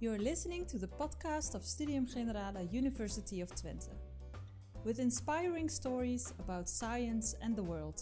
You're 0.00 0.16
listening 0.16 0.64
to 0.66 0.78
the 0.78 0.86
podcast 0.86 1.56
of 1.56 1.64
Studium 1.64 2.06
Generale 2.06 2.68
University 2.70 3.40
of 3.40 3.50
Twente, 3.50 3.90
with 4.84 5.00
inspiring 5.00 5.68
stories 5.68 6.32
about 6.38 6.68
science 6.68 7.34
and 7.42 7.56
the 7.56 7.64
world. 7.64 8.00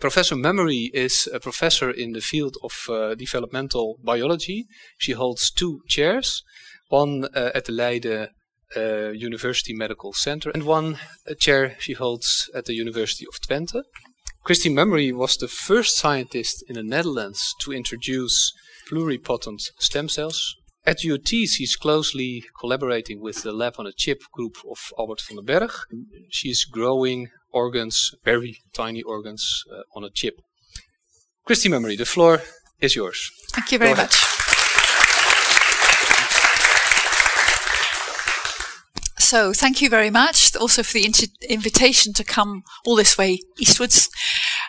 Professor 0.00 0.36
Mummery 0.36 0.92
is 0.94 1.28
a 1.34 1.40
professor 1.40 1.90
in 1.90 2.12
the 2.12 2.20
field 2.20 2.56
of 2.62 2.86
uh, 2.88 3.16
developmental 3.16 3.98
biology. 4.04 4.68
She 4.98 5.12
holds 5.12 5.50
two 5.50 5.80
chairs, 5.88 6.44
one 6.90 7.24
uh, 7.34 7.50
at 7.56 7.64
the 7.64 7.72
Leiden 7.72 8.28
uh, 8.76 9.10
University 9.10 9.74
Medical 9.74 10.12
Center 10.12 10.50
and 10.50 10.64
one 10.64 10.98
chair 11.38 11.76
she 11.78 11.94
holds 11.94 12.50
at 12.54 12.64
the 12.66 12.74
University 12.74 13.26
of 13.26 13.40
Twente. 13.40 13.82
Christine 14.44 14.74
Mummery 14.74 15.12
was 15.12 15.36
the 15.36 15.48
first 15.48 15.96
scientist 15.96 16.64
in 16.68 16.74
the 16.74 16.82
Netherlands 16.82 17.54
to 17.60 17.72
introduce 17.72 18.52
pluripotent 18.90 19.60
stem 19.78 20.08
cells. 20.08 20.56
At 20.86 21.04
UT, 21.04 21.28
she's 21.28 21.76
closely 21.76 22.42
collaborating 22.58 23.20
with 23.20 23.42
the 23.42 23.52
Lab 23.52 23.74
on 23.78 23.86
a 23.86 23.92
Chip 23.92 24.22
group 24.32 24.56
of 24.68 24.78
Albert 24.98 25.20
van 25.28 25.36
den 25.36 25.44
Berg. 25.44 25.70
She's 26.30 26.64
growing 26.64 27.28
organs, 27.52 28.14
very 28.24 28.58
tiny 28.72 29.02
organs, 29.02 29.62
uh, 29.70 29.82
on 29.94 30.04
a 30.04 30.10
chip. 30.10 30.40
Christine 31.44 31.72
Mummery, 31.72 31.96
the 31.96 32.06
floor 32.06 32.40
is 32.80 32.96
yours. 32.96 33.30
Thank 33.52 33.72
you 33.72 33.78
very 33.78 33.94
much. 33.94 34.29
So, 39.30 39.52
thank 39.52 39.80
you 39.80 39.88
very 39.88 40.10
much 40.10 40.56
also 40.56 40.82
for 40.82 40.94
the 40.94 41.04
invitation 41.48 42.12
to 42.14 42.24
come 42.24 42.64
all 42.84 42.96
this 42.96 43.16
way 43.16 43.38
eastwards. 43.60 44.10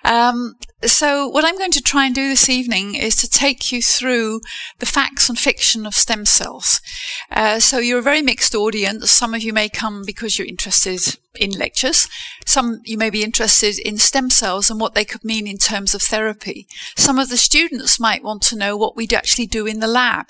Um, 0.06 0.54
so, 0.86 1.28
what 1.28 1.46
I'm 1.46 1.58
going 1.58 1.72
to 1.72 1.82
try 1.82 2.06
and 2.06 2.16
do 2.16 2.28
this 2.28 2.50
evening 2.50 2.96
is 2.96 3.16
to 3.18 3.30
take 3.30 3.72
you 3.72 3.82
through 3.82 4.42
the 4.80 4.86
facts 4.86 5.30
and 5.30 5.38
fiction 5.38 5.86
of 5.86 5.94
stem 5.94 6.26
cells. 6.26 6.82
Uh, 7.30 7.60
so, 7.60 7.78
you're 7.78 8.00
a 8.00 8.04
very 8.04 8.22
mixed 8.22 8.56
audience. 8.56 9.12
Some 9.12 9.34
of 9.34 9.44
you 9.44 9.54
may 9.54 9.70
come 9.70 10.04
because 10.06 10.38
you're 10.40 10.48
interested 10.48 11.18
in 11.40 11.52
lectures. 11.52 12.10
Some 12.46 12.82
you 12.84 12.98
may 12.98 13.10
be 13.10 13.24
interested 13.24 13.80
in 13.80 13.98
stem 13.98 14.30
cells 14.30 14.70
and 14.70 14.82
what 14.82 14.96
they 14.96 15.06
could 15.06 15.24
mean 15.24 15.48
in 15.48 15.58
terms 15.58 15.96
of 15.96 16.02
therapy. 16.02 16.68
Some 16.98 17.18
of 17.18 17.30
the 17.30 17.38
students 17.38 18.00
might 18.00 18.24
want 18.24 18.42
to 18.44 18.58
know 18.58 18.76
what 18.76 18.98
we'd 18.98 19.14
actually 19.14 19.46
do 19.46 19.66
in 19.66 19.80
the 19.80 19.88
lab. 19.88 20.28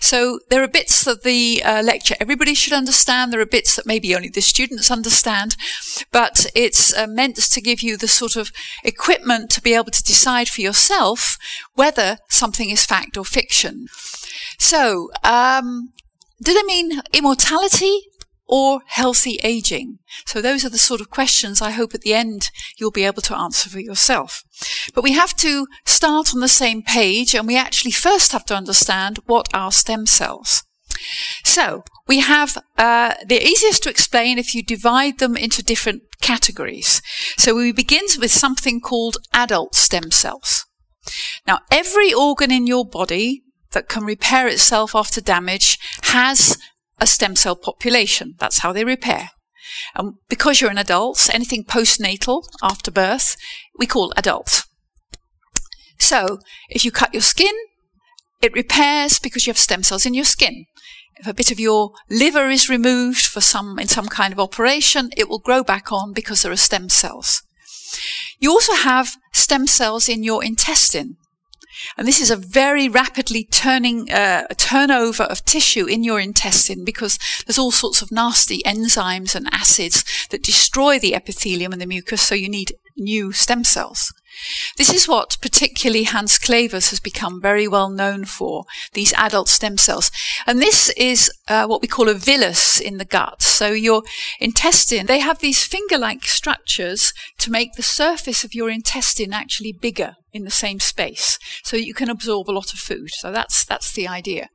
So, 0.00 0.40
there 0.50 0.62
are 0.62 0.68
bits 0.68 1.06
of 1.06 1.22
the 1.22 1.62
uh, 1.64 1.82
lecture 1.82 2.14
everybody 2.20 2.54
should 2.54 2.72
understand. 2.72 3.32
There 3.32 3.40
are 3.40 3.46
bits 3.46 3.74
that 3.76 3.86
maybe 3.86 4.14
only 4.14 4.28
the 4.28 4.42
students 4.42 4.90
understand, 4.90 5.56
but 6.12 6.46
it's 6.54 6.94
uh, 6.94 7.06
meant 7.06 7.36
to 7.36 7.60
give 7.60 7.82
you 7.82 7.96
the 7.96 8.08
sort 8.08 8.36
of 8.36 8.52
equipment 8.84 9.50
to 9.50 9.62
be 9.62 9.74
able 9.74 9.93
to 9.96 10.02
decide 10.02 10.48
for 10.48 10.60
yourself 10.60 11.36
whether 11.74 12.18
something 12.28 12.70
is 12.70 12.86
fact 12.86 13.16
or 13.16 13.24
fiction. 13.24 13.86
So, 14.58 15.10
um, 15.22 15.92
did 16.42 16.56
I 16.58 16.62
mean 16.66 17.00
immortality 17.12 18.00
or 18.46 18.80
healthy 18.86 19.38
aging? 19.42 19.98
So 20.26 20.42
those 20.42 20.64
are 20.64 20.70
the 20.70 20.78
sort 20.78 21.00
of 21.00 21.10
questions 21.10 21.62
I 21.62 21.70
hope 21.70 21.94
at 21.94 22.02
the 22.02 22.14
end 22.14 22.50
you'll 22.76 22.90
be 22.90 23.04
able 23.04 23.22
to 23.22 23.36
answer 23.36 23.70
for 23.70 23.80
yourself. 23.80 24.42
But 24.94 25.04
we 25.04 25.12
have 25.12 25.34
to 25.36 25.66
start 25.86 26.34
on 26.34 26.40
the 26.40 26.48
same 26.48 26.82
page 26.82 27.34
and 27.34 27.46
we 27.46 27.56
actually 27.56 27.92
first 27.92 28.32
have 28.32 28.44
to 28.46 28.56
understand 28.56 29.18
what 29.26 29.48
are 29.54 29.72
stem 29.72 30.06
cells. 30.06 30.64
So 31.44 31.84
we 32.06 32.20
have, 32.20 32.58
uh, 32.78 33.14
easiest 33.30 33.82
to 33.84 33.90
explain 33.90 34.38
if 34.38 34.54
you 34.54 34.62
divide 34.62 35.18
them 35.18 35.36
into 35.36 35.62
different 35.62 36.02
categories. 36.20 37.02
So 37.36 37.54
we 37.54 37.72
begin 37.72 38.04
with 38.18 38.30
something 38.30 38.80
called 38.80 39.18
adult 39.32 39.74
stem 39.74 40.10
cells. 40.10 40.66
Now, 41.46 41.60
every 41.70 42.12
organ 42.12 42.50
in 42.50 42.66
your 42.66 42.84
body 42.84 43.42
that 43.72 43.88
can 43.88 44.04
repair 44.04 44.48
itself 44.48 44.94
after 44.94 45.20
damage 45.20 45.78
has 46.04 46.58
a 47.00 47.06
stem 47.06 47.36
cell 47.36 47.56
population. 47.56 48.34
That's 48.38 48.58
how 48.58 48.72
they 48.72 48.84
repair. 48.84 49.30
And 49.94 50.14
because 50.28 50.60
you're 50.60 50.70
an 50.70 50.78
adult, 50.78 51.28
anything 51.32 51.64
postnatal 51.64 52.44
after 52.62 52.90
birth, 52.90 53.36
we 53.78 53.86
call 53.86 54.12
adult. 54.16 54.64
So, 55.98 56.38
if 56.68 56.84
you 56.84 56.90
cut 56.90 57.14
your 57.14 57.22
skin, 57.22 57.54
it 58.40 58.52
repairs 58.52 59.18
because 59.18 59.46
you 59.46 59.50
have 59.50 59.58
stem 59.58 59.82
cells 59.82 60.06
in 60.06 60.14
your 60.14 60.24
skin. 60.24 60.66
If 61.16 61.26
a 61.26 61.34
bit 61.34 61.50
of 61.50 61.60
your 61.60 61.92
liver 62.10 62.48
is 62.48 62.68
removed 62.68 63.26
for 63.26 63.40
some, 63.40 63.78
in 63.78 63.88
some 63.88 64.08
kind 64.08 64.32
of 64.32 64.40
operation, 64.40 65.10
it 65.16 65.28
will 65.28 65.38
grow 65.38 65.62
back 65.62 65.92
on 65.92 66.12
because 66.12 66.42
there 66.42 66.52
are 66.52 66.56
stem 66.56 66.88
cells. 66.88 67.42
You 68.38 68.50
also 68.50 68.74
have 68.74 69.16
stem 69.32 69.66
cells 69.66 70.08
in 70.08 70.22
your 70.22 70.44
intestine. 70.44 71.16
And 71.96 72.06
this 72.08 72.20
is 72.20 72.30
a 72.30 72.36
very 72.36 72.88
rapidly 72.88 73.44
turning 73.44 74.10
uh, 74.10 74.46
turnover 74.56 75.24
of 75.24 75.44
tissue 75.44 75.86
in 75.86 76.02
your 76.02 76.20
intestine 76.20 76.84
because 76.84 77.18
there's 77.46 77.58
all 77.58 77.70
sorts 77.70 78.00
of 78.00 78.12
nasty 78.12 78.62
enzymes 78.62 79.34
and 79.34 79.48
acids 79.52 80.04
that 80.30 80.42
destroy 80.42 80.98
the 80.98 81.14
epithelium 81.14 81.72
and 81.72 81.80
the 81.80 81.86
mucus, 81.86 82.22
so 82.22 82.34
you 82.34 82.48
need 82.48 82.74
new 82.96 83.32
stem 83.32 83.64
cells. 83.64 84.12
This 84.76 84.92
is 84.92 85.08
what 85.08 85.36
particularly 85.40 86.04
Hans 86.04 86.38
Clevers 86.38 86.90
has 86.90 87.00
become 87.00 87.40
very 87.40 87.68
well 87.68 87.88
known 87.88 88.24
for, 88.24 88.64
these 88.92 89.12
adult 89.14 89.48
stem 89.48 89.76
cells. 89.76 90.10
And 90.46 90.60
this 90.60 90.90
is 90.90 91.30
uh, 91.48 91.66
what 91.66 91.82
we 91.82 91.88
call 91.88 92.08
a 92.08 92.14
villus 92.14 92.80
in 92.80 92.98
the 92.98 93.04
gut. 93.04 93.42
So 93.42 93.68
your 93.68 94.02
intestine, 94.40 95.06
they 95.06 95.20
have 95.20 95.38
these 95.38 95.64
finger-like 95.64 96.24
structures 96.24 97.12
to 97.38 97.50
make 97.50 97.74
the 97.74 97.82
surface 97.82 98.44
of 98.44 98.54
your 98.54 98.70
intestine 98.70 99.32
actually 99.32 99.72
bigger 99.72 100.16
in 100.34 100.44
the 100.44 100.50
same 100.50 100.80
space 100.80 101.38
so 101.62 101.76
you 101.76 101.94
can 101.94 102.10
absorb 102.10 102.50
a 102.50 102.52
lot 102.52 102.72
of 102.72 102.78
food. 102.78 103.10
So 103.10 103.30
that's 103.30 103.64
that's 103.64 103.92
the 103.92 104.08
idea. 104.08 104.48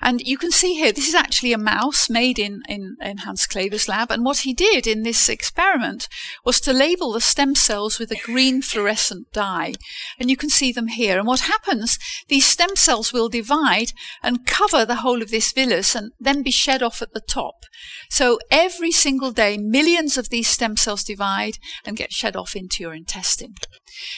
And 0.00 0.20
you 0.20 0.36
can 0.36 0.50
see 0.50 0.74
here, 0.74 0.92
this 0.92 1.08
is 1.08 1.14
actually 1.14 1.52
a 1.52 1.58
mouse 1.58 2.10
made 2.10 2.38
in, 2.38 2.62
in, 2.68 2.96
in 3.00 3.18
Hans 3.18 3.46
Clevers' 3.46 3.88
lab. 3.88 4.10
And 4.10 4.24
what 4.24 4.40
he 4.40 4.52
did 4.52 4.86
in 4.86 5.02
this 5.02 5.28
experiment 5.28 6.08
was 6.44 6.60
to 6.60 6.72
label 6.72 7.12
the 7.12 7.20
stem 7.20 7.54
cells 7.54 7.98
with 7.98 8.10
a 8.10 8.20
green 8.24 8.60
fluorescent 8.60 9.32
dye. 9.32 9.74
And 10.18 10.28
you 10.30 10.36
can 10.36 10.50
see 10.50 10.70
them 10.72 10.88
here. 10.88 11.18
And 11.18 11.26
what 11.26 11.40
happens, 11.40 11.98
these 12.28 12.46
stem 12.46 12.76
cells 12.76 13.12
will 13.12 13.28
divide 13.28 13.92
and 14.22 14.46
cover 14.46 14.84
the 14.84 14.96
whole 14.96 15.22
of 15.22 15.30
this 15.30 15.52
villus 15.52 15.94
and 15.94 16.12
then 16.20 16.42
be 16.42 16.50
shed 16.50 16.82
off 16.82 17.00
at 17.00 17.14
the 17.14 17.20
top. 17.20 17.64
So 18.10 18.38
every 18.50 18.92
single 18.92 19.32
day, 19.32 19.56
millions 19.56 20.18
of 20.18 20.28
these 20.28 20.48
stem 20.48 20.76
cells 20.76 21.02
divide 21.02 21.58
and 21.84 21.96
get 21.96 22.12
shed 22.12 22.36
off 22.36 22.54
into 22.54 22.82
your 22.82 22.94
intestine. 22.94 23.54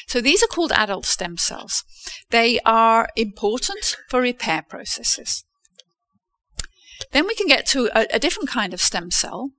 So 0.06 0.20
these 0.20 0.42
are 0.42 0.48
called 0.48 0.72
adult 0.72 1.06
stem 1.06 1.36
cells. 1.36 1.84
They 2.30 2.60
are 2.60 3.08
important 3.16 3.96
for 4.08 4.20
repair 4.20 4.62
processes. 4.62 5.44
Then 7.12 7.26
we 7.26 7.34
can 7.34 7.46
get 7.46 7.66
to 7.68 7.90
a, 7.94 8.06
a 8.14 8.18
different 8.18 8.48
kind 8.48 8.72
of 8.74 8.80
stem 8.80 9.10
cell, 9.10 9.50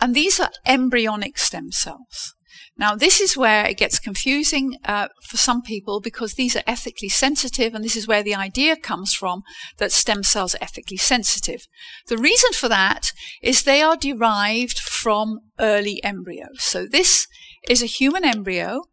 and 0.00 0.14
these 0.14 0.40
are 0.40 0.50
embryonic 0.66 1.38
stem 1.38 1.72
cells. 1.72 2.34
Now, 2.76 2.94
this 2.94 3.20
is 3.20 3.36
where 3.36 3.66
it 3.66 3.76
gets 3.76 3.98
confusing 3.98 4.78
uh, 4.86 5.08
for 5.28 5.36
some 5.36 5.60
people 5.60 6.00
because 6.00 6.34
these 6.34 6.56
are 6.56 6.62
ethically 6.66 7.10
sensitive, 7.10 7.74
and 7.74 7.84
this 7.84 7.96
is 7.96 8.08
where 8.08 8.22
the 8.22 8.34
idea 8.34 8.74
comes 8.74 9.12
from 9.12 9.42
that 9.76 9.92
stem 9.92 10.22
cells 10.22 10.54
are 10.54 10.62
ethically 10.62 10.96
sensitive. 10.96 11.66
The 12.06 12.16
reason 12.16 12.52
for 12.52 12.68
that 12.68 13.12
is 13.42 13.62
they 13.62 13.82
are 13.82 13.96
derived 13.96 14.78
from 14.78 15.40
early 15.58 16.02
embryos. 16.02 16.62
So, 16.62 16.86
this 16.86 17.26
is 17.68 17.82
a 17.82 17.86
human 17.86 18.24
embryo 18.24 18.84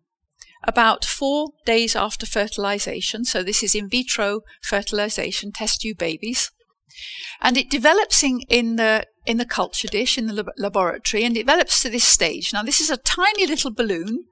about 0.68 1.06
four 1.06 1.52
days 1.66 1.96
after 1.96 2.26
fertilization. 2.26 3.26
So, 3.26 3.42
this 3.42 3.64
is 3.64 3.74
in 3.74 3.90
vitro 3.90 4.42
fertilization, 4.62 5.52
test 5.52 5.82
tube 5.82 5.98
babies. 5.98 6.52
And 7.42 7.58
it 7.58 7.70
develops 7.70 8.24
in, 8.24 8.42
in 8.50 8.76
the 8.76 9.06
in 9.26 9.38
the 9.38 9.46
culture 9.46 9.88
dish 9.88 10.18
in 10.18 10.28
the 10.28 10.34
lab- 10.34 10.52
laboratory 10.58 11.24
and 11.24 11.36
develops 11.36 11.82
to 11.82 11.90
this 11.90 12.04
stage. 12.04 12.54
Now, 12.54 12.64
this 12.64 12.82
is 12.82 12.90
a 12.90 12.98
tiny 12.98 13.46
little 13.46 13.72
balloon. 13.72 14.26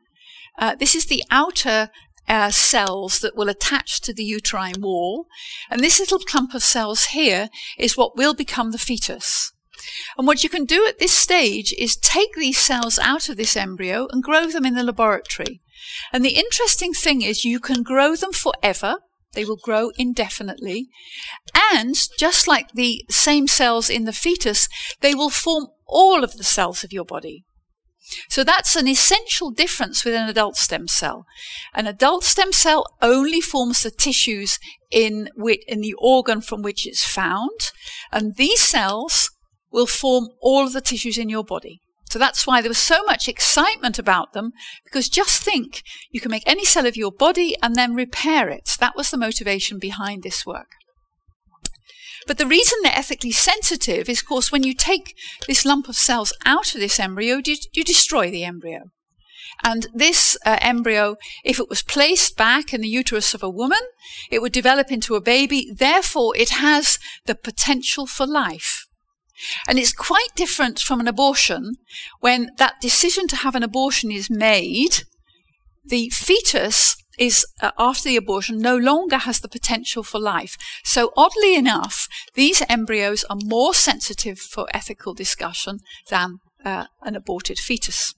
Uh, 0.58 0.76
this 0.76 0.96
is 0.96 1.06
the 1.06 1.24
outer 1.30 1.90
uh, 2.28 2.50
cells 2.50 3.20
that 3.20 3.36
will 3.36 3.50
attach 3.50 4.02
to 4.02 4.14
the 4.14 4.24
uterine 4.24 4.82
wall. 4.82 5.28
And 5.70 5.82
this 5.82 6.00
little 6.00 6.20
clump 6.20 6.54
of 6.54 6.64
cells 6.64 7.06
here 7.06 7.50
is 7.78 7.98
what 7.98 8.18
will 8.18 8.34
become 8.34 8.72
the 8.72 8.78
fetus. 8.78 9.52
And 10.18 10.26
what 10.26 10.44
you 10.44 10.50
can 10.50 10.66
do 10.66 10.86
at 10.88 11.00
this 11.00 11.12
stage 11.14 11.74
is 11.78 11.98
take 11.98 12.34
these 12.36 12.58
cells 12.58 12.98
out 12.98 13.30
of 13.30 13.38
this 13.38 13.56
embryo 13.56 14.08
and 14.12 14.24
grow 14.24 14.48
them 14.48 14.66
in 14.66 14.76
the 14.76 14.84
laboratory. 14.84 15.62
And 16.12 16.24
the 16.24 16.36
interesting 16.36 16.94
thing 16.94 17.22
is 17.22 17.46
you 17.46 17.60
can 17.60 17.84
grow 17.84 18.16
them 18.16 18.32
forever 18.32 18.98
they 19.36 19.46
will 19.46 19.58
grow 19.58 19.92
indefinitely. 19.98 20.88
And 21.74 21.96
just 22.18 22.48
like 22.48 22.72
the 22.72 23.06
same 23.10 23.48
cells 23.48 23.90
in 23.90 24.06
the 24.06 24.14
fetus, 24.14 24.68
they 25.02 25.14
will 25.14 25.30
form 25.30 25.68
all 25.86 26.24
of 26.24 26.38
the 26.38 26.44
cells 26.44 26.84
of 26.84 26.92
your 26.92 27.06
body. 27.06 27.44
So 28.30 28.44
that's 28.44 28.76
an 28.76 28.88
essential 28.88 29.52
difference 29.52 30.06
with 30.06 30.14
an 30.14 30.30
adult 30.30 30.56
stem 30.58 30.88
cell. 30.88 31.26
An 31.74 31.88
adult 31.88 32.24
stem 32.24 32.54
cell 32.54 32.86
only 33.02 33.42
forms 33.42 33.82
the 33.82 33.92
tissues 33.92 34.60
in, 34.92 35.30
in 35.68 35.82
the 35.82 35.96
organ 35.98 36.42
from 36.42 36.62
which 36.62 36.86
it's 36.86 37.06
found, 37.06 37.72
and 38.12 38.36
these 38.36 38.62
cells 38.62 39.32
will 39.72 39.88
form 39.88 40.30
all 40.40 40.66
of 40.66 40.74
the 40.74 40.82
tissues 40.82 41.18
in 41.18 41.30
your 41.30 41.44
body. 41.44 41.82
So 42.10 42.20
that's 42.20 42.46
why 42.46 42.62
there 42.62 42.70
was 42.70 42.78
so 42.78 43.04
much 43.04 43.28
excitement 43.28 44.00
about 44.00 44.34
them, 44.34 44.52
because 44.84 45.10
just 45.10 45.42
think 45.42 45.82
you 46.12 46.22
can 46.22 46.32
make 46.32 46.44
any 46.46 46.64
cell 46.64 46.86
of 46.86 46.96
your 46.96 47.12
body 47.12 47.56
and 47.62 47.76
then 47.76 47.94
repair 47.94 48.50
it. 48.50 48.78
That 48.80 48.96
was 48.96 49.10
the 49.10 49.18
motivation 49.18 49.80
behind 49.80 50.24
this 50.24 50.46
work. 50.46 50.68
But 52.28 52.38
the 52.38 52.48
reason 52.48 52.80
they're 52.82 52.92
ethically 52.96 53.32
sensitive 53.32 54.10
is, 54.10 54.22
of 54.22 54.28
course, 54.28 54.52
when 54.52 54.64
you 54.64 54.74
take 54.74 55.16
this 55.48 55.66
lump 55.66 55.88
of 55.88 55.96
cells 55.96 56.34
out 56.46 56.74
of 56.74 56.82
this 56.82 57.00
embryo, 57.00 57.40
you, 57.46 57.58
you 57.74 57.84
destroy 57.84 58.32
the 58.32 58.44
embryo. 58.44 58.86
And 59.64 59.88
this 59.94 60.38
uh, 60.46 60.58
embryo, 60.62 61.18
if 61.44 61.60
it 61.60 61.70
was 61.70 61.82
placed 61.84 62.36
back 62.36 62.74
in 62.74 62.82
the 62.82 62.88
uterus 62.88 63.34
of 63.34 63.44
a 63.44 63.50
woman, 63.50 63.80
it 64.32 64.42
would 64.42 64.52
develop 64.52 64.92
into 64.92 65.16
a 65.16 65.22
baby. 65.22 65.72
Therefore, 65.74 66.36
it 66.36 66.50
has 66.50 66.98
the 67.26 67.36
potential 67.36 68.06
for 68.06 68.26
life. 68.26 68.85
And 69.68 69.78
it's 69.78 69.94
quite 69.94 70.30
different 70.36 70.80
from 70.80 71.00
an 71.00 71.08
abortion 71.08 71.74
when 72.20 72.52
that 72.58 72.82
decision 72.82 73.28
to 73.28 73.38
have 73.38 73.56
an 73.56 73.64
abortion 73.64 74.12
is 74.12 74.30
made. 74.30 75.04
The 75.86 76.10
fetus 76.10 76.96
is, 77.18 77.46
uh, 77.62 77.72
after 77.78 78.10
the 78.10 78.18
abortion, 78.18 78.60
no 78.60 78.76
longer 78.76 79.18
has 79.18 79.40
the 79.40 79.48
potential 79.48 80.04
for 80.04 80.20
life. 80.20 80.58
So, 80.84 81.12
oddly 81.16 81.56
enough, 81.56 82.08
these 82.34 82.64
embryos 82.68 83.24
are 83.26 83.38
more 83.44 83.74
sensitive 83.74 84.40
for 84.40 84.68
ethical 84.74 85.14
discussion 85.14 85.80
than 86.10 86.40
uh, 86.64 86.86
an 87.04 87.16
aborted 87.16 87.58
fetus. 87.58 88.14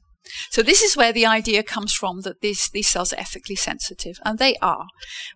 So 0.50 0.62
this 0.62 0.82
is 0.82 0.98
where 0.98 1.14
the 1.14 1.26
idea 1.26 1.64
comes 1.64 1.94
from 1.94 2.22
that 2.22 2.42
these, 2.42 2.70
these 2.70 2.88
cells 2.88 3.14
are 3.14 3.20
ethically 3.20 3.56
sensitive, 3.56 4.18
and 4.26 4.40
they 4.40 4.56
are. 4.62 4.88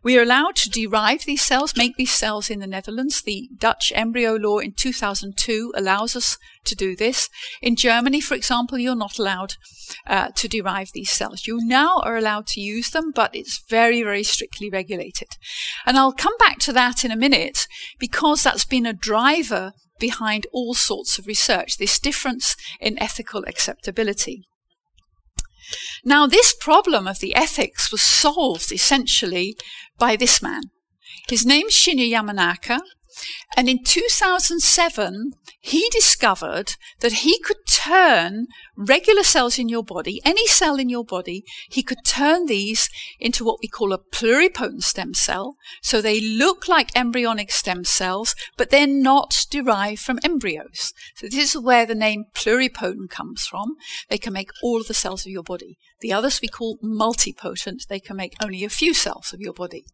We 0.03 0.17
are 0.17 0.23
allowed 0.23 0.55
to 0.57 0.69
derive 0.69 1.25
these 1.25 1.41
cells, 1.41 1.77
make 1.77 1.95
these 1.95 2.11
cells 2.11 2.49
in 2.49 2.59
the 2.59 2.67
Netherlands. 2.67 3.21
The 3.21 3.49
Dutch 3.57 3.91
embryo 3.95 4.35
law 4.35 4.59
in 4.59 4.73
2002 4.73 5.73
allows 5.75 6.15
us 6.15 6.37
to 6.65 6.75
do 6.75 6.95
this. 6.95 7.29
In 7.61 7.75
Germany, 7.75 8.21
for 8.21 8.35
example, 8.35 8.77
you're 8.77 8.95
not 8.95 9.19
allowed 9.19 9.55
uh, 10.07 10.29
to 10.35 10.47
derive 10.47 10.89
these 10.93 11.11
cells. 11.11 11.47
You 11.47 11.59
now 11.61 11.99
are 12.03 12.17
allowed 12.17 12.47
to 12.47 12.61
use 12.61 12.91
them, 12.91 13.11
but 13.13 13.35
it's 13.35 13.63
very, 13.69 14.03
very 14.03 14.23
strictly 14.23 14.69
regulated. 14.69 15.29
And 15.85 15.97
I'll 15.97 16.13
come 16.13 16.37
back 16.37 16.59
to 16.59 16.73
that 16.73 17.03
in 17.03 17.11
a 17.11 17.15
minute 17.15 17.67
because 17.99 18.43
that's 18.43 18.65
been 18.65 18.85
a 18.85 18.93
driver 18.93 19.73
behind 19.99 20.47
all 20.51 20.73
sorts 20.73 21.19
of 21.19 21.27
research, 21.27 21.77
this 21.77 21.99
difference 21.99 22.55
in 22.79 23.01
ethical 23.01 23.43
acceptability. 23.45 24.47
Now, 26.03 26.27
this 26.27 26.53
problem 26.53 27.07
of 27.07 27.19
the 27.19 27.35
ethics 27.35 27.91
was 27.91 28.01
solved 28.01 28.71
essentially 28.71 29.55
by 29.97 30.15
this 30.15 30.41
man. 30.41 30.63
His 31.27 31.45
name's 31.45 31.73
Shinya 31.73 32.09
Yamanaka, 32.09 32.79
and 33.57 33.69
in 33.69 33.83
2007, 33.83 35.33
he 35.59 35.87
discovered 35.91 36.75
that 37.01 37.11
he 37.11 37.39
could 37.39 37.57
turn 37.67 38.47
regular 38.75 39.23
cells 39.23 39.59
in 39.59 39.69
your 39.69 39.83
body, 39.83 40.21
any 40.25 40.47
cell 40.47 40.77
in 40.77 40.89
your 40.89 41.03
body, 41.03 41.43
he 41.69 41.83
could 41.83 42.03
turn 42.05 42.45
these 42.45 42.89
into 43.19 43.43
what 43.43 43.59
we 43.61 43.67
call 43.67 43.93
a 43.93 43.99
pluripotent 43.99 44.83
stem 44.83 45.13
cell. 45.13 45.55
So 45.81 46.01
they 46.01 46.19
look 46.19 46.67
like 46.67 46.95
embryonic 46.95 47.51
stem 47.51 47.83
cells, 47.83 48.35
but 48.57 48.69
they're 48.69 48.87
not 48.87 49.45
derived 49.49 50.01
from 50.01 50.19
embryos. 50.23 50.93
So 51.15 51.27
this 51.27 51.55
is 51.55 51.61
where 51.61 51.85
the 51.85 51.95
name 51.95 52.25
pluripotent 52.33 53.09
comes 53.09 53.45
from. 53.45 53.75
They 54.09 54.17
can 54.17 54.33
make 54.33 54.51
all 54.63 54.81
of 54.81 54.87
the 54.87 54.93
cells 54.93 55.25
of 55.25 55.31
your 55.31 55.43
body. 55.43 55.77
The 55.99 56.13
others 56.13 56.41
we 56.41 56.47
call 56.47 56.77
multipotent. 56.83 57.87
They 57.87 57.99
can 57.99 58.15
make 58.15 58.35
only 58.41 58.63
a 58.63 58.69
few 58.69 58.93
cells 58.93 59.33
of 59.33 59.39
your 59.39 59.53
body. 59.53 59.85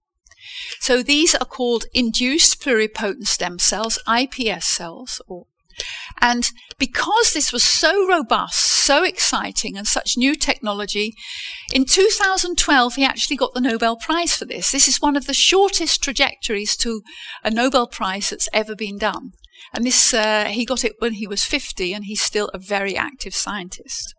So 0.79 1.03
these 1.03 1.35
are 1.35 1.45
called 1.45 1.85
induced 1.93 2.61
pluripotent 2.61 3.27
stem 3.27 3.59
cells, 3.59 3.99
IPS 4.07 4.65
cells, 4.65 5.21
or 5.27 5.47
and 6.19 6.51
because 6.79 7.33
this 7.33 7.53
was 7.53 7.63
so 7.63 8.07
robust, 8.07 8.59
so 8.59 9.03
exciting, 9.03 9.77
and 9.77 9.87
such 9.87 10.17
new 10.17 10.35
technology, 10.35 11.13
in 11.71 11.85
2012 11.85 12.95
he 12.95 13.03
actually 13.03 13.37
got 13.37 13.53
the 13.53 13.61
Nobel 13.61 13.95
Prize 13.95 14.35
for 14.35 14.45
this. 14.45 14.71
This 14.71 14.87
is 14.87 15.01
one 15.01 15.15
of 15.15 15.27
the 15.27 15.33
shortest 15.33 16.01
trajectories 16.01 16.75
to 16.77 17.01
a 17.43 17.51
Nobel 17.51 17.87
Prize 17.87 18.29
that's 18.29 18.49
ever 18.53 18.75
been 18.75 18.97
done. 18.97 19.33
And 19.73 19.85
this, 19.85 20.13
uh, 20.13 20.45
he 20.45 20.65
got 20.65 20.83
it 20.83 20.95
when 20.99 21.13
he 21.13 21.27
was 21.27 21.43
50, 21.43 21.93
and 21.93 22.05
he's 22.05 22.21
still 22.21 22.49
a 22.53 22.59
very 22.59 22.95
active 22.95 23.35
scientist. 23.35 24.15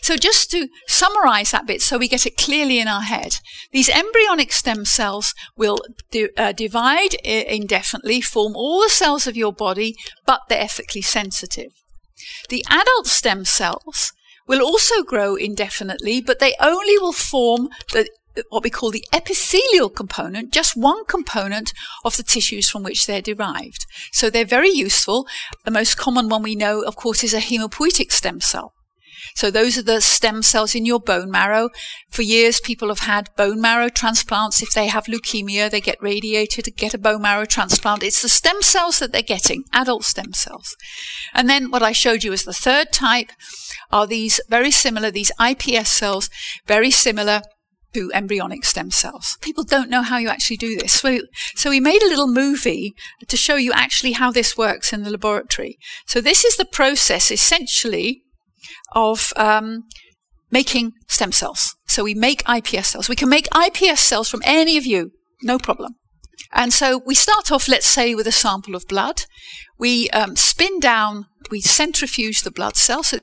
So 0.00 0.16
just 0.16 0.50
to 0.50 0.68
summarize 0.86 1.50
that 1.50 1.66
bit 1.66 1.82
so 1.82 1.98
we 1.98 2.08
get 2.08 2.26
it 2.26 2.36
clearly 2.36 2.78
in 2.78 2.88
our 2.88 3.02
head, 3.02 3.36
these 3.70 3.88
embryonic 3.88 4.52
stem 4.52 4.84
cells 4.84 5.34
will 5.56 5.78
di- 6.10 6.30
uh, 6.36 6.52
divide 6.52 7.14
indefinitely, 7.24 8.20
form 8.20 8.56
all 8.56 8.82
the 8.82 8.90
cells 8.90 9.26
of 9.26 9.36
your 9.36 9.52
body, 9.52 9.94
but 10.26 10.40
they're 10.48 10.60
ethically 10.60 11.02
sensitive. 11.02 11.72
The 12.48 12.64
adult 12.68 13.06
stem 13.06 13.44
cells 13.44 14.12
will 14.46 14.62
also 14.62 15.02
grow 15.02 15.36
indefinitely, 15.36 16.20
but 16.20 16.38
they 16.38 16.54
only 16.60 16.98
will 16.98 17.12
form 17.12 17.68
the 17.92 18.08
what 18.48 18.64
we 18.64 18.70
call 18.70 18.90
the 18.90 19.06
epithelial 19.12 19.88
component, 19.88 20.52
just 20.52 20.76
one 20.76 21.04
component 21.04 21.72
of 22.04 22.16
the 22.16 22.22
tissues 22.24 22.68
from 22.68 22.82
which 22.82 23.06
they're 23.06 23.22
derived. 23.22 23.86
So 24.10 24.28
they're 24.28 24.44
very 24.44 24.70
useful. 24.70 25.28
The 25.64 25.70
most 25.70 25.96
common 25.96 26.28
one 26.28 26.42
we 26.42 26.56
know, 26.56 26.82
of 26.82 26.96
course, 26.96 27.22
is 27.22 27.32
a 27.32 27.38
hemopoietic 27.38 28.10
stem 28.10 28.40
cell. 28.40 28.73
So 29.34 29.50
those 29.50 29.76
are 29.76 29.82
the 29.82 30.00
stem 30.00 30.42
cells 30.42 30.74
in 30.74 30.86
your 30.86 31.00
bone 31.00 31.30
marrow. 31.30 31.70
For 32.08 32.22
years, 32.22 32.60
people 32.60 32.88
have 32.88 33.00
had 33.00 33.34
bone 33.36 33.60
marrow 33.60 33.88
transplants. 33.88 34.62
If 34.62 34.70
they 34.70 34.86
have 34.86 35.06
leukemia, 35.06 35.70
they 35.70 35.80
get 35.80 36.00
radiated 36.00 36.64
to 36.66 36.70
get 36.70 36.94
a 36.94 36.98
bone 36.98 37.22
marrow 37.22 37.44
transplant. 37.44 38.04
It's 38.04 38.22
the 38.22 38.28
stem 38.28 38.62
cells 38.62 39.00
that 39.00 39.12
they're 39.12 39.22
getting, 39.22 39.64
adult 39.72 40.04
stem 40.04 40.32
cells. 40.32 40.76
And 41.34 41.50
then 41.50 41.70
what 41.70 41.82
I 41.82 41.92
showed 41.92 42.22
you 42.22 42.32
as 42.32 42.44
the 42.44 42.52
third 42.52 42.92
type 42.92 43.30
are 43.90 44.06
these 44.06 44.40
very 44.48 44.70
similar, 44.70 45.10
these 45.10 45.32
IPS 45.40 45.90
cells, 45.90 46.30
very 46.66 46.90
similar 46.90 47.42
to 47.94 48.10
embryonic 48.12 48.64
stem 48.64 48.90
cells. 48.90 49.38
People 49.40 49.64
don't 49.64 49.88
know 49.88 50.02
how 50.02 50.18
you 50.18 50.28
actually 50.28 50.56
do 50.56 50.76
this. 50.76 50.92
So, 50.94 51.20
so 51.54 51.70
we 51.70 51.80
made 51.80 52.02
a 52.02 52.08
little 52.08 52.26
movie 52.26 52.94
to 53.26 53.36
show 53.36 53.56
you 53.56 53.72
actually 53.72 54.12
how 54.12 54.30
this 54.30 54.56
works 54.56 54.92
in 54.92 55.02
the 55.02 55.10
laboratory. 55.10 55.78
So 56.06 56.20
this 56.20 56.44
is 56.44 56.56
the 56.56 56.64
process 56.64 57.30
essentially 57.30 58.23
of 58.92 59.32
um, 59.36 59.84
making 60.50 60.92
stem 61.08 61.32
cells. 61.32 61.76
So 61.86 62.04
we 62.04 62.14
make 62.14 62.42
iPS 62.44 62.86
cells. 62.86 63.08
We 63.08 63.16
can 63.16 63.28
make 63.28 63.48
iPS 63.50 63.98
cells 63.98 64.28
from 64.28 64.42
any 64.44 64.76
of 64.76 64.86
you, 64.86 65.12
no 65.42 65.58
problem. 65.58 65.96
And 66.52 66.72
so 66.72 67.02
we 67.04 67.14
start 67.14 67.50
off, 67.50 67.68
let's 67.68 67.86
say, 67.86 68.14
with 68.14 68.26
a 68.26 68.32
sample 68.32 68.74
of 68.74 68.86
blood. 68.88 69.24
We 69.78 70.08
um, 70.10 70.36
spin 70.36 70.80
down, 70.80 71.26
we 71.50 71.60
centrifuge 71.60 72.42
the 72.42 72.50
blood 72.50 72.76
cells, 72.76 73.14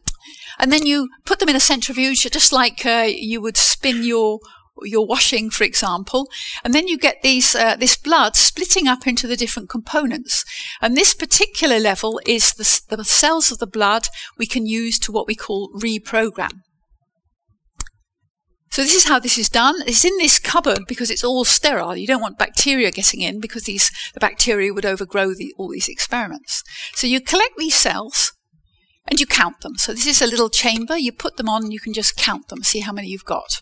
and 0.60 0.72
then 0.72 0.86
you 0.86 1.10
put 1.25 1.39
them 1.39 1.50
in 1.50 1.56
a 1.56 1.62
centrifuge, 1.62 2.22
just 2.30 2.51
like 2.51 2.86
uh, 2.86 3.08
you 3.08 3.42
would 3.42 3.58
spin 3.58 4.04
your 4.04 4.39
your 4.84 5.06
washing, 5.06 5.50
for 5.50 5.64
example, 5.64 6.28
and 6.64 6.74
then 6.74 6.88
you 6.88 6.98
get 6.98 7.22
these 7.22 7.56
uh, 7.56 7.76
this 7.76 7.98
blood 7.98 8.36
splitting 8.36 8.88
up 8.88 9.08
into 9.08 9.28
the 9.28 9.36
different 9.36 9.70
components. 9.70 10.44
And 10.82 10.96
this 10.96 11.14
particular 11.14 11.80
level 11.80 12.20
is 12.26 12.54
the, 12.54 12.96
the 12.96 13.04
cells 13.04 13.52
of 13.52 13.60
the 13.60 13.68
blood 13.68 14.08
we 14.38 14.46
can 14.46 14.66
use 14.66 15.00
to 15.00 15.12
what 15.12 15.28
we 15.28 15.36
call 15.36 15.72
reprogram. 15.76 16.62
So 18.72 18.84
this 18.84 18.96
is 18.96 19.08
how 19.10 19.20
this 19.20 19.38
is 19.38 19.50
done. 19.50 19.76
It's 19.86 20.06
in 20.06 20.18
this 20.18 20.40
cupboard 20.40 20.84
because 20.88 21.12
it's 21.12 21.26
all 21.26 21.44
sterile. 21.44 21.98
You 21.98 22.08
don't 22.08 22.22
want 22.22 22.38
bacteria 22.38 22.90
getting 22.90 23.20
in 23.20 23.42
because 23.42 23.66
these 23.66 23.92
the 24.14 24.22
bacteria 24.22 24.74
would 24.74 24.86
overgrow 24.86 25.34
the, 25.34 25.54
all 25.58 25.70
these 25.70 25.90
experiments. 25.90 26.64
So 26.94 27.06
you 27.06 27.20
collect 27.20 27.58
these 27.58 27.76
cells 27.76 28.32
and 29.08 29.20
you 29.20 29.26
count 29.26 29.60
them. 29.60 29.76
So 29.76 29.92
this 29.92 30.08
is 30.08 30.22
a 30.22 30.28
little 30.28 30.50
chamber. 30.50 30.98
You 30.98 31.12
put 31.12 31.36
them 31.36 31.50
on. 31.50 31.72
You 31.72 31.82
can 31.82 31.94
just 31.94 32.16
count 32.16 32.48
them, 32.48 32.64
see 32.64 32.80
how 32.80 32.94
many 32.94 33.10
you've 33.10 33.26
got. 33.26 33.62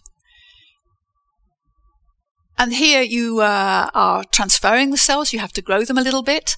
And 2.60 2.74
here 2.74 3.02
you 3.02 3.40
uh, 3.40 3.90
are 3.94 4.26
transferring 4.34 4.92
the 4.92 4.98
cells. 4.98 5.32
You 5.32 5.40
have 5.40 5.54
to 5.54 5.62
grow 5.62 5.86
them 5.86 5.98
a 5.98 6.02
little 6.02 6.22
bit, 6.22 6.58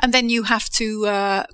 and 0.00 0.14
then 0.14 0.30
you 0.30 0.44
have 0.44 0.70
to 0.70 1.06
uh, 1.06 1.44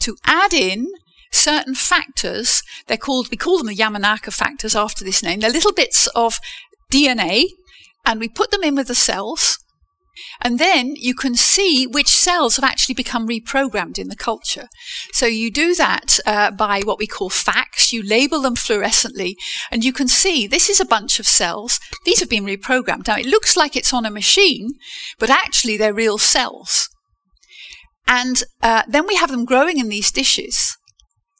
to 0.00 0.16
add 0.26 0.52
in 0.52 0.88
certain 1.30 1.76
factors. 1.76 2.64
They're 2.88 2.96
called 2.96 3.30
we 3.30 3.36
call 3.36 3.58
them 3.58 3.68
the 3.68 3.76
Yamanaka 3.76 4.32
factors 4.32 4.74
after 4.74 5.04
this 5.04 5.22
name. 5.22 5.38
They're 5.38 5.50
little 5.50 5.72
bits 5.72 6.08
of 6.08 6.40
DNA, 6.92 7.44
and 8.04 8.18
we 8.18 8.28
put 8.28 8.50
them 8.50 8.64
in 8.64 8.74
with 8.74 8.88
the 8.88 8.96
cells. 8.96 9.58
And 10.40 10.58
then 10.58 10.94
you 10.96 11.14
can 11.14 11.34
see 11.34 11.86
which 11.86 12.08
cells 12.08 12.56
have 12.56 12.64
actually 12.64 12.94
become 12.94 13.28
reprogrammed 13.28 13.98
in 13.98 14.08
the 14.08 14.16
culture. 14.16 14.68
So 15.12 15.26
you 15.26 15.50
do 15.50 15.74
that 15.74 16.18
uh, 16.26 16.50
by 16.50 16.80
what 16.82 16.98
we 16.98 17.06
call 17.06 17.30
FACS. 17.30 17.92
You 17.92 18.02
label 18.02 18.40
them 18.40 18.54
fluorescently, 18.54 19.34
and 19.70 19.84
you 19.84 19.92
can 19.92 20.08
see 20.08 20.46
this 20.46 20.68
is 20.68 20.80
a 20.80 20.84
bunch 20.84 21.18
of 21.18 21.26
cells. 21.26 21.78
These 22.04 22.20
have 22.20 22.30
been 22.30 22.44
reprogrammed. 22.44 23.06
Now 23.06 23.16
it 23.16 23.26
looks 23.26 23.56
like 23.56 23.76
it's 23.76 23.92
on 23.92 24.06
a 24.06 24.10
machine, 24.10 24.70
but 25.18 25.30
actually 25.30 25.76
they're 25.76 25.94
real 25.94 26.18
cells. 26.18 26.88
And 28.06 28.42
uh, 28.62 28.84
then 28.86 29.06
we 29.06 29.16
have 29.16 29.30
them 29.30 29.44
growing 29.44 29.78
in 29.78 29.88
these 29.88 30.12
dishes. 30.12 30.76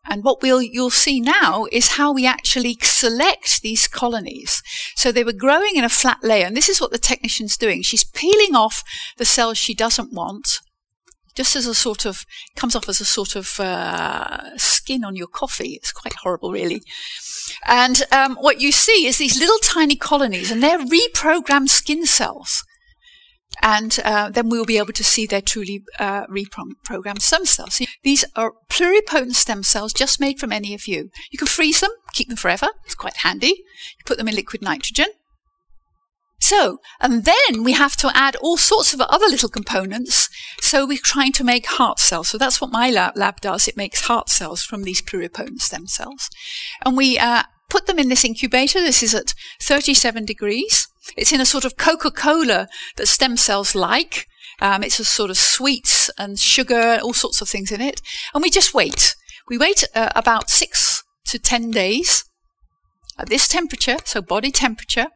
And 0.08 0.22
what 0.24 0.42
we'll, 0.42 0.62
you'll 0.62 0.90
see 0.90 1.20
now 1.20 1.66
is 1.72 1.96
how 1.96 2.12
we 2.12 2.26
actually 2.26 2.76
select 2.80 3.62
these 3.62 3.88
colonies. 3.88 4.62
So 4.94 5.10
they 5.10 5.24
were 5.24 5.32
growing 5.32 5.76
in 5.76 5.84
a 5.84 5.88
flat 5.88 6.18
layer, 6.22 6.46
and 6.46 6.56
this 6.56 6.68
is 6.68 6.80
what 6.80 6.92
the 6.92 6.98
technician's 6.98 7.56
doing. 7.56 7.82
She's 7.82 8.04
peeling 8.04 8.54
off 8.54 8.84
the 9.18 9.24
cells 9.24 9.58
she 9.58 9.74
doesn't 9.74 10.12
want, 10.12 10.60
just 11.34 11.56
as 11.56 11.66
a 11.66 11.74
sort 11.74 12.06
of, 12.06 12.24
comes 12.54 12.76
off 12.76 12.88
as 12.88 13.00
a 13.00 13.04
sort 13.04 13.36
of 13.36 13.60
uh, 13.60 14.56
skin 14.56 15.04
on 15.04 15.16
your 15.16 15.26
coffee. 15.26 15.74
It's 15.74 15.92
quite 15.92 16.14
horrible, 16.22 16.52
really. 16.52 16.82
And 17.66 18.02
um, 18.12 18.36
what 18.36 18.60
you 18.60 18.72
see 18.72 19.06
is 19.06 19.18
these 19.18 19.38
little 19.38 19.58
tiny 19.58 19.96
colonies, 19.96 20.50
and 20.50 20.62
they're 20.62 20.78
reprogrammed 20.78 21.68
skin 21.68 22.06
cells. 22.06 22.64
And 23.62 23.98
uh, 24.04 24.30
then 24.30 24.48
we'll 24.48 24.64
be 24.64 24.78
able 24.78 24.92
to 24.92 25.04
see 25.04 25.26
their 25.26 25.40
truly 25.40 25.82
uh, 25.98 26.26
reprogrammed 26.26 27.22
stem 27.22 27.44
cells. 27.44 27.80
These 28.02 28.24
are 28.34 28.52
pluripotent 28.68 29.34
stem 29.34 29.62
cells 29.62 29.92
just 29.92 30.20
made 30.20 30.38
from 30.38 30.52
any 30.52 30.74
of 30.74 30.86
you. 30.86 31.10
You 31.30 31.38
can 31.38 31.48
freeze 31.48 31.80
them, 31.80 31.90
keep 32.12 32.28
them 32.28 32.36
forever. 32.36 32.68
It's 32.84 32.94
quite 32.94 33.18
handy. 33.18 33.64
You 33.98 34.04
put 34.04 34.18
them 34.18 34.28
in 34.28 34.34
liquid 34.34 34.62
nitrogen. 34.62 35.08
So, 36.38 36.78
and 37.00 37.24
then 37.24 37.64
we 37.64 37.72
have 37.72 37.96
to 37.96 38.10
add 38.14 38.36
all 38.36 38.56
sorts 38.56 38.92
of 38.92 39.00
other 39.00 39.26
little 39.26 39.48
components. 39.48 40.28
So 40.60 40.86
we're 40.86 40.98
trying 41.02 41.32
to 41.32 41.44
make 41.44 41.66
heart 41.66 41.98
cells. 41.98 42.28
So 42.28 42.38
that's 42.38 42.60
what 42.60 42.70
my 42.70 42.90
lab, 42.90 43.40
does. 43.40 43.66
It 43.66 43.76
makes 43.76 44.02
heart 44.02 44.28
cells 44.28 44.62
from 44.62 44.82
these 44.82 45.02
pluripotent 45.02 45.60
stem 45.60 45.86
cells. 45.86 46.28
And 46.84 46.96
we 46.96 47.18
uh, 47.18 47.44
put 47.70 47.86
them 47.86 47.98
in 47.98 48.08
this 48.10 48.24
incubator. 48.24 48.80
This 48.80 49.02
is 49.02 49.14
at 49.14 49.34
37 49.60 50.24
degrees. 50.24 50.88
It's 51.16 51.32
in 51.32 51.40
a 51.40 51.46
sort 51.46 51.64
of 51.64 51.76
Coca-Cola 51.76 52.68
that 52.96 53.06
stem 53.06 53.36
cells 53.36 53.74
like. 53.74 54.26
Um, 54.60 54.82
it's 54.82 54.98
a 54.98 55.04
sort 55.04 55.30
of 55.30 55.36
sweets 55.36 56.10
and 56.18 56.38
sugar, 56.38 56.98
all 57.02 57.12
sorts 57.12 57.40
of 57.40 57.48
things 57.48 57.70
in 57.70 57.80
it. 57.80 58.00
And 58.34 58.42
we 58.42 58.50
just 58.50 58.74
wait. 58.74 59.14
We 59.48 59.58
wait 59.58 59.84
uh, 59.94 60.10
about 60.16 60.50
six 60.50 61.02
to 61.26 61.38
10 61.38 61.70
days 61.70 62.24
at 63.18 63.28
this 63.28 63.48
temperature, 63.48 63.96
so 64.04 64.20
body 64.20 64.50
temperature. 64.50 65.08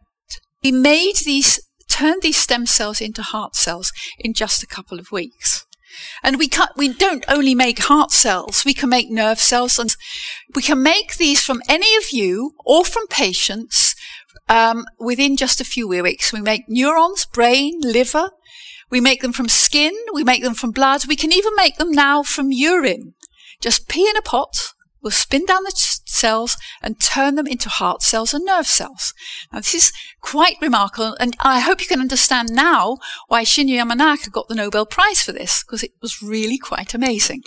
We 0.62 0.72
made 0.72 1.16
these, 1.24 1.60
turned 1.88 2.22
these 2.22 2.36
stem 2.36 2.66
cells 2.66 3.00
into 3.00 3.22
heart 3.22 3.56
cells 3.56 3.92
in 4.18 4.34
just 4.34 4.62
a 4.62 4.66
couple 4.66 4.98
of 4.98 5.10
weeks. 5.10 5.66
And 6.22 6.38
we 6.38 6.46
can 6.46 6.68
we 6.76 6.92
don't 6.92 7.24
only 7.28 7.54
make 7.54 7.80
heart 7.80 8.12
cells, 8.12 8.64
we 8.64 8.74
can 8.74 8.88
make 8.88 9.10
nerve 9.10 9.40
cells 9.40 9.78
and 9.78 9.96
we 10.54 10.62
can 10.62 10.82
make 10.82 11.16
these 11.16 11.42
from 11.42 11.62
any 11.68 11.96
of 11.96 12.10
you 12.12 12.52
or 12.64 12.84
from 12.84 13.08
patients 13.08 13.89
um, 14.50 14.84
within 14.98 15.36
just 15.36 15.60
a 15.60 15.64
few 15.64 15.88
weeks. 15.88 16.32
We 16.32 16.42
make 16.42 16.64
neurons, 16.68 17.24
brain, 17.24 17.80
liver. 17.80 18.30
We 18.90 19.00
make 19.00 19.22
them 19.22 19.32
from 19.32 19.48
skin. 19.48 19.94
We 20.12 20.24
make 20.24 20.42
them 20.42 20.54
from 20.54 20.72
blood. 20.72 21.06
We 21.06 21.16
can 21.16 21.32
even 21.32 21.52
make 21.56 21.76
them 21.76 21.92
now 21.92 22.24
from 22.24 22.50
urine. 22.50 23.14
Just 23.60 23.88
pee 23.88 24.08
in 24.08 24.16
a 24.16 24.22
pot. 24.22 24.72
We'll 25.02 25.12
spin 25.12 25.46
down 25.46 25.62
the 25.62 25.72
cells 25.74 26.58
and 26.82 27.00
turn 27.00 27.36
them 27.36 27.46
into 27.46 27.70
heart 27.70 28.02
cells 28.02 28.34
and 28.34 28.44
nerve 28.44 28.66
cells. 28.66 29.14
Now, 29.50 29.60
this 29.60 29.74
is 29.74 29.92
quite 30.20 30.56
remarkable, 30.60 31.16
and 31.18 31.34
I 31.40 31.60
hope 31.60 31.80
you 31.80 31.86
can 31.86 32.00
understand 32.00 32.50
now 32.52 32.98
why 33.28 33.44
Shinya 33.44 33.80
Yamanaka 33.80 34.30
got 34.30 34.48
the 34.48 34.54
Nobel 34.54 34.84
Prize 34.84 35.22
for 35.22 35.32
this, 35.32 35.62
because 35.62 35.82
it 35.82 35.92
was 36.02 36.20
really 36.20 36.58
quite 36.58 36.92
amazing. 36.92 37.44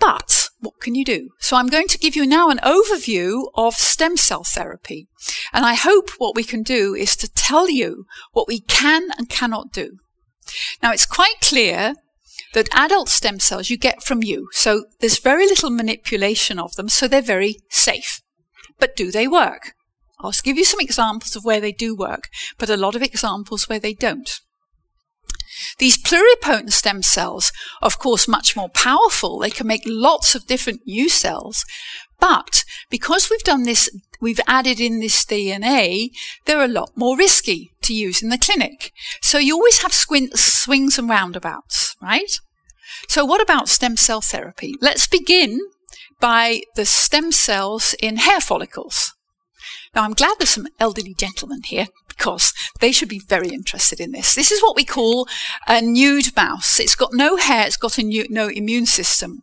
But 0.00 0.43
what 0.64 0.80
can 0.80 0.94
you 0.94 1.04
do? 1.04 1.30
So 1.38 1.56
I'm 1.56 1.68
going 1.68 1.88
to 1.88 1.98
give 1.98 2.16
you 2.16 2.26
now 2.26 2.48
an 2.48 2.58
overview 2.58 3.48
of 3.54 3.74
stem 3.74 4.16
cell 4.16 4.44
therapy. 4.44 5.08
And 5.52 5.64
I 5.64 5.74
hope 5.74 6.10
what 6.18 6.34
we 6.34 6.44
can 6.44 6.62
do 6.62 6.94
is 6.94 7.16
to 7.16 7.30
tell 7.30 7.70
you 7.70 8.06
what 8.32 8.48
we 8.48 8.60
can 8.60 9.10
and 9.16 9.28
cannot 9.28 9.72
do. 9.72 9.98
Now 10.82 10.92
it's 10.92 11.06
quite 11.06 11.40
clear 11.40 11.94
that 12.54 12.68
adult 12.72 13.08
stem 13.08 13.40
cells 13.40 13.70
you 13.70 13.76
get 13.76 14.02
from 14.02 14.22
you. 14.22 14.48
So 14.52 14.86
there's 15.00 15.18
very 15.18 15.46
little 15.46 15.70
manipulation 15.70 16.58
of 16.58 16.74
them, 16.74 16.88
so 16.88 17.06
they're 17.06 17.22
very 17.22 17.56
safe. 17.70 18.20
But 18.78 18.96
do 18.96 19.10
they 19.10 19.28
work? 19.28 19.74
I'll 20.20 20.32
give 20.42 20.56
you 20.56 20.64
some 20.64 20.80
examples 20.80 21.36
of 21.36 21.44
where 21.44 21.60
they 21.60 21.72
do 21.72 21.94
work, 21.94 22.28
but 22.58 22.70
a 22.70 22.76
lot 22.76 22.94
of 22.94 23.02
examples 23.02 23.68
where 23.68 23.80
they 23.80 23.92
don't. 23.92 24.40
These 25.78 26.02
pluripotent 26.02 26.72
stem 26.72 27.02
cells, 27.02 27.52
of 27.82 27.98
course, 27.98 28.28
much 28.28 28.56
more 28.56 28.68
powerful. 28.68 29.38
They 29.38 29.50
can 29.50 29.66
make 29.66 29.82
lots 29.86 30.34
of 30.34 30.46
different 30.46 30.82
new 30.86 31.08
cells. 31.08 31.64
But 32.20 32.64
because 32.90 33.28
we've 33.28 33.42
done 33.42 33.64
this, 33.64 33.90
we've 34.20 34.40
added 34.46 34.80
in 34.80 35.00
this 35.00 35.24
DNA, 35.24 36.10
they're 36.46 36.64
a 36.64 36.68
lot 36.68 36.92
more 36.96 37.16
risky 37.16 37.72
to 37.82 37.94
use 37.94 38.22
in 38.22 38.30
the 38.30 38.38
clinic. 38.38 38.92
So 39.20 39.38
you 39.38 39.54
always 39.54 39.82
have 39.82 39.92
swings 39.92 40.98
and 40.98 41.08
roundabouts, 41.08 41.96
right? 42.00 42.38
So 43.08 43.24
what 43.24 43.42
about 43.42 43.68
stem 43.68 43.96
cell 43.96 44.20
therapy? 44.20 44.74
Let's 44.80 45.06
begin 45.06 45.60
by 46.20 46.62
the 46.76 46.86
stem 46.86 47.32
cells 47.32 47.94
in 48.00 48.16
hair 48.18 48.40
follicles. 48.40 49.13
Now, 49.94 50.02
I'm 50.02 50.14
glad 50.14 50.36
there's 50.38 50.50
some 50.50 50.66
elderly 50.80 51.14
gentlemen 51.14 51.62
here 51.64 51.86
because 52.08 52.52
they 52.80 52.92
should 52.92 53.08
be 53.08 53.20
very 53.20 53.48
interested 53.48 54.00
in 54.00 54.12
this. 54.12 54.34
This 54.34 54.50
is 54.50 54.62
what 54.62 54.76
we 54.76 54.84
call 54.84 55.28
a 55.68 55.80
nude 55.80 56.34
mouse. 56.36 56.80
It's 56.80 56.96
got 56.96 57.12
no 57.12 57.36
hair, 57.36 57.66
it's 57.66 57.76
got 57.76 57.98
a 57.98 58.02
new, 58.02 58.26
no 58.28 58.48
immune 58.48 58.86
system. 58.86 59.42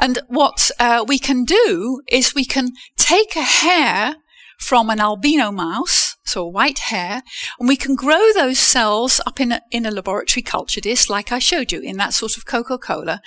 And 0.00 0.20
what 0.28 0.70
uh, 0.78 1.04
we 1.06 1.18
can 1.18 1.44
do 1.44 2.02
is 2.08 2.34
we 2.34 2.44
can 2.44 2.72
take 2.96 3.36
a 3.36 3.42
hair 3.42 4.16
from 4.58 4.90
an 4.90 5.00
albino 5.00 5.52
mouse 5.52 6.15
so 6.26 6.44
white 6.46 6.78
hair, 6.78 7.22
and 7.58 7.68
we 7.68 7.76
can 7.76 7.94
grow 7.94 8.32
those 8.34 8.58
cells 8.58 9.20
up 9.26 9.40
in 9.40 9.52
a, 9.52 9.60
in 9.70 9.86
a 9.86 9.90
laboratory 9.90 10.42
culture 10.42 10.80
dish 10.80 11.08
like 11.08 11.32
I 11.32 11.38
showed 11.38 11.72
you 11.72 11.80
in 11.80 11.96
that 11.96 12.14
sort 12.14 12.36
of 12.36 12.46
Coca-Cola. 12.46 13.20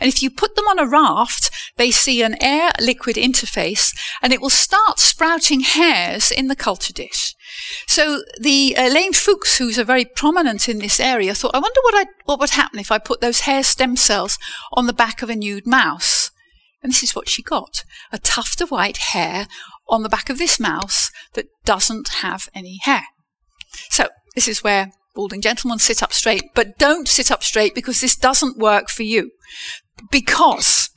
And 0.00 0.08
if 0.08 0.22
you 0.22 0.30
put 0.30 0.54
them 0.54 0.66
on 0.66 0.78
a 0.78 0.86
raft, 0.86 1.50
they 1.76 1.90
see 1.90 2.22
an 2.22 2.36
air-liquid 2.42 3.16
interface 3.16 3.96
and 4.20 4.32
it 4.32 4.40
will 4.40 4.50
start 4.50 4.98
sprouting 4.98 5.60
hairs 5.60 6.30
in 6.30 6.48
the 6.48 6.56
culture 6.56 6.92
dish. 6.92 7.34
So 7.86 8.22
the 8.40 8.74
Elaine 8.78 9.12
Fuchs, 9.12 9.58
who's 9.58 9.78
a 9.78 9.84
very 9.84 10.04
prominent 10.04 10.68
in 10.68 10.78
this 10.78 11.00
area, 11.00 11.34
thought, 11.34 11.54
I 11.54 11.58
wonder 11.58 11.80
what, 11.82 11.94
I, 11.94 12.10
what 12.24 12.40
would 12.40 12.50
happen 12.50 12.78
if 12.78 12.92
I 12.92 12.98
put 12.98 13.20
those 13.20 13.40
hair 13.40 13.62
stem 13.62 13.96
cells 13.96 14.38
on 14.72 14.86
the 14.86 14.92
back 14.92 15.22
of 15.22 15.30
a 15.30 15.36
nude 15.36 15.66
mouse. 15.66 16.30
And 16.82 16.90
this 16.90 17.02
is 17.02 17.14
what 17.14 17.28
she 17.28 17.42
got. 17.42 17.84
A 18.10 18.18
tuft 18.18 18.60
of 18.60 18.72
white 18.72 18.96
hair 18.96 19.46
on 19.92 20.02
the 20.02 20.08
back 20.08 20.30
of 20.30 20.38
this 20.38 20.58
mouse 20.58 21.10
that 21.34 21.46
doesn't 21.64 22.08
have 22.08 22.48
any 22.54 22.78
hair. 22.82 23.02
So 23.90 24.08
this 24.34 24.48
is 24.48 24.64
where 24.64 24.90
balding 25.14 25.42
gentlemen 25.42 25.78
sit 25.78 26.02
up 26.02 26.12
straight, 26.12 26.44
but 26.54 26.78
don't 26.78 27.06
sit 27.06 27.30
up 27.30 27.42
straight 27.42 27.74
because 27.74 28.00
this 28.00 28.16
doesn't 28.16 28.58
work 28.58 28.88
for 28.88 29.02
you. 29.02 29.30
Because 30.10 30.88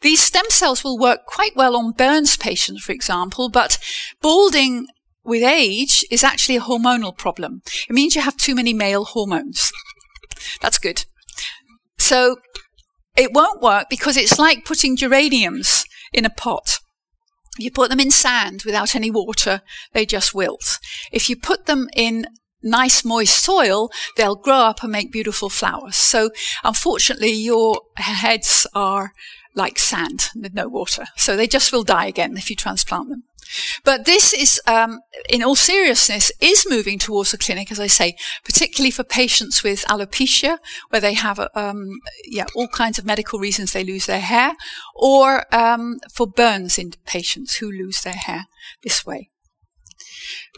these 0.00 0.22
stem 0.22 0.46
cells 0.48 0.82
will 0.82 0.98
work 0.98 1.26
quite 1.26 1.54
well 1.54 1.76
on 1.76 1.92
Burns 1.92 2.38
patients, 2.38 2.82
for 2.82 2.92
example, 2.92 3.50
but 3.50 3.78
balding 4.22 4.86
with 5.22 5.42
age 5.42 6.02
is 6.10 6.24
actually 6.24 6.56
a 6.56 6.62
hormonal 6.62 7.16
problem. 7.16 7.60
It 7.88 7.92
means 7.92 8.16
you 8.16 8.22
have 8.22 8.38
too 8.38 8.54
many 8.54 8.72
male 8.72 9.04
hormones. 9.04 9.70
That's 10.62 10.78
good. 10.78 11.04
So 11.98 12.36
it 13.14 13.32
won't 13.34 13.60
work 13.60 13.88
because 13.90 14.16
it's 14.16 14.38
like 14.38 14.64
putting 14.64 14.96
geraniums 14.96 15.84
in 16.14 16.24
a 16.24 16.30
pot. 16.30 16.78
You 17.58 17.70
put 17.70 17.90
them 17.90 18.00
in 18.00 18.10
sand 18.10 18.62
without 18.64 18.94
any 18.94 19.10
water, 19.10 19.62
they 19.92 20.06
just 20.06 20.34
wilt. 20.34 20.78
If 21.12 21.28
you 21.28 21.36
put 21.36 21.66
them 21.66 21.88
in 21.94 22.26
nice 22.62 23.04
moist 23.04 23.42
soil, 23.42 23.90
they'll 24.16 24.36
grow 24.36 24.58
up 24.58 24.82
and 24.82 24.92
make 24.92 25.12
beautiful 25.12 25.48
flowers. 25.48 25.96
So 25.96 26.30
unfortunately, 26.64 27.32
your 27.32 27.80
heads 27.96 28.66
are 28.74 29.12
like 29.54 29.78
sand 29.78 30.30
with 30.34 30.54
no 30.54 30.68
water. 30.68 31.06
So 31.16 31.36
they 31.36 31.46
just 31.46 31.72
will 31.72 31.84
die 31.84 32.06
again 32.06 32.36
if 32.36 32.50
you 32.50 32.56
transplant 32.56 33.08
them. 33.08 33.24
But 33.84 34.04
this 34.04 34.32
is, 34.32 34.60
um, 34.66 35.00
in 35.28 35.42
all 35.42 35.56
seriousness, 35.56 36.32
is 36.40 36.66
moving 36.68 36.98
towards 36.98 37.30
the 37.30 37.38
clinic, 37.38 37.70
as 37.70 37.80
I 37.80 37.86
say, 37.86 38.16
particularly 38.44 38.90
for 38.90 39.04
patients 39.04 39.62
with 39.62 39.84
alopecia, 39.86 40.58
where 40.90 41.00
they 41.00 41.14
have, 41.14 41.40
um, 41.54 42.00
yeah, 42.24 42.46
all 42.54 42.68
kinds 42.68 42.98
of 42.98 43.04
medical 43.04 43.38
reasons 43.38 43.72
they 43.72 43.84
lose 43.84 44.06
their 44.06 44.20
hair, 44.20 44.52
or 44.94 45.44
um, 45.54 45.98
for 46.12 46.26
burns 46.26 46.78
in 46.78 46.92
patients 47.06 47.56
who 47.56 47.70
lose 47.70 48.02
their 48.02 48.14
hair 48.14 48.46
this 48.82 49.06
way. 49.06 49.30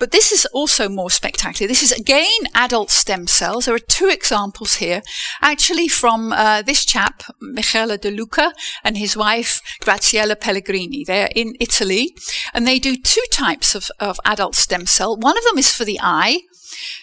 But 0.01 0.13
this 0.13 0.33
is 0.33 0.47
also 0.47 0.89
more 0.89 1.11
spectacular. 1.11 1.69
This 1.69 1.83
is 1.83 1.93
again 1.93 2.41
adult 2.55 2.91
stem 2.91 3.27
cells. 3.27 3.67
There 3.67 3.75
are 3.75 3.79
two 3.79 4.09
examples 4.09 4.77
here, 4.77 5.03
actually 5.43 5.89
from 5.89 6.33
uh, 6.33 6.63
this 6.63 6.87
chap, 6.87 7.23
Michele 7.39 7.99
De 7.99 8.11
Luca, 8.11 8.55
and 8.83 8.97
his 8.97 9.15
wife, 9.15 9.61
Graziella 9.83 10.37
Pellegrini. 10.37 11.05
They're 11.05 11.31
in 11.37 11.55
Italy, 11.61 12.17
and 12.55 12.67
they 12.67 12.79
do 12.79 12.97
two 12.97 13.25
types 13.31 13.75
of, 13.75 13.91
of 14.01 14.19
adult 14.25 14.55
stem 14.55 14.87
cell. 14.87 15.19
One 15.19 15.37
of 15.37 15.45
them 15.45 15.59
is 15.59 15.71
for 15.77 15.85
the 15.85 16.01
eye, 16.03 16.41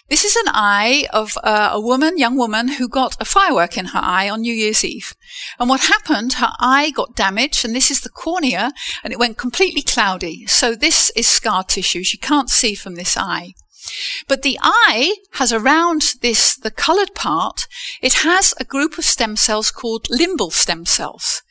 this 0.10 0.24
is 0.24 0.36
an 0.36 0.48
eye 0.48 1.08
of 1.12 1.38
uh, 1.44 1.72
a 1.74 1.82
woman, 1.82 2.18
young 2.18 2.38
woman, 2.38 2.68
who 2.70 2.88
got 2.88 3.16
a 3.20 3.26
firework 3.26 3.78
in 3.78 3.88
her 3.88 4.00
eye 4.02 4.30
on 4.30 4.42
New 4.42 4.54
Year's 4.54 4.86
Eve. 4.86 5.16
And 5.60 5.70
what 5.70 5.82
happened, 5.82 6.34
her 6.34 6.52
eye 6.60 6.92
got 6.92 7.16
damaged, 7.16 7.66
and 7.66 7.76
this 7.76 7.92
is 7.92 8.02
the 8.02 8.10
cornea, 8.10 8.72
and 9.04 9.12
it 9.12 9.20
went 9.20 9.38
completely 9.38 9.82
cloudy. 9.82 10.46
So 10.48 10.76
this 10.76 11.12
is 11.16 11.28
scar 11.28 11.64
tissue. 11.64 12.04
She 12.04 12.18
can't 12.18 12.50
see 12.50 12.74
from 12.76 12.96
this 12.96 13.18
eye. 13.18 13.54
But 14.28 14.42
the 14.42 14.60
eye 14.62 15.16
has 15.34 15.54
around 15.54 16.16
this, 16.22 16.56
the 16.56 16.72
colored 16.72 17.14
part, 17.16 17.68
it 18.02 18.16
has 18.16 18.54
a 18.60 18.66
group 18.66 18.98
of 18.98 19.06
stem 19.06 19.36
cells 19.36 19.72
called 19.72 20.08
limbal 20.10 20.52
stem 20.52 20.86
cells. 20.86 21.42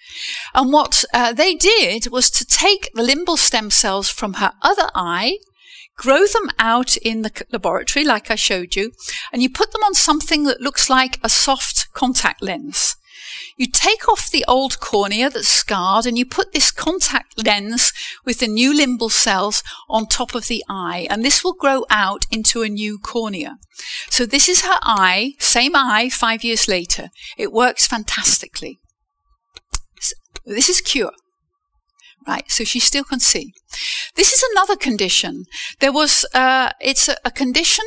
And 0.55 0.73
what 0.73 1.05
uh, 1.13 1.33
they 1.33 1.55
did 1.55 2.09
was 2.11 2.31
to 2.31 2.45
take 2.45 2.91
the 2.95 3.03
limbal 3.03 3.39
stem 3.39 3.71
cells 3.71 4.09
from 4.09 4.35
her 4.35 4.53
other 4.63 4.89
eye, 4.95 5.39
grow 5.97 6.27
them 6.27 6.51
out 6.59 6.97
in 6.99 7.23
the 7.23 7.33
laboratory, 7.51 8.05
like 8.05 8.31
I 8.31 8.35
showed 8.35 8.77
you, 8.77 8.93
and 9.33 9.43
you 9.43 9.51
put 9.51 9.73
them 9.73 9.83
on 9.83 9.95
something 9.95 10.45
that 10.45 10.61
looks 10.61 10.89
like 10.91 11.19
a 11.23 11.29
soft 11.29 11.93
contact 11.93 12.43
lens. 12.43 12.97
You 13.57 13.67
take 13.67 14.09
off 14.09 14.31
the 14.31 14.45
old 14.47 14.81
cornea 14.81 15.31
that's 15.31 15.49
scarred 15.49 16.07
and 16.07 16.17
you 16.19 16.27
put 16.27 16.53
this 16.53 16.71
contact 16.71 17.45
lens 17.45 17.93
with 18.25 18.39
the 18.39 18.47
new 18.47 18.73
limbal 18.73 19.11
cells 19.11 19.63
on 19.89 20.07
top 20.07 20.35
of 20.35 20.49
the 20.49 20.63
eye, 20.69 21.07
and 21.11 21.25
this 21.25 21.43
will 21.43 21.55
grow 21.55 21.85
out 21.91 22.27
into 22.31 22.63
a 22.63 22.69
new 22.69 22.99
cornea. 22.99 23.57
So 24.11 24.27
this 24.27 24.49
is 24.49 24.63
her 24.63 24.79
eye, 24.83 25.35
same 25.39 25.75
eye 25.75 26.09
five 26.11 26.45
years 26.45 26.69
later. 26.69 27.09
It 27.37 27.53
works 27.53 27.87
fantastically. 27.87 28.79
This 30.45 30.69
is 30.69 30.81
cure. 30.81 31.13
Right, 32.27 32.51
so 32.51 32.65
she 32.65 32.81
still 32.81 33.05
can 33.05 33.21
see. 33.21 33.55
This 34.17 34.33
is 34.33 34.45
another 34.53 34.77
condition. 34.77 35.45
There 35.79 35.93
was, 35.93 36.27
uh, 36.35 36.71
it's 36.81 37.09
a, 37.09 37.17
a 37.25 37.31
condition 37.31 37.85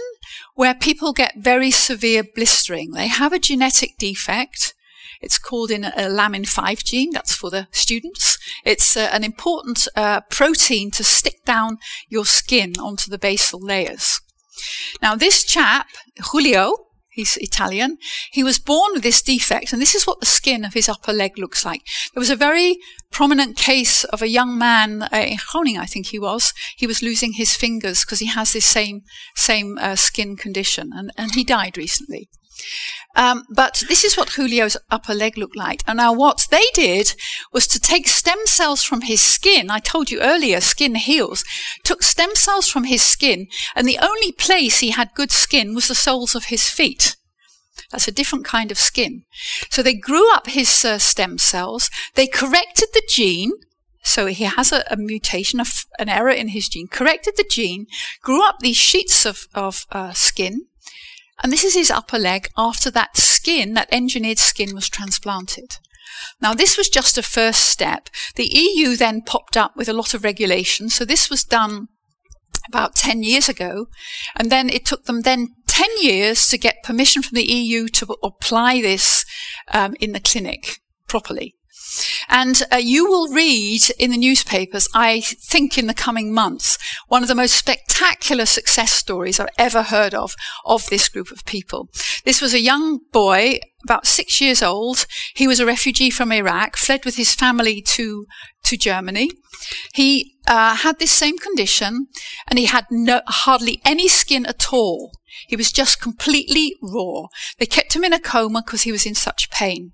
where 0.55 0.74
people 0.74 1.12
get 1.12 1.34
very 1.38 1.72
severe 1.72 2.24
blistering. 2.24 2.91
They 2.91 3.08
have 3.08 3.34
a 3.34 3.39
genetic 3.39 3.98
defect. 3.98 4.74
It's 5.22 5.38
called 5.38 5.72
in 5.72 5.84
a 5.84 6.08
lamin 6.08 6.46
5 6.46 6.84
gene. 6.84 7.12
That's 7.12 7.36
for 7.36 7.50
the 7.50 7.67
students. 7.72 8.38
It's 8.63 8.96
uh, 8.96 9.10
an 9.12 9.24
important 9.24 9.88
uh, 9.96 10.22
protein 10.29 10.91
to 10.91 11.03
stick 11.03 11.43
down 11.43 11.77
your 12.08 12.25
skin 12.25 12.74
onto 12.79 13.12
the 13.12 13.17
basal 13.17 13.60
layers. 13.60 14.22
Now, 15.01 15.15
this 15.15 15.43
chap, 15.43 15.88
Julio, 16.31 16.88
He's 17.20 17.36
Italian. 17.42 17.98
He 18.32 18.46
was 18.46 18.60
born 18.60 18.94
with 18.94 19.04
this 19.04 19.22
defect, 19.22 19.74
and 19.74 19.82
this 19.82 19.94
is 19.94 20.08
what 20.08 20.22
the 20.22 20.26
skin 20.26 20.64
of 20.64 20.74
his 20.74 20.88
upper 20.88 21.12
leg 21.12 21.38
looks 21.38 21.66
like. 21.66 21.82
There 22.14 22.22
was 22.22 22.30
a 22.30 22.36
very 22.38 22.78
prominent 23.12 23.58
case 23.58 24.06
of 24.06 24.22
a 24.22 24.30
young 24.30 24.58
man 24.58 25.04
uh, 25.04 25.10
in 25.12 25.38
Groningen, 25.52 25.82
I 25.82 25.86
think 25.86 26.08
he 26.08 26.18
was. 26.18 26.54
He 26.78 26.88
was 26.88 27.02
losing 27.02 27.34
his 27.34 27.58
fingers 27.58 28.06
because 28.06 28.20
he 28.20 28.28
has 28.28 28.54
this 28.54 28.64
same 28.64 29.02
same 29.36 29.78
uh, 29.80 29.98
skin 29.98 30.38
condition, 30.38 30.92
and, 30.94 31.12
and 31.18 31.36
he 31.36 31.44
died 31.44 31.78
recently. 31.78 32.30
Um, 33.16 33.46
but 33.50 33.84
this 33.88 34.04
is 34.04 34.16
what 34.16 34.30
Julio's 34.30 34.78
upper 34.92 35.13
leg 35.13 35.38
looked 35.38 35.56
like. 35.56 35.84
And 35.88 35.98
now 35.98 36.13
what 36.13 36.48
they 36.51 36.63
did 36.74 37.16
was 37.51 37.68
to 37.68 37.80
take 37.80 38.08
stem 38.08 38.39
cells 38.46 38.84
from 38.84 39.01
his 39.01 39.22
skin. 39.22 39.70
I 39.70 39.80
told 39.80 40.12
you 40.12 40.22
earlier, 40.22 40.62
skin 40.62 40.96
heals. 40.96 41.44
Took 41.84 42.04
stem 42.04 42.36
cells 42.36 42.70
from 42.70 42.86
his 42.86 43.01
skin, 43.01 43.48
and 43.75 43.88
the 43.88 44.00
only 44.01 44.32
place 44.32 44.80
he 44.80 44.92
had 44.92 45.13
good 45.16 45.32
skin 45.32 45.74
was 45.74 45.88
the 45.88 45.96
soles 45.96 46.36
of 46.36 46.46
his 46.46 46.70
feet. 46.70 47.16
That's 47.92 48.08
a 48.08 48.12
different 48.12 48.46
kind 48.46 48.72
of 48.72 48.78
skin. 48.78 49.24
So 49.70 49.82
they 49.82 49.96
grew 49.96 50.32
up 50.34 50.48
his 50.48 50.86
uh, 50.86 51.00
stem 51.00 51.38
cells. 51.38 51.89
They 52.16 52.28
corrected 52.28 52.89
the 52.94 53.04
gene. 53.10 53.51
So 54.04 54.28
he 54.28 54.46
has 54.46 54.72
a, 54.72 54.84
a 54.89 54.96
mutation, 54.96 55.60
an 56.00 56.10
error 56.10 56.30
in 56.30 56.50
his 56.50 56.70
gene, 56.70 56.88
corrected 56.88 57.36
the 57.36 57.46
gene, 57.50 57.88
grew 58.22 58.48
up 58.48 58.60
these 58.60 58.78
sheets 58.78 59.25
of, 59.25 59.48
of 59.54 59.86
uh, 59.92 60.13
skin, 60.13 60.68
and 61.43 61.51
this 61.51 61.63
is 61.63 61.74
his 61.74 61.91
upper 61.91 62.17
leg 62.17 62.50
after 62.58 62.91
that 62.91 63.17
skin, 63.17 63.74
that 63.74 63.89
engineered 63.91 64.39
skin 64.39 64.75
was 64.75 64.89
transplanted. 64.89 65.77
Now, 66.41 66.53
this 66.53 66.77
was 66.77 66.89
just 66.89 67.17
a 67.17 67.24
first 67.24 67.65
step. 67.65 68.10
The 68.36 68.50
EU 68.51 68.96
then 68.96 69.22
popped 69.22 69.55
up 69.55 69.75
with 69.75 69.88
a 69.88 69.93
lot 69.93 70.13
of 70.13 70.24
regulations. 70.24 70.93
So 70.93 71.05
this 71.05 71.29
was 71.29 71.43
done 71.43 71.88
about 72.67 72.96
10 72.96 73.24
years 73.24 73.48
ago. 73.50 73.88
And 74.36 74.51
then 74.51 74.69
it 74.69 74.86
took 74.86 75.05
them 75.05 75.22
then 75.22 75.50
10 75.67 75.88
years 76.01 76.48
to 76.50 76.58
get 76.58 76.84
permission 76.84 77.22
from 77.22 77.36
the 77.36 77.51
EU 77.51 77.88
to 77.89 78.15
apply 78.24 78.81
this 78.81 79.25
um, 79.74 79.96
in 80.00 80.12
the 80.13 80.19
clinic 80.19 80.79
properly. 81.08 81.55
And 82.28 82.62
uh, 82.72 82.78
you 82.78 83.08
will 83.10 83.34
read 83.34 83.82
in 83.98 84.12
the 84.12 84.18
newspapers, 84.18 84.88
I 84.94 85.22
think 85.22 85.78
in 85.78 85.88
the 85.88 85.94
coming 85.94 86.34
months, 86.34 86.78
one 87.08 87.24
of 87.24 87.28
the 87.28 87.36
most 87.36 87.56
spectacular 87.56 88.46
success 88.46 88.92
stories 88.92 89.40
I've 89.40 89.50
ever 89.58 89.84
heard 89.84 90.14
of, 90.14 90.36
of 90.66 90.88
this 90.90 91.10
group 91.10 91.32
of 91.32 91.46
people. 91.46 91.90
This 92.26 92.42
was 92.42 92.54
a 92.54 92.62
young 92.62 93.00
boy, 93.12 93.60
about 93.84 94.06
six 94.06 94.40
years 94.40 94.62
old. 94.62 95.06
He 95.34 95.48
was 95.48 95.60
a 95.60 95.66
refugee 95.66 96.10
from 96.10 96.32
Iraq, 96.32 96.78
fled 96.78 97.06
with 97.06 97.16
his 97.16 97.34
family 97.34 97.82
to, 97.82 98.26
to 98.64 98.78
Germany. 98.78 99.32
He 99.94 100.36
uh, 100.48 100.76
had 100.76 101.00
this 101.00 101.12
same 101.12 101.38
condition 101.38 102.08
and 102.48 102.60
he 102.60 102.65
had 102.65 102.86
no, 102.92 103.22
hardly 103.28 103.82
any 103.86 104.08
skin 104.08 104.46
at 104.46 104.72
all. 104.72 105.12
He 105.48 105.56
was 105.56 105.72
just 105.72 106.02
completely 106.02 106.76
raw. 106.82 107.28
They 107.58 107.65
kept 107.65 107.96
him 107.96 108.04
in 108.04 108.13
a 108.13 108.20
coma 108.20 108.62
because 108.65 108.84
he 108.84 108.92
was 108.92 109.06
in 109.06 109.15
such 109.15 109.50
pain. 109.50 109.94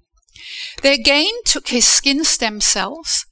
They 0.82 0.94
again 0.94 1.32
took 1.46 1.70
his 1.70 1.86
skin 1.86 2.24
stem 2.24 2.62
cells, 2.62 3.26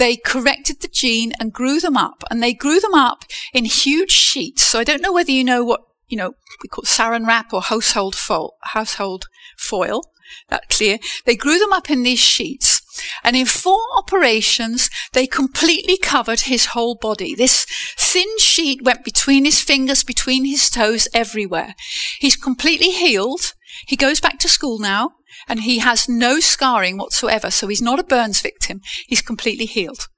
they 0.00 0.16
corrected 0.16 0.80
the 0.80 0.88
gene 0.88 1.32
and 1.38 1.52
grew 1.52 1.78
them 1.78 1.94
up, 1.94 2.24
and 2.30 2.42
they 2.42 2.54
grew 2.54 2.80
them 2.80 2.94
up 2.94 3.24
in 3.52 3.66
huge 3.66 4.10
sheets. 4.10 4.62
So 4.62 4.80
I 4.80 4.84
don't 4.84 5.02
know 5.02 5.12
whether 5.12 5.30
you 5.30 5.44
know 5.44 5.62
what 5.62 5.82
you 6.08 6.16
know 6.16 6.32
we 6.62 6.68
call 6.68 6.84
saran 6.84 7.26
wrap 7.26 7.52
or 7.52 7.60
household 7.60 8.14
foil, 8.14 8.54
household 8.62 9.26
foil. 9.58 10.00
That 10.48 10.70
clear. 10.70 10.98
They 11.26 11.36
grew 11.36 11.58
them 11.58 11.72
up 11.72 11.90
in 11.90 12.02
these 12.02 12.18
sheets, 12.18 12.80
and 13.22 13.36
in 13.36 13.44
four 13.44 13.82
operations, 13.98 14.88
they 15.12 15.26
completely 15.26 15.98
covered 15.98 16.42
his 16.42 16.66
whole 16.66 16.94
body. 16.94 17.34
This 17.34 17.66
thin 17.98 18.38
sheet 18.38 18.82
went 18.82 19.04
between 19.04 19.44
his 19.44 19.60
fingers, 19.60 20.02
between 20.02 20.46
his 20.46 20.70
toes, 20.70 21.08
everywhere. 21.12 21.74
He's 22.20 22.36
completely 22.36 22.90
healed. 22.90 23.52
He 23.86 23.96
goes 23.96 24.20
back 24.20 24.38
to 24.38 24.48
school 24.48 24.78
now 24.78 25.12
and 25.48 25.60
he 25.60 25.78
has 25.78 26.08
no 26.08 26.40
scarring 26.40 26.98
whatsoever. 26.98 27.50
So 27.50 27.68
he's 27.68 27.82
not 27.82 27.98
a 27.98 28.04
burns 28.04 28.40
victim. 28.40 28.80
He's 29.06 29.22
completely 29.22 29.66
healed. 29.66 30.08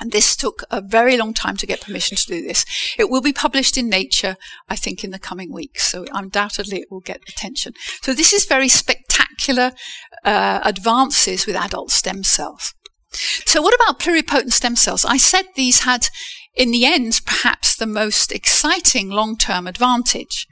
And 0.00 0.10
this 0.10 0.34
took 0.34 0.64
a 0.70 0.80
very 0.80 1.16
long 1.16 1.32
time 1.32 1.56
to 1.58 1.66
get 1.66 1.80
permission 1.80 2.16
to 2.16 2.26
do 2.26 2.42
this. 2.42 2.64
It 2.98 3.08
will 3.08 3.20
be 3.20 3.32
published 3.32 3.78
in 3.78 3.88
Nature, 3.88 4.36
I 4.68 4.74
think, 4.74 5.04
in 5.04 5.12
the 5.12 5.18
coming 5.18 5.52
weeks. 5.52 5.86
So 5.86 6.06
undoubtedly 6.12 6.80
it 6.80 6.88
will 6.90 7.00
get 7.00 7.22
attention. 7.28 7.74
So 8.02 8.12
this 8.12 8.32
is 8.32 8.44
very 8.44 8.68
spectacular 8.68 9.72
uh, 10.24 10.60
advances 10.64 11.46
with 11.46 11.54
adult 11.54 11.92
stem 11.92 12.24
cells. 12.24 12.74
So 13.12 13.60
what 13.62 13.74
about 13.74 14.00
pluripotent 14.00 14.52
stem 14.52 14.74
cells? 14.74 15.04
I 15.04 15.18
said 15.18 15.44
these 15.54 15.80
had 15.80 16.08
in 16.54 16.70
the 16.70 16.84
end, 16.84 17.20
perhaps 17.24 17.74
the 17.74 17.86
most 17.86 18.32
exciting 18.32 19.08
long-term 19.08 19.66
advantage. 19.66 20.46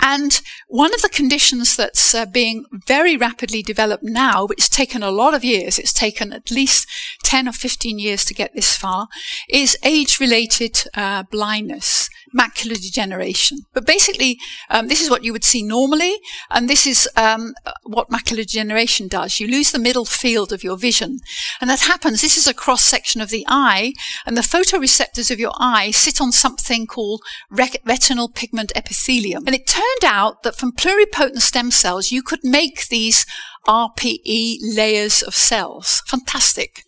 And 0.00 0.40
one 0.68 0.94
of 0.94 1.02
the 1.02 1.08
conditions 1.08 1.76
that's 1.76 2.14
uh, 2.14 2.26
being 2.26 2.64
very 2.86 3.16
rapidly 3.16 3.62
developed 3.62 4.04
now, 4.04 4.46
which 4.46 4.60
has 4.60 4.68
taken 4.68 5.02
a 5.02 5.10
lot 5.10 5.34
of 5.34 5.44
years, 5.44 5.78
it's 5.78 5.92
taken 5.92 6.32
at 6.32 6.50
least 6.50 6.86
10 7.24 7.48
or 7.48 7.52
15 7.52 7.98
years 7.98 8.24
to 8.26 8.34
get 8.34 8.54
this 8.54 8.76
far, 8.76 9.08
is 9.48 9.76
age-related 9.82 10.84
uh, 10.94 11.24
blindness, 11.24 12.09
macular 12.36 12.80
degeneration. 12.80 13.58
But 13.72 13.86
basically, 13.86 14.38
um, 14.68 14.88
this 14.88 15.00
is 15.00 15.10
what 15.10 15.24
you 15.24 15.32
would 15.32 15.44
see 15.44 15.62
normally, 15.62 16.16
and 16.50 16.68
this 16.68 16.86
is 16.86 17.08
um, 17.16 17.54
what 17.84 18.10
macular 18.10 18.38
degeneration 18.38 19.08
does. 19.08 19.40
You 19.40 19.48
lose 19.48 19.72
the 19.72 19.78
middle 19.78 20.04
field 20.04 20.52
of 20.52 20.64
your 20.64 20.76
vision. 20.76 21.18
And 21.60 21.68
that 21.70 21.80
happens, 21.80 22.20
this 22.20 22.36
is 22.36 22.46
a 22.46 22.54
cross-section 22.54 23.20
of 23.20 23.30
the 23.30 23.44
eye, 23.48 23.92
and 24.26 24.36
the 24.36 24.42
photoreceptors 24.42 25.30
of 25.30 25.40
your 25.40 25.52
eye 25.58 25.90
sit 25.90 26.20
on 26.20 26.32
something 26.32 26.86
called 26.86 27.22
retinal 27.50 28.28
pigment 28.28 28.72
epithelium. 28.74 29.44
And 29.46 29.54
it 29.54 29.66
turned 29.66 30.04
out 30.04 30.42
that 30.42 30.56
from 30.56 30.72
pluripotent 30.72 31.40
stem 31.40 31.70
cells, 31.70 32.10
you 32.10 32.22
could 32.22 32.40
make 32.42 32.88
these 32.88 33.26
RPE 33.66 34.58
layers 34.74 35.22
of 35.22 35.34
cells. 35.34 36.02
Fantastic. 36.06 36.82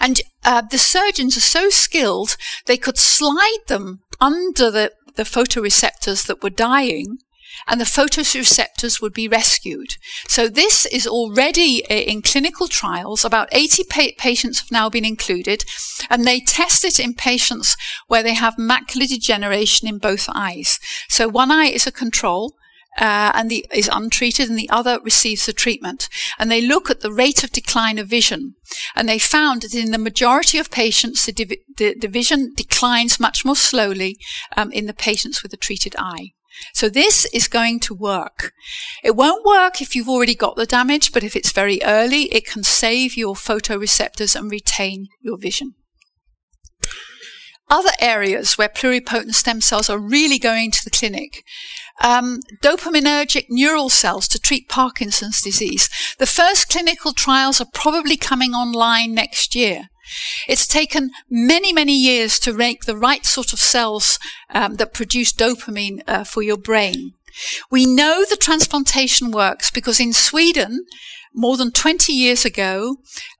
And 0.00 0.20
uh, 0.44 0.62
the 0.62 0.78
surgeons 0.78 1.36
are 1.36 1.40
so 1.40 1.68
skilled, 1.70 2.36
they 2.66 2.76
could 2.76 2.98
slide 2.98 3.64
them 3.66 4.00
under 4.20 4.70
the, 4.70 4.92
the 5.16 5.22
photoreceptors 5.24 6.26
that 6.26 6.42
were 6.42 6.50
dying 6.50 7.18
and 7.66 7.80
the 7.80 7.84
photoreceptors 7.84 9.00
would 9.00 9.12
be 9.12 9.28
rescued. 9.28 9.96
So 10.28 10.48
this 10.48 10.86
is 10.86 11.06
already 11.06 11.84
in 11.88 12.22
clinical 12.22 12.68
trials. 12.68 13.24
About 13.24 13.48
80 13.52 13.84
pa- 13.84 14.06
patients 14.18 14.60
have 14.60 14.70
now 14.70 14.90
been 14.90 15.04
included, 15.04 15.64
and 16.10 16.24
they 16.24 16.40
test 16.40 16.84
it 16.84 16.98
in 16.98 17.14
patients 17.14 17.76
where 18.08 18.22
they 18.22 18.34
have 18.34 18.56
macular 18.56 19.08
degeneration 19.08 19.88
in 19.88 19.98
both 19.98 20.28
eyes. 20.34 20.78
So 21.08 21.28
one 21.28 21.50
eye 21.50 21.66
is 21.66 21.86
a 21.86 21.92
control, 21.92 22.54
uh, 22.98 23.32
and 23.34 23.50
the 23.50 23.66
is 23.72 23.90
untreated 23.92 24.48
and 24.48 24.58
the 24.58 24.70
other 24.70 25.00
receives 25.02 25.46
the 25.46 25.52
treatment. 25.52 26.08
And 26.38 26.50
they 26.50 26.60
look 26.60 26.90
at 26.90 27.00
the 27.00 27.12
rate 27.12 27.44
of 27.44 27.52
decline 27.52 27.98
of 27.98 28.08
vision. 28.08 28.54
And 28.94 29.08
they 29.08 29.18
found 29.18 29.62
that 29.62 29.74
in 29.74 29.90
the 29.90 29.98
majority 29.98 30.58
of 30.58 30.70
patients, 30.70 31.26
the, 31.26 31.32
div- 31.32 31.58
the, 31.76 31.94
the 31.94 32.08
vision 32.08 32.52
declines 32.54 33.20
much 33.20 33.44
more 33.44 33.56
slowly 33.56 34.16
um, 34.56 34.70
in 34.72 34.86
the 34.86 34.94
patients 34.94 35.42
with 35.42 35.52
a 35.52 35.58
treated 35.58 35.94
eye. 35.98 36.30
So 36.72 36.88
this 36.88 37.24
is 37.32 37.48
going 37.48 37.80
to 37.80 37.94
work. 37.94 38.52
It 39.02 39.16
won't 39.16 39.44
work 39.44 39.82
if 39.82 39.96
you've 39.96 40.08
already 40.08 40.36
got 40.36 40.56
the 40.56 40.66
damage, 40.66 41.12
but 41.12 41.24
if 41.24 41.34
it's 41.34 41.52
very 41.52 41.80
early, 41.82 42.32
it 42.32 42.46
can 42.46 42.62
save 42.62 43.16
your 43.16 43.34
photoreceptors 43.34 44.36
and 44.36 44.50
retain 44.50 45.08
your 45.20 45.36
vision. 45.36 45.74
Other 47.70 47.92
areas 48.00 48.58
where 48.58 48.68
pluripotent 48.68 49.34
stem 49.34 49.60
cells 49.60 49.88
are 49.88 49.98
really 49.98 50.38
going 50.38 50.70
to 50.70 50.84
the 50.84 50.90
clinic. 50.90 51.44
Um, 52.02 52.40
dopaminergic 52.62 53.46
neural 53.48 53.88
cells 53.88 54.28
to 54.28 54.38
treat 54.38 54.68
Parkinson's 54.68 55.40
disease. 55.40 55.88
The 56.18 56.26
first 56.26 56.68
clinical 56.68 57.12
trials 57.12 57.60
are 57.60 57.66
probably 57.72 58.16
coming 58.16 58.52
online 58.52 59.14
next 59.14 59.54
year. 59.54 59.88
It's 60.46 60.66
taken 60.66 61.10
many, 61.30 61.72
many 61.72 61.96
years 61.96 62.38
to 62.40 62.52
make 62.52 62.84
the 62.84 62.96
right 62.96 63.24
sort 63.24 63.52
of 63.52 63.58
cells 63.58 64.18
um, 64.50 64.74
that 64.76 64.92
produce 64.92 65.32
dopamine 65.32 66.02
uh, 66.06 66.24
for 66.24 66.42
your 66.42 66.58
brain. 66.58 67.14
We 67.70 67.86
know 67.86 68.24
the 68.28 68.36
transplantation 68.36 69.30
works 69.30 69.70
because 69.70 69.98
in 69.98 70.12
Sweden, 70.12 70.86
more 71.34 71.56
than 71.56 71.72
20 71.72 72.12
years 72.12 72.44
ago, 72.44 72.98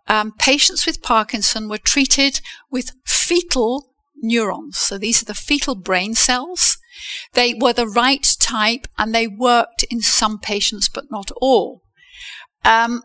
um, 0.09 0.33
patients 0.33 0.87
with 0.87 1.03
Parkinson 1.03 1.69
were 1.69 1.79
treated 1.79 2.41
with 2.71 2.93
fetal 3.07 3.94
neurons. 4.17 4.79
So 4.79 4.99
these 4.99 5.23
are 5.23 5.27
the 5.27 5.35
fetal 5.35 5.75
brain 5.75 6.15
cells. 6.15 6.79
They 7.33 7.55
were 7.55 7.73
the 7.73 7.89
right 7.89 8.27
type 8.41 8.87
and 8.99 9.15
they 9.15 9.27
worked 9.27 9.85
in 9.85 10.01
some 10.01 10.39
patients, 10.39 10.89
but 10.89 11.11
not 11.11 11.31
all. 11.41 11.83
Um, 12.65 13.03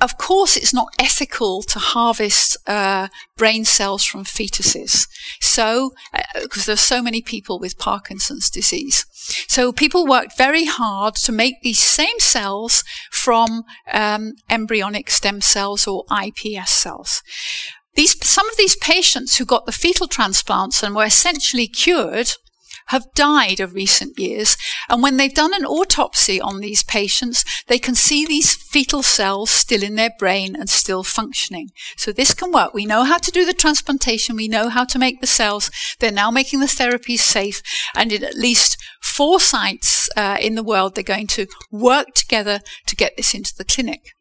of 0.00 0.16
course, 0.16 0.56
it's 0.56 0.72
not 0.72 0.94
ethical 0.98 1.62
to 1.62 1.78
harvest 1.80 2.56
uh, 2.68 3.08
brain 3.36 3.64
cells 3.64 4.04
from 4.04 4.24
fetuses. 4.24 5.08
So, 5.40 5.90
because 6.40 6.62
uh, 6.62 6.66
there's 6.66 6.80
so 6.80 7.02
many 7.02 7.20
people 7.20 7.58
with 7.58 7.78
Parkinson's 7.78 8.48
disease. 8.48 9.04
So 9.48 9.72
people 9.72 10.06
worked 10.06 10.38
very 10.38 10.66
hard 10.66 11.16
to 11.16 11.32
make 11.32 11.56
these 11.62 11.80
same 11.80 12.18
cells 12.20 12.84
from 13.10 13.64
um, 13.92 14.34
embryonic 14.48 15.10
stem 15.10 15.40
cells 15.40 15.86
or 15.86 16.04
iPS 16.06 16.68
cells. 16.68 17.22
These, 17.98 18.24
some 18.24 18.48
of 18.48 18.56
these 18.56 18.76
patients 18.76 19.38
who 19.38 19.44
got 19.44 19.66
the 19.66 19.72
fetal 19.72 20.06
transplants 20.06 20.84
and 20.84 20.94
were 20.94 21.04
essentially 21.04 21.66
cured 21.66 22.30
have 22.86 23.12
died 23.16 23.58
of 23.58 23.74
recent 23.74 24.16
years. 24.16 24.56
And 24.88 25.02
when 25.02 25.16
they've 25.16 25.34
done 25.34 25.52
an 25.52 25.64
autopsy 25.64 26.40
on 26.40 26.60
these 26.60 26.84
patients, 26.84 27.44
they 27.66 27.80
can 27.80 27.96
see 27.96 28.24
these 28.24 28.54
fetal 28.54 29.02
cells 29.02 29.50
still 29.50 29.82
in 29.82 29.96
their 29.96 30.12
brain 30.16 30.54
and 30.54 30.70
still 30.70 31.02
functioning. 31.02 31.70
So 31.96 32.12
this 32.12 32.34
can 32.34 32.52
work. 32.52 32.72
We 32.72 32.86
know 32.86 33.02
how 33.02 33.18
to 33.18 33.32
do 33.32 33.44
the 33.44 33.52
transplantation. 33.52 34.36
We 34.36 34.46
know 34.46 34.68
how 34.68 34.84
to 34.84 34.98
make 35.00 35.20
the 35.20 35.26
cells. 35.26 35.68
They're 35.98 36.12
now 36.12 36.30
making 36.30 36.60
the 36.60 36.66
therapies 36.66 37.18
safe. 37.18 37.62
And 37.96 38.12
in 38.12 38.22
at 38.22 38.36
least 38.36 38.76
four 39.02 39.40
sites 39.40 40.08
uh, 40.16 40.36
in 40.40 40.54
the 40.54 40.62
world, 40.62 40.94
they're 40.94 41.02
going 41.02 41.26
to 41.26 41.48
work 41.72 42.14
together 42.14 42.60
to 42.86 42.94
get 42.94 43.16
this 43.16 43.34
into 43.34 43.56
the 43.58 43.64
clinic 43.64 44.12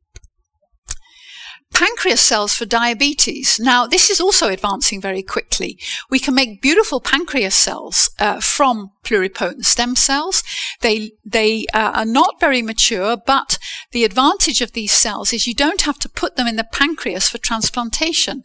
pancreas 1.74 2.22
cells 2.22 2.56
for 2.56 2.66
diabetes. 2.66 3.60
Now, 3.60 3.86
this 3.86 4.10
is 4.10 4.20
also 4.20 4.50
advancing 4.50 5.02
very 5.02 5.22
quickly. 5.22 5.78
We 6.10 6.20
can 6.20 6.34
make 6.34 6.62
beautiful 6.62 7.00
pancreas 7.00 7.56
cells 7.56 8.10
uh, 8.20 8.40
from 8.40 8.92
pluripotent 9.04 9.66
stem 9.66 9.96
cells. 9.96 10.44
They 10.82 11.12
they 11.26 11.66
uh, 11.74 11.92
are 11.96 12.06
not 12.06 12.40
very 12.40 12.62
mature, 12.62 13.18
but 13.18 13.58
the 13.92 14.04
advantage 14.04 14.62
of 14.62 14.74
these 14.74 14.92
cells 14.92 15.34
is 15.34 15.48
you 15.48 15.54
don't 15.54 15.82
have 15.82 16.00
to 16.00 16.10
put 16.10 16.36
them 16.36 16.48
in 16.48 16.56
the 16.56 16.64
pancreas 16.64 17.30
for 17.30 17.38
transplantation. 17.38 18.44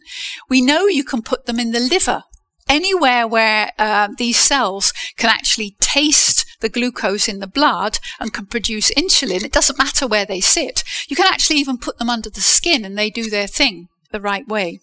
We 0.49 0.61
know 0.61 0.87
you 0.87 1.03
can 1.03 1.21
put 1.21 1.45
them 1.45 1.59
in 1.59 1.71
the 1.71 1.79
liver 1.79 2.23
anywhere 2.67 3.27
where 3.27 3.71
uh, 3.77 4.09
these 4.17 4.39
cells 4.39 4.93
can 5.17 5.29
actually 5.29 5.75
taste 5.79 6.45
the 6.61 6.69
glucose 6.69 7.27
in 7.27 7.39
the 7.39 7.47
blood 7.47 7.99
and 8.19 8.33
can 8.33 8.45
produce 8.45 8.91
insulin, 8.93 9.43
it 9.43 9.51
doesn't 9.51 9.77
matter 9.77 10.07
where 10.07 10.25
they 10.25 10.41
sit. 10.41 10.83
You 11.07 11.15
can 11.15 11.31
actually 11.31 11.57
even 11.57 11.77
put 11.77 11.99
them 11.99 12.09
under 12.09 12.29
the 12.29 12.41
skin 12.41 12.85
and 12.85 12.97
they 12.97 13.09
do 13.09 13.29
their 13.29 13.47
thing 13.47 13.89
the 14.13 14.21
right 14.21 14.47
way. 14.47 14.79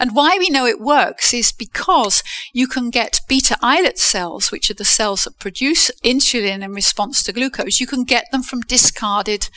And 0.00 0.16
why 0.16 0.36
we 0.38 0.50
know 0.50 0.66
it 0.66 0.80
works 0.80 1.32
is 1.32 1.52
because 1.52 2.24
you 2.52 2.66
can 2.66 2.90
get 2.90 3.20
beta 3.28 3.56
islet 3.62 3.98
cells, 3.98 4.50
which 4.50 4.70
are 4.70 4.74
the 4.74 4.84
cells 4.84 5.24
that 5.24 5.38
produce 5.38 5.92
insulin 6.02 6.64
in 6.64 6.72
response 6.72 7.22
to 7.22 7.32
glucose. 7.32 7.78
You 7.78 7.86
can 7.86 8.02
get 8.02 8.24
them 8.32 8.42
from 8.42 8.62
discarded 8.62 9.48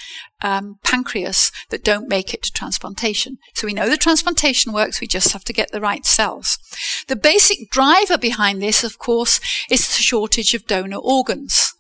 um, 0.42 0.78
pancreas 0.84 1.52
that 1.70 1.84
don't 1.84 2.10
make 2.10 2.34
it 2.34 2.44
to 2.44 2.52
transplantation. 2.52 3.38
So 3.56 3.66
we 3.66 3.74
know 3.74 3.90
the 3.90 3.98
transplantation 3.98 4.74
works, 4.74 5.02
we 5.02 5.08
just 5.08 5.32
have 5.32 5.46
to 5.46 5.54
get 5.54 5.72
the 5.72 5.82
right 5.82 6.06
cells. 6.06 6.60
The 7.08 7.16
basic 7.16 7.72
driver 7.72 8.18
behind 8.18 8.62
this, 8.62 8.84
of 8.84 9.00
course, 9.00 9.40
is 9.72 9.88
the 9.88 10.04
shortage 10.04 10.54
of 10.54 10.68
donor 10.68 10.98
organs. 10.98 11.74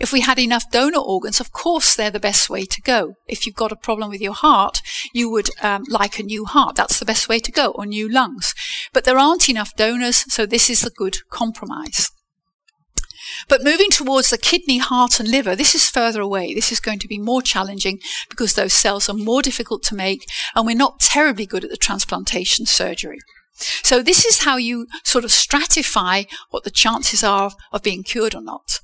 If 0.00 0.12
we 0.12 0.20
had 0.20 0.38
enough 0.38 0.70
donor 0.70 0.98
organs, 0.98 1.40
of 1.40 1.52
course 1.52 1.94
they're 1.94 2.10
the 2.10 2.20
best 2.20 2.50
way 2.50 2.64
to 2.64 2.82
go. 2.82 3.14
If 3.26 3.46
you've 3.46 3.54
got 3.54 3.72
a 3.72 3.76
problem 3.76 4.10
with 4.10 4.20
your 4.20 4.34
heart, 4.34 4.82
you 5.12 5.30
would 5.30 5.50
um, 5.62 5.84
like 5.88 6.18
a 6.18 6.22
new 6.22 6.44
heart. 6.44 6.76
That's 6.76 6.98
the 6.98 7.04
best 7.04 7.28
way 7.28 7.38
to 7.40 7.52
go, 7.52 7.70
or 7.70 7.86
new 7.86 8.08
lungs. 8.08 8.54
But 8.92 9.04
there 9.04 9.18
aren't 9.18 9.48
enough 9.48 9.74
donors, 9.76 10.32
so 10.32 10.46
this 10.46 10.68
is 10.68 10.84
a 10.84 10.90
good 10.90 11.18
compromise. 11.30 12.10
But 13.48 13.64
moving 13.64 13.90
towards 13.90 14.30
the 14.30 14.38
kidney, 14.38 14.78
heart, 14.78 15.18
and 15.18 15.28
liver, 15.28 15.56
this 15.56 15.74
is 15.74 15.90
further 15.90 16.20
away. 16.20 16.54
This 16.54 16.70
is 16.70 16.80
going 16.80 16.98
to 17.00 17.08
be 17.08 17.18
more 17.18 17.42
challenging 17.42 18.00
because 18.28 18.54
those 18.54 18.72
cells 18.72 19.08
are 19.08 19.14
more 19.14 19.42
difficult 19.42 19.82
to 19.84 19.94
make, 19.94 20.26
and 20.54 20.66
we're 20.66 20.76
not 20.76 21.00
terribly 21.00 21.46
good 21.46 21.64
at 21.64 21.70
the 21.70 21.76
transplantation 21.76 22.66
surgery. 22.66 23.18
So 23.82 24.02
this 24.02 24.24
is 24.24 24.44
how 24.44 24.56
you 24.56 24.86
sort 25.04 25.24
of 25.24 25.30
stratify 25.30 26.26
what 26.50 26.64
the 26.64 26.70
chances 26.70 27.22
are 27.22 27.52
of 27.72 27.82
being 27.82 28.02
cured 28.02 28.34
or 28.34 28.42
not. 28.42 28.80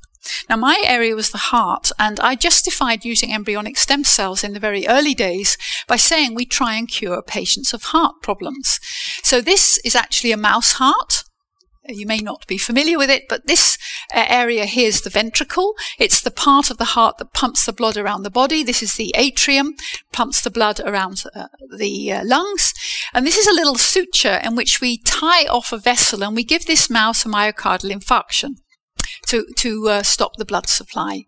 Now, 0.48 0.56
my 0.56 0.82
area 0.84 1.14
was 1.14 1.30
the 1.30 1.38
heart, 1.38 1.92
and 1.98 2.20
I 2.20 2.34
justified 2.34 3.04
using 3.04 3.32
embryonic 3.32 3.76
stem 3.76 4.04
cells 4.04 4.44
in 4.44 4.52
the 4.52 4.60
very 4.60 4.86
early 4.86 5.14
days 5.14 5.56
by 5.86 5.96
saying 5.96 6.34
we 6.34 6.44
try 6.44 6.74
and 6.74 6.88
cure 6.88 7.22
patients 7.22 7.72
of 7.72 7.84
heart 7.84 8.16
problems. 8.22 8.80
So, 9.22 9.40
this 9.40 9.78
is 9.84 9.94
actually 9.94 10.32
a 10.32 10.36
mouse 10.36 10.72
heart. 10.72 11.24
You 11.88 12.06
may 12.06 12.18
not 12.18 12.46
be 12.46 12.58
familiar 12.58 12.98
with 12.98 13.10
it, 13.10 13.24
but 13.28 13.46
this 13.46 13.78
uh, 14.14 14.26
area 14.28 14.66
here 14.66 14.88
is 14.88 15.00
the 15.00 15.10
ventricle. 15.10 15.74
It's 15.98 16.20
the 16.20 16.30
part 16.30 16.70
of 16.70 16.76
the 16.76 16.92
heart 16.96 17.18
that 17.18 17.32
pumps 17.32 17.64
the 17.64 17.72
blood 17.72 17.96
around 17.96 18.22
the 18.22 18.30
body. 18.30 18.62
This 18.62 18.82
is 18.82 18.94
the 18.94 19.14
atrium, 19.16 19.74
pumps 20.12 20.42
the 20.42 20.50
blood 20.50 20.80
around 20.80 21.24
uh, 21.34 21.46
the 21.76 22.12
uh, 22.12 22.22
lungs. 22.24 22.74
And 23.14 23.26
this 23.26 23.38
is 23.38 23.46
a 23.46 23.54
little 23.54 23.76
suture 23.76 24.40
in 24.44 24.54
which 24.54 24.80
we 24.80 24.98
tie 24.98 25.46
off 25.46 25.72
a 25.72 25.78
vessel 25.78 26.22
and 26.22 26.36
we 26.36 26.44
give 26.44 26.66
this 26.66 26.90
mouse 26.90 27.24
a 27.24 27.28
myocardial 27.28 27.90
infarction 27.90 28.56
to, 29.26 29.46
to 29.56 29.88
uh, 29.88 30.02
stop 30.02 30.36
the 30.36 30.44
blood 30.44 30.68
supply. 30.68 31.26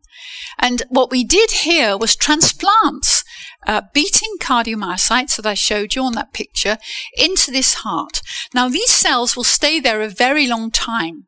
And 0.59 0.83
what 0.89 1.11
we 1.11 1.25
did 1.25 1.51
here 1.51 1.97
was 1.97 2.17
transplants 2.17 3.25
uh, 3.67 3.83
beating 3.93 4.37
cardiomyocytes 4.41 5.37
that 5.37 5.47
I 5.47 5.55
showed 5.55 5.95
you 5.95 6.03
on 6.03 6.13
that 6.15 6.33
picture 6.33 6.79
into 7.17 7.51
this 7.51 7.75
heart. 7.75 8.23
Now, 8.55 8.69
these 8.69 8.91
cells 8.91 9.37
will 9.37 9.45
stay 9.45 9.81
there 9.81 10.03
a 10.03 10.09
very 10.09 10.47
long 10.47 10.71
time. 10.71 11.27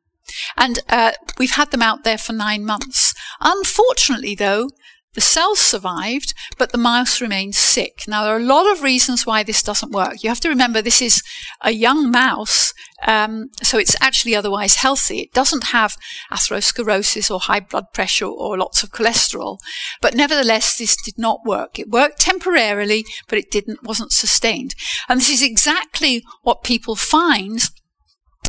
And 0.56 0.80
uh, 0.88 1.12
we've 1.38 1.52
had 1.52 1.70
them 1.70 1.82
out 1.82 2.02
there 2.02 2.18
for 2.18 2.32
nine 2.32 2.64
months. 2.64 3.14
Unfortunately, 3.40 4.34
though, 4.34 4.70
the 5.14 5.20
cells 5.20 5.60
survived, 5.60 6.34
but 6.58 6.72
the 6.72 6.78
mouse 6.78 7.20
remained 7.20 7.54
sick. 7.54 8.02
Now, 8.08 8.24
there 8.24 8.34
are 8.34 8.40
a 8.40 8.44
lot 8.44 8.70
of 8.70 8.82
reasons 8.82 9.24
why 9.24 9.42
this 9.42 9.62
doesn't 9.62 9.92
work. 9.92 10.22
You 10.22 10.28
have 10.28 10.40
to 10.40 10.48
remember 10.48 10.82
this 10.82 11.00
is 11.00 11.22
a 11.60 11.70
young 11.70 12.10
mouse, 12.10 12.74
um, 13.06 13.50
so 13.62 13.78
it's 13.78 13.96
actually 14.00 14.34
otherwise 14.34 14.76
healthy. 14.76 15.20
It 15.20 15.32
doesn't 15.32 15.64
have 15.64 15.96
atherosclerosis 16.32 17.30
or 17.30 17.40
high 17.40 17.60
blood 17.60 17.92
pressure 17.92 18.26
or 18.26 18.58
lots 18.58 18.82
of 18.82 18.90
cholesterol. 18.90 19.58
But 20.00 20.14
nevertheless, 20.14 20.76
this 20.76 20.96
did 20.96 21.18
not 21.18 21.40
work. 21.44 21.78
It 21.78 21.90
worked 21.90 22.20
temporarily, 22.20 23.04
but 23.28 23.38
it 23.38 23.50
didn't, 23.50 23.84
wasn't 23.84 24.12
sustained. 24.12 24.74
And 25.08 25.20
this 25.20 25.30
is 25.30 25.42
exactly 25.42 26.22
what 26.42 26.64
people 26.64 26.96
find 26.96 27.60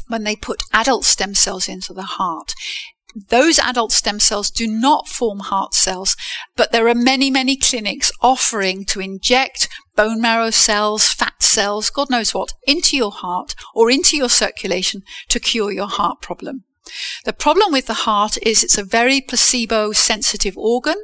when 0.07 0.23
they 0.23 0.35
put 0.35 0.63
adult 0.71 1.03
stem 1.03 1.33
cells 1.33 1.67
into 1.67 1.93
the 1.93 2.03
heart 2.03 2.53
those 3.15 3.59
adult 3.59 3.93
stem 3.93 4.19
cells 4.19 4.51
do 4.51 4.67
not 4.67 5.07
form 5.07 5.39
heart 5.39 5.73
cells, 5.73 6.17
but 6.55 6.71
there 6.71 6.87
are 6.89 6.95
many, 6.95 7.31
many 7.31 7.55
clinics 7.55 8.11
offering 8.21 8.83
to 8.85 8.99
inject 8.99 9.69
bone 9.95 10.21
marrow 10.21 10.49
cells, 10.49 11.13
fat 11.13 11.41
cells, 11.41 11.89
God 11.89 12.09
knows 12.09 12.33
what, 12.33 12.53
into 12.67 12.97
your 12.97 13.11
heart 13.11 13.55
or 13.73 13.89
into 13.89 14.17
your 14.17 14.29
circulation 14.29 15.01
to 15.29 15.39
cure 15.39 15.71
your 15.71 15.87
heart 15.87 16.21
problem. 16.21 16.65
The 17.23 17.33
problem 17.33 17.71
with 17.71 17.87
the 17.87 17.93
heart 18.05 18.37
is 18.43 18.63
it's 18.63 18.77
a 18.77 18.83
very 18.83 19.21
placebo 19.21 19.93
sensitive 19.93 20.57
organ. 20.57 21.01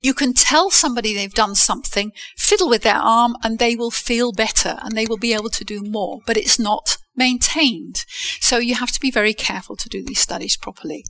You 0.00 0.14
can 0.14 0.34
tell 0.34 0.70
somebody 0.70 1.14
they've 1.14 1.32
done 1.32 1.54
something, 1.54 2.12
fiddle 2.36 2.68
with 2.68 2.82
their 2.82 2.96
arm, 2.96 3.36
and 3.42 3.58
they 3.58 3.76
will 3.76 3.90
feel 3.90 4.32
better 4.32 4.78
and 4.82 4.96
they 4.96 5.06
will 5.06 5.18
be 5.18 5.34
able 5.34 5.50
to 5.50 5.64
do 5.64 5.82
more, 5.82 6.20
but 6.26 6.36
it's 6.36 6.58
not 6.58 6.96
maintained. 7.14 8.04
So 8.40 8.58
you 8.58 8.74
have 8.74 8.92
to 8.92 9.00
be 9.00 9.10
very 9.10 9.34
careful 9.34 9.76
to 9.76 9.88
do 9.88 10.04
these 10.04 10.20
studies 10.20 10.56
properly. 10.56 11.04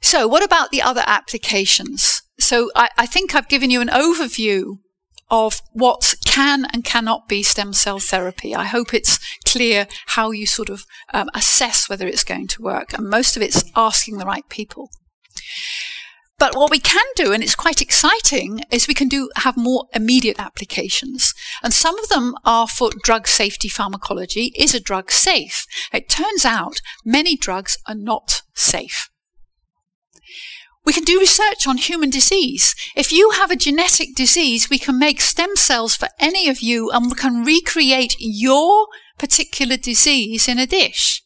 So, 0.00 0.26
what 0.26 0.42
about 0.42 0.70
the 0.70 0.82
other 0.82 1.04
applications? 1.06 2.22
So, 2.38 2.70
I, 2.74 2.88
I, 2.98 3.06
think 3.06 3.34
I've 3.34 3.48
given 3.48 3.70
you 3.70 3.80
an 3.80 3.88
overview 3.88 4.78
of 5.30 5.60
what 5.72 6.14
can 6.26 6.66
and 6.72 6.84
cannot 6.84 7.28
be 7.28 7.42
stem 7.42 7.72
cell 7.72 7.98
therapy. 7.98 8.54
I 8.54 8.64
hope 8.64 8.92
it's 8.92 9.18
clear 9.46 9.86
how 10.08 10.30
you 10.30 10.46
sort 10.46 10.68
of 10.68 10.84
um, 11.14 11.30
assess 11.34 11.88
whether 11.88 12.06
it's 12.06 12.24
going 12.24 12.48
to 12.48 12.62
work, 12.62 12.92
and 12.92 13.08
most 13.08 13.36
of 13.36 13.42
it's 13.42 13.64
asking 13.74 14.18
the 14.18 14.26
right 14.26 14.46
people. 14.48 14.90
But 16.42 16.56
what 16.56 16.72
we 16.72 16.80
can 16.80 17.04
do, 17.14 17.32
and 17.32 17.40
it's 17.40 17.54
quite 17.54 17.80
exciting, 17.80 18.62
is 18.70 18.88
we 18.88 18.94
can 18.94 19.06
do 19.06 19.30
have 19.36 19.56
more 19.56 19.84
immediate 19.94 20.40
applications. 20.40 21.34
And 21.62 21.72
some 21.72 21.96
of 22.00 22.08
them 22.08 22.34
are 22.44 22.66
for 22.66 22.90
drug 23.04 23.28
safety 23.28 23.68
pharmacology. 23.68 24.52
Is 24.56 24.74
a 24.74 24.80
drug 24.80 25.12
safe? 25.12 25.64
It 25.92 26.08
turns 26.08 26.44
out 26.44 26.80
many 27.04 27.36
drugs 27.36 27.78
are 27.86 27.94
not 27.94 28.42
safe. 28.54 29.08
We 30.84 30.92
can 30.92 31.04
do 31.04 31.20
research 31.20 31.66
on 31.66 31.76
human 31.76 32.10
disease. 32.10 32.74
If 32.96 33.12
you 33.12 33.30
have 33.30 33.50
a 33.50 33.56
genetic 33.56 34.14
disease, 34.16 34.68
we 34.68 34.78
can 34.78 34.98
make 34.98 35.20
stem 35.20 35.54
cells 35.56 35.94
for 35.94 36.08
any 36.18 36.48
of 36.48 36.60
you 36.60 36.90
and 36.90 37.06
we 37.06 37.14
can 37.14 37.44
recreate 37.44 38.16
your 38.18 38.88
particular 39.18 39.76
disease 39.76 40.48
in 40.48 40.58
a 40.58 40.66
dish. 40.66 41.22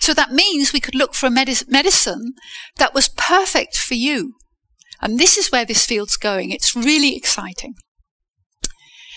So 0.00 0.14
that 0.14 0.32
means 0.32 0.72
we 0.72 0.80
could 0.80 0.94
look 0.94 1.14
for 1.14 1.26
a 1.26 1.30
medic- 1.30 1.68
medicine 1.68 2.34
that 2.76 2.94
was 2.94 3.08
perfect 3.08 3.76
for 3.76 3.94
you. 3.94 4.34
And 5.00 5.18
this 5.18 5.36
is 5.36 5.50
where 5.50 5.64
this 5.64 5.84
field's 5.84 6.16
going. 6.16 6.50
It's 6.50 6.74
really 6.74 7.16
exciting. 7.16 7.74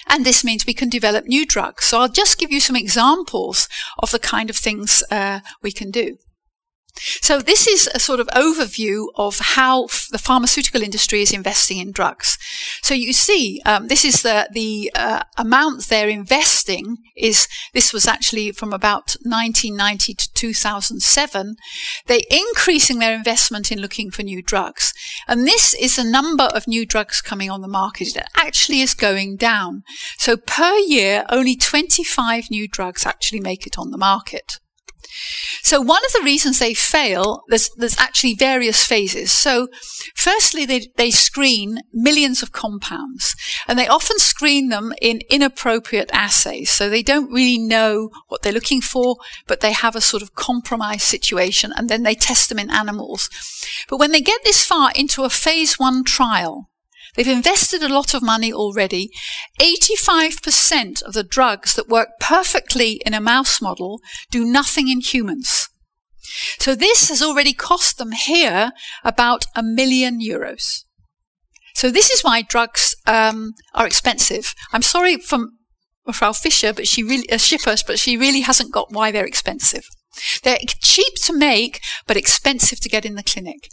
And 0.08 0.26
this 0.26 0.44
means 0.44 0.66
we 0.66 0.74
can 0.74 0.90
develop 0.90 1.26
new 1.26 1.46
drugs. 1.46 1.86
So 1.86 2.00
I'll 2.00 2.10
just 2.10 2.40
give 2.40 2.52
you 2.52 2.60
some 2.60 2.76
examples 2.76 3.70
of 4.00 4.12
the 4.12 4.20
kind 4.20 4.50
of 4.50 4.56
things 4.56 5.04
uh, 5.12 5.42
we 5.62 5.72
can 5.72 5.92
do. 5.92 6.18
So 7.22 7.40
this 7.40 7.68
is 7.68 7.90
a 7.94 8.00
sort 8.00 8.20
of 8.20 8.28
overview 8.28 9.08
of 9.16 9.40
how 9.40 9.86
f- 9.86 10.08
the 10.12 10.18
pharmaceutical 10.18 10.82
industry 10.82 11.22
is 11.22 11.32
investing 11.32 11.78
in 11.78 11.92
drugs. 11.92 12.38
So 12.82 12.94
you 12.94 13.14
see, 13.14 13.62
um, 13.66 13.88
this 13.88 14.04
is 14.04 14.22
the 14.22 14.48
the 14.52 14.92
uh, 14.96 15.24
amount 15.38 15.88
they're 15.88 16.10
investing 16.10 16.98
is 17.16 17.48
this 17.74 17.94
was 17.94 18.08
actually 18.08 18.52
from 18.52 18.74
about 18.74 19.16
1990 19.24 20.14
to 20.14 20.34
2007. 20.34 21.56
They're 22.08 22.20
increasing 22.30 23.00
their 23.00 23.16
investment 23.16 23.72
in 23.72 23.80
looking 23.80 24.12
for 24.12 24.24
new 24.24 24.42
drugs, 24.42 24.94
and 25.28 25.46
this 25.46 25.74
is 25.74 25.96
the 25.96 26.04
number 26.04 26.46
of 26.56 26.68
new 26.68 26.86
drugs 26.86 27.22
coming 27.22 27.50
on 27.50 27.62
the 27.62 27.68
market 27.68 28.10
that 28.16 28.30
actually 28.36 28.82
is 28.82 28.94
going 28.94 29.38
down. 29.38 29.84
So 30.18 30.38
per 30.38 30.76
year, 30.76 31.26
only 31.30 31.56
25 31.56 32.50
new 32.50 32.68
drugs 32.68 33.06
actually 33.06 33.40
make 33.40 33.66
it 33.66 33.78
on 33.78 33.92
the 33.92 33.98
market. 33.98 34.60
So 35.62 35.82
one 35.82 36.04
of 36.06 36.12
the 36.14 36.24
reasons 36.24 36.60
they 36.60 36.74
fail, 36.74 37.44
there's, 37.48 37.70
there's 37.78 37.98
actually 37.98 38.36
various 38.36 38.84
phases. 38.84 39.32
So 39.32 39.68
firstly, 40.16 40.66
they, 40.66 40.88
they 40.96 41.12
screen 41.12 41.80
millions 41.94 42.42
of 42.42 42.52
compounds 42.52 43.36
and 43.68 43.78
they 43.78 43.88
often 43.88 44.20
screen 44.20 44.70
them 44.70 44.94
in 45.02 45.22
inappropriate 45.30 46.10
assays. 46.14 46.72
So 46.72 46.90
they 46.90 47.04
don't 47.04 47.32
really 47.32 47.58
know 47.58 48.10
what 48.28 48.42
they're 48.42 48.54
looking 48.54 48.82
for, 48.82 49.18
but 49.48 49.60
they 49.62 49.74
have 49.74 49.96
a 49.96 50.02
sort 50.02 50.24
of 50.24 50.36
compromised 50.36 51.02
situation 51.02 51.72
and 51.76 51.90
then 51.90 52.04
they 52.04 52.16
test 52.16 52.50
them 52.50 52.60
in 52.60 52.72
animals. 52.72 53.30
But 53.90 53.98
when 53.98 54.12
they 54.12 54.22
get 54.22 54.42
this 54.44 54.66
far 54.66 54.92
into 54.96 55.24
a 55.24 55.30
phase 55.30 55.78
one 55.78 56.04
trial, 56.04 56.70
They've 57.16 57.28
invested 57.28 57.84
a 57.84 57.94
lot 57.94 58.14
of 58.14 58.22
money 58.22 58.54
already. 58.54 59.10
85% 59.60 61.02
of 61.04 61.14
the 61.14 61.24
drugs 61.24 61.76
that 61.76 61.90
work 61.90 62.10
perfectly 62.20 63.02
in 63.06 63.14
a 63.14 63.22
mouse 63.22 63.62
model 63.62 64.00
do 64.32 64.46
nothing 64.46 64.88
in 64.90 65.02
humans. 65.02 65.70
So 66.60 66.76
this 66.76 67.10
has 67.10 67.24
already 67.24 67.54
cost 67.54 67.98
them 67.98 68.12
here 68.12 68.72
about 69.04 69.46
a 69.56 69.64
million 69.64 70.20
euros. 70.22 70.84
So 71.74 71.90
this 71.90 72.10
is 72.10 72.22
why 72.22 72.42
drugs 72.42 72.96
um, 73.08 73.54
are 73.74 73.88
expensive. 73.88 74.54
I'm 74.74 74.82
sorry 74.82 75.18
from 75.18 75.58
Frau 76.12 76.34
Fischer, 76.34 76.74
but 76.74 76.88
she 76.88 77.04
really, 77.04 77.30
uh, 77.30 77.38
Schippers, 77.38 77.86
but 77.86 78.00
she 78.00 78.18
really 78.18 78.42
hasn't 78.42 78.74
got 78.74 78.92
why 78.92 79.12
they're 79.12 79.26
expensive. 79.26 79.86
They're 80.44 80.58
cheap 80.82 81.14
to 81.24 81.34
make, 81.34 81.82
but 82.08 82.18
expensive 82.18 82.80
to 82.82 82.90
get 82.90 83.06
in 83.06 83.16
the 83.16 83.24
clinic. 83.24 83.70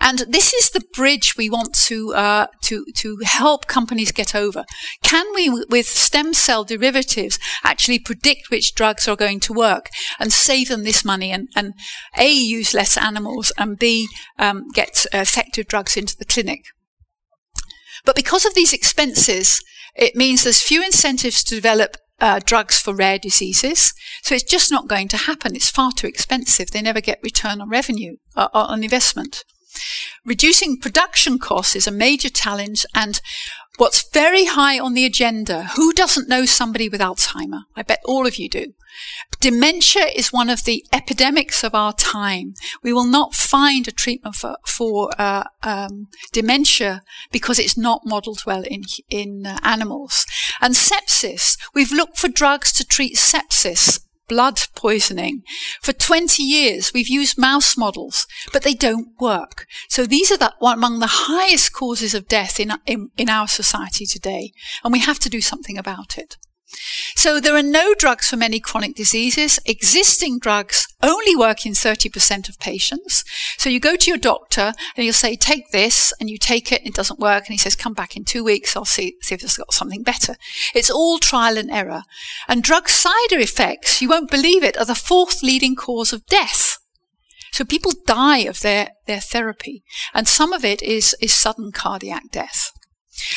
And 0.00 0.20
this 0.28 0.52
is 0.52 0.70
the 0.70 0.84
bridge 0.94 1.34
we 1.36 1.50
want 1.50 1.74
to, 1.86 2.14
uh, 2.14 2.46
to, 2.62 2.84
to 2.96 3.18
help 3.24 3.66
companies 3.66 4.12
get 4.12 4.34
over. 4.34 4.64
Can 5.02 5.26
we, 5.34 5.64
with 5.68 5.86
stem 5.86 6.32
cell 6.34 6.64
derivatives, 6.64 7.38
actually 7.64 7.98
predict 7.98 8.50
which 8.50 8.74
drugs 8.74 9.08
are 9.08 9.16
going 9.16 9.40
to 9.40 9.52
work 9.52 9.88
and 10.18 10.32
save 10.32 10.68
them 10.68 10.84
this 10.84 11.04
money 11.04 11.30
and, 11.30 11.48
and 11.56 11.74
A, 12.16 12.30
use 12.30 12.72
less 12.72 12.96
animals 12.96 13.52
and 13.58 13.78
B, 13.78 14.08
um, 14.38 14.68
get 14.72 15.06
effective 15.12 15.66
drugs 15.66 15.96
into 15.96 16.16
the 16.16 16.24
clinic? 16.24 16.60
But 18.04 18.16
because 18.16 18.46
of 18.46 18.54
these 18.54 18.72
expenses, 18.72 19.60
it 19.94 20.16
means 20.16 20.44
there's 20.44 20.62
few 20.62 20.82
incentives 20.82 21.44
to 21.44 21.54
develop 21.54 21.96
uh, 22.20 22.40
drugs 22.44 22.78
for 22.80 22.94
rare 22.94 23.18
diseases. 23.18 23.94
So 24.22 24.34
it's 24.34 24.44
just 24.44 24.70
not 24.70 24.88
going 24.88 25.08
to 25.08 25.16
happen. 25.16 25.56
It's 25.56 25.70
far 25.70 25.92
too 25.92 26.06
expensive. 26.06 26.70
They 26.70 26.82
never 26.82 27.00
get 27.00 27.20
return 27.22 27.60
on 27.60 27.68
revenue, 27.68 28.16
uh, 28.36 28.48
on 28.52 28.84
investment. 28.84 29.44
Reducing 30.24 30.78
production 30.78 31.38
costs 31.38 31.74
is 31.74 31.86
a 31.86 31.92
major 31.92 32.28
challenge 32.28 32.84
and 32.94 33.20
what's 33.78 34.08
very 34.10 34.44
high 34.44 34.78
on 34.78 34.92
the 34.92 35.06
agenda, 35.06 35.64
who 35.76 35.92
doesn't 35.94 36.28
know 36.28 36.44
somebody 36.44 36.88
with 36.88 37.00
Alzheimer? 37.00 37.62
I 37.74 37.82
bet 37.82 38.00
all 38.04 38.26
of 38.26 38.36
you 38.36 38.48
do. 38.48 38.74
Dementia 39.40 40.04
is 40.14 40.32
one 40.32 40.50
of 40.50 40.64
the 40.64 40.84
epidemics 40.92 41.64
of 41.64 41.74
our 41.74 41.94
time. 41.94 42.54
We 42.82 42.92
will 42.92 43.06
not 43.06 43.34
find 43.34 43.88
a 43.88 43.92
treatment 43.92 44.34
for, 44.34 44.56
for 44.66 45.10
uh, 45.18 45.44
um, 45.62 46.08
dementia 46.32 47.02
because 47.32 47.58
it's 47.58 47.78
not 47.78 48.02
modeled 48.04 48.42
well 48.44 48.64
in, 48.64 48.82
in 49.08 49.46
uh, 49.46 49.58
animals. 49.62 50.26
And 50.60 50.74
sepsis, 50.74 51.56
we've 51.74 51.92
looked 51.92 52.18
for 52.18 52.28
drugs 52.28 52.72
to 52.74 52.84
treat 52.84 53.16
sepsis 53.16 54.00
blood 54.30 54.60
poisoning. 54.76 55.42
For 55.82 55.92
20 55.92 56.44
years, 56.44 56.92
we've 56.94 57.08
used 57.08 57.36
mouse 57.36 57.76
models, 57.76 58.28
but 58.52 58.62
they 58.62 58.74
don't 58.74 59.08
work. 59.20 59.66
So 59.88 60.06
these 60.06 60.30
are 60.30 60.38
the, 60.38 60.54
among 60.62 61.00
the 61.00 61.26
highest 61.26 61.72
causes 61.72 62.14
of 62.14 62.28
death 62.28 62.60
in, 62.60 62.72
in, 62.86 63.10
in 63.18 63.28
our 63.28 63.48
society 63.48 64.06
today, 64.06 64.52
and 64.84 64.92
we 64.92 65.00
have 65.00 65.18
to 65.18 65.28
do 65.28 65.40
something 65.40 65.76
about 65.76 66.16
it. 66.16 66.36
So 67.14 67.40
there 67.40 67.56
are 67.56 67.62
no 67.62 67.94
drugs 67.94 68.28
for 68.28 68.36
many 68.36 68.60
chronic 68.60 68.94
diseases. 68.94 69.58
Existing 69.66 70.38
drugs 70.38 70.86
only 71.02 71.34
work 71.34 71.66
in 71.66 71.72
30% 71.72 72.48
of 72.48 72.58
patients. 72.58 73.24
So 73.58 73.68
you 73.68 73.80
go 73.80 73.96
to 73.96 74.10
your 74.10 74.18
doctor 74.18 74.72
and 74.96 75.04
you'll 75.04 75.12
say, 75.12 75.36
take 75.36 75.70
this, 75.70 76.12
and 76.20 76.30
you 76.30 76.38
take 76.38 76.72
it, 76.72 76.80
and 76.80 76.88
it 76.88 76.94
doesn't 76.94 77.20
work, 77.20 77.44
and 77.46 77.52
he 77.52 77.58
says, 77.58 77.74
come 77.74 77.94
back 77.94 78.16
in 78.16 78.24
two 78.24 78.44
weeks, 78.44 78.76
I'll 78.76 78.84
see, 78.84 79.16
see 79.20 79.34
if 79.34 79.42
it's 79.42 79.56
got 79.56 79.72
something 79.72 80.02
better. 80.02 80.36
It's 80.74 80.90
all 80.90 81.18
trial 81.18 81.58
and 81.58 81.70
error. 81.70 82.02
And 82.48 82.62
drug 82.62 82.88
side 82.88 83.32
effects, 83.32 84.00
you 84.00 84.08
won't 84.08 84.30
believe 84.30 84.62
it, 84.62 84.78
are 84.78 84.84
the 84.84 84.94
fourth 84.94 85.42
leading 85.42 85.76
cause 85.76 86.12
of 86.12 86.26
death. 86.26 86.78
So 87.52 87.64
people 87.64 87.92
die 88.06 88.40
of 88.40 88.60
their, 88.60 88.90
their 89.06 89.20
therapy, 89.20 89.82
and 90.14 90.28
some 90.28 90.52
of 90.52 90.64
it 90.64 90.82
is, 90.82 91.16
is 91.20 91.34
sudden 91.34 91.72
cardiac 91.72 92.30
death. 92.30 92.72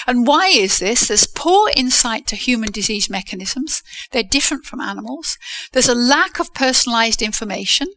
And 0.07 0.27
why 0.27 0.47
is 0.47 0.79
this? 0.79 1.07
There's 1.07 1.27
poor 1.27 1.69
insight 1.75 2.27
to 2.27 2.35
human 2.35 2.71
disease 2.71 3.09
mechanisms. 3.09 3.83
They're 4.11 4.23
different 4.23 4.65
from 4.65 4.81
animals. 4.81 5.37
There's 5.71 5.89
a 5.89 5.95
lack 5.95 6.39
of 6.39 6.53
personalized 6.53 7.21
information. 7.21 7.87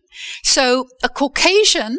So 0.42 0.87
a 1.03 1.09
Caucasian 1.09 1.99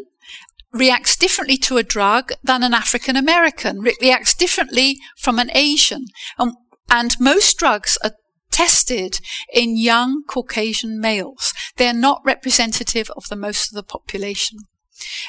reacts 0.72 1.16
differently 1.16 1.58
to 1.58 1.78
a 1.78 1.84
drug 1.84 2.32
than 2.44 2.64
an 2.64 2.74
African 2.74 3.16
American, 3.16 3.80
Re- 3.80 3.96
reacts 4.02 4.36
differently 4.36 4.98
from 5.18 5.40
an 5.40 5.50
Asian. 5.54 6.06
And, 6.38 6.54
and 6.90 7.20
most 7.20 7.58
drugs 7.58 7.98
are 8.04 8.12
tested 8.52 9.20
in 9.54 9.78
young 9.78 10.24
Caucasian 10.28 11.00
males. 11.00 11.54
They're 11.78 11.94
not 11.94 12.22
representative 12.26 13.10
of 13.16 13.28
the 13.30 13.36
most 13.36 13.72
of 13.72 13.76
the 13.76 13.84
population. 13.84 14.60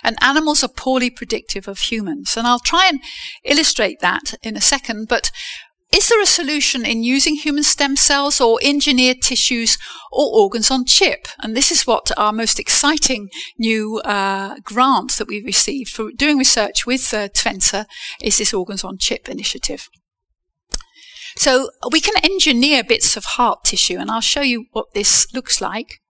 And 0.02 0.16
animals 0.20 0.62
are 0.62 0.68
poorly 0.68 1.10
predictive 1.10 1.68
of 1.68 1.78
humans. 1.78 2.36
And 2.36 2.46
I'll 2.46 2.58
try 2.58 2.86
and 2.88 3.00
illustrate 3.44 4.00
that 4.00 4.34
in 4.42 4.56
a 4.56 4.60
second, 4.60 5.08
but 5.08 5.30
is 5.90 6.08
there 6.08 6.20
a 6.20 6.26
solution 6.26 6.84
in 6.84 7.02
using 7.02 7.36
human 7.36 7.62
stem 7.62 7.96
cells 7.96 8.42
or 8.42 8.58
engineered 8.62 9.22
tissues 9.22 9.78
or 10.12 10.26
organs 10.38 10.70
on 10.70 10.84
chip? 10.84 11.26
And 11.38 11.56
this 11.56 11.70
is 11.70 11.86
what 11.86 12.10
our 12.18 12.32
most 12.32 12.58
exciting 12.58 13.30
new 13.58 13.98
uh, 14.00 14.56
grant 14.62 15.12
that 15.12 15.28
we've 15.28 15.46
received 15.46 15.90
for 15.90 16.10
doing 16.12 16.36
research 16.36 16.84
with 16.84 17.14
uh, 17.14 17.28
is 18.22 18.38
this 18.38 18.52
Organs 18.52 18.84
on 18.84 18.98
Chip 18.98 19.30
initiative. 19.30 19.88
So 21.36 21.70
we 21.90 22.00
can 22.00 22.22
engineer 22.22 22.84
bits 22.84 23.16
of 23.16 23.24
heart 23.24 23.64
tissue, 23.64 23.96
and 23.98 24.10
I'll 24.10 24.20
show 24.20 24.42
you 24.42 24.66
what 24.72 24.92
this 24.92 25.32
looks 25.32 25.60
like. 25.60 26.00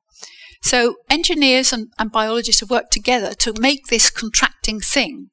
So 0.61 0.97
engineers 1.09 1.73
and, 1.73 1.89
and 1.99 2.13
biologists 2.13 2.61
have 2.61 2.71
worked 2.71 2.93
together 2.93 3.35
to 3.35 3.61
make 3.61 3.87
this 3.87 4.11
contracting 4.11 4.81
thing. 4.81 5.31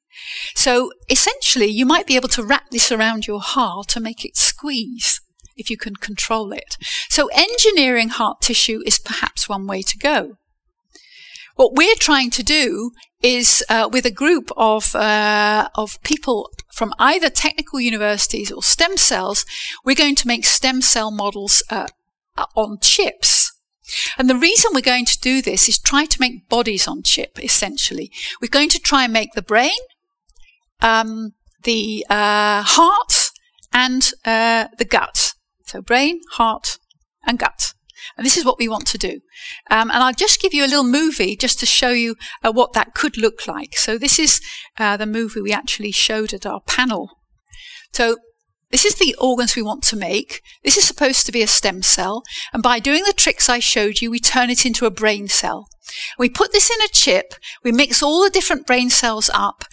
So 0.54 0.90
essentially, 1.10 1.66
you 1.66 1.84
might 1.84 2.06
be 2.06 2.16
able 2.16 2.28
to 2.30 2.44
wrap 2.44 2.70
this 2.70 2.90
around 2.90 3.26
your 3.26 3.40
heart 3.40 3.88
to 3.88 4.00
make 4.00 4.24
it 4.24 4.36
squeeze 4.36 5.20
if 5.56 5.70
you 5.70 5.76
can 5.76 5.96
control 5.96 6.52
it. 6.52 6.76
So 7.08 7.28
engineering 7.34 8.10
heart 8.10 8.40
tissue 8.40 8.82
is 8.86 8.98
perhaps 8.98 9.48
one 9.48 9.66
way 9.66 9.82
to 9.82 9.98
go. 9.98 10.36
What 11.56 11.74
we're 11.74 11.94
trying 11.98 12.30
to 12.32 12.42
do 12.42 12.90
is, 13.22 13.64
uh, 13.70 13.88
with 13.90 14.04
a 14.04 14.10
group 14.10 14.50
of 14.56 14.94
uh, 14.94 15.68
of 15.74 16.00
people 16.02 16.50
from 16.70 16.92
either 16.98 17.30
technical 17.30 17.80
universities 17.80 18.52
or 18.52 18.62
stem 18.62 18.98
cells, 18.98 19.46
we're 19.82 19.96
going 19.96 20.16
to 20.16 20.28
make 20.28 20.44
stem 20.44 20.82
cell 20.82 21.10
models 21.10 21.62
uh, 21.70 21.86
on 22.54 22.78
chips. 22.82 23.35
And 24.18 24.28
the 24.28 24.36
reason 24.36 24.72
we're 24.74 24.80
going 24.80 25.04
to 25.06 25.18
do 25.20 25.42
this 25.42 25.68
is 25.68 25.78
try 25.78 26.04
to 26.06 26.20
make 26.20 26.48
bodies 26.48 26.88
on 26.88 27.02
chip, 27.02 27.38
essentially. 27.42 28.10
We're 28.40 28.48
going 28.48 28.70
to 28.70 28.78
try 28.78 29.04
and 29.04 29.12
make 29.12 29.32
the 29.34 29.42
brain, 29.42 29.78
um, 30.80 31.34
the 31.62 32.04
uh, 32.10 32.62
heart, 32.62 33.30
and 33.72 34.12
uh, 34.24 34.68
the 34.78 34.84
gut. 34.84 35.34
So 35.66 35.80
brain, 35.80 36.20
heart, 36.32 36.78
and 37.24 37.38
gut. 37.38 37.74
And 38.16 38.24
this 38.24 38.36
is 38.36 38.44
what 38.44 38.58
we 38.58 38.68
want 38.68 38.86
to 38.88 38.98
do. 38.98 39.20
Um, 39.70 39.90
and 39.90 40.02
I'll 40.02 40.12
just 40.12 40.40
give 40.40 40.54
you 40.54 40.64
a 40.64 40.68
little 40.68 40.84
movie 40.84 41.36
just 41.36 41.58
to 41.60 41.66
show 41.66 41.90
you 41.90 42.16
uh, 42.42 42.52
what 42.52 42.72
that 42.72 42.94
could 42.94 43.16
look 43.16 43.46
like. 43.46 43.76
So 43.76 43.98
this 43.98 44.18
is 44.18 44.40
uh, 44.78 44.96
the 44.96 45.06
movie 45.06 45.40
we 45.40 45.52
actually 45.52 45.92
showed 45.92 46.32
at 46.32 46.46
our 46.46 46.60
panel. 46.60 47.18
So 47.92 48.16
this 48.70 48.84
is 48.84 48.96
the 48.96 49.14
organs 49.18 49.54
we 49.54 49.62
want 49.62 49.82
to 49.84 49.96
make. 49.96 50.42
This 50.64 50.76
is 50.76 50.84
supposed 50.84 51.24
to 51.26 51.32
be 51.32 51.42
a 51.42 51.46
stem 51.46 51.82
cell. 51.82 52.22
And 52.52 52.62
by 52.62 52.80
doing 52.80 53.04
the 53.04 53.12
tricks 53.12 53.48
I 53.48 53.60
showed 53.60 54.00
you, 54.00 54.10
we 54.10 54.18
turn 54.18 54.50
it 54.50 54.66
into 54.66 54.86
a 54.86 54.90
brain 54.90 55.28
cell. 55.28 55.68
We 56.18 56.28
put 56.28 56.52
this 56.52 56.70
in 56.70 56.82
a 56.82 56.88
chip. 56.88 57.34
We 57.62 57.70
mix 57.70 58.02
all 58.02 58.22
the 58.22 58.30
different 58.30 58.66
brain 58.66 58.90
cells 58.90 59.30
up. 59.32 59.64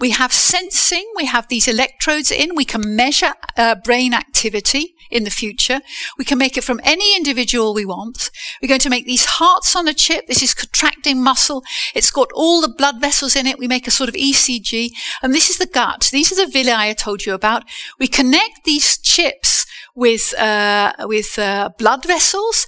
We 0.00 0.10
have 0.10 0.32
sensing. 0.32 1.12
We 1.14 1.26
have 1.26 1.48
these 1.48 1.68
electrodes 1.68 2.30
in. 2.30 2.54
We 2.54 2.64
can 2.64 2.96
measure 2.96 3.34
uh, 3.56 3.74
brain 3.74 4.14
activity 4.14 4.94
in 5.10 5.24
the 5.24 5.30
future. 5.30 5.80
We 6.16 6.24
can 6.24 6.38
make 6.38 6.56
it 6.56 6.64
from 6.64 6.80
any 6.84 7.14
individual 7.16 7.74
we 7.74 7.84
want. 7.84 8.30
We're 8.62 8.68
going 8.68 8.80
to 8.80 8.88
make 8.88 9.04
these 9.04 9.26
hearts 9.26 9.76
on 9.76 9.86
a 9.86 9.92
chip. 9.92 10.26
This 10.26 10.42
is 10.42 10.54
contracting 10.54 11.22
muscle. 11.22 11.62
It's 11.94 12.10
got 12.10 12.32
all 12.32 12.62
the 12.62 12.68
blood 12.68 13.00
vessels 13.00 13.36
in 13.36 13.46
it. 13.46 13.58
We 13.58 13.68
make 13.68 13.86
a 13.86 13.90
sort 13.90 14.08
of 14.08 14.14
ECG. 14.14 14.92
And 15.22 15.34
this 15.34 15.50
is 15.50 15.58
the 15.58 15.66
gut. 15.66 16.08
These 16.10 16.32
are 16.32 16.46
the 16.46 16.50
villi 16.50 16.72
I 16.72 16.94
told 16.94 17.26
you 17.26 17.34
about. 17.34 17.64
We 17.98 18.08
connect 18.08 18.64
these 18.64 18.96
chips 18.96 19.66
with, 19.94 20.32
uh, 20.38 20.94
with 21.00 21.38
uh, 21.38 21.70
blood 21.76 22.06
vessels 22.06 22.66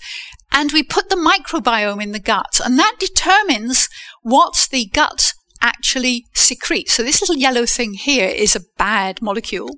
and 0.52 0.70
we 0.72 0.82
put 0.82 1.08
the 1.08 1.16
microbiome 1.16 2.02
in 2.02 2.12
the 2.12 2.20
gut 2.20 2.60
and 2.62 2.78
that 2.78 2.96
determines 3.00 3.88
what 4.20 4.68
the 4.70 4.84
gut 4.86 5.32
actually 5.62 6.26
secretes. 6.34 6.92
So 6.92 7.02
this 7.02 7.22
little 7.22 7.36
yellow 7.36 7.64
thing 7.64 7.94
here 7.94 8.28
is 8.28 8.54
a 8.54 8.64
bad 8.76 9.22
molecule. 9.22 9.70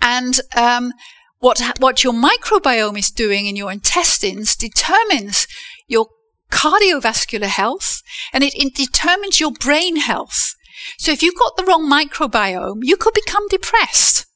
And 0.00 0.40
um, 0.56 0.92
what, 1.38 1.60
what 1.78 2.02
your 2.02 2.14
microbiome 2.14 2.98
is 2.98 3.10
doing 3.10 3.46
in 3.46 3.56
your 3.56 3.70
intestines 3.70 4.56
determines 4.56 5.46
your 5.86 6.06
cardiovascular 6.50 7.48
health 7.48 8.02
and 8.32 8.42
it, 8.42 8.54
it 8.54 8.74
determines 8.74 9.40
your 9.40 9.52
brain 9.52 9.96
health. 9.96 10.54
So 10.98 11.10
if 11.10 11.22
you've 11.22 11.38
got 11.38 11.56
the 11.56 11.64
wrong 11.64 11.90
microbiome, 11.90 12.80
you 12.82 12.96
could 12.96 13.14
become 13.14 13.48
depressed, 13.48 14.26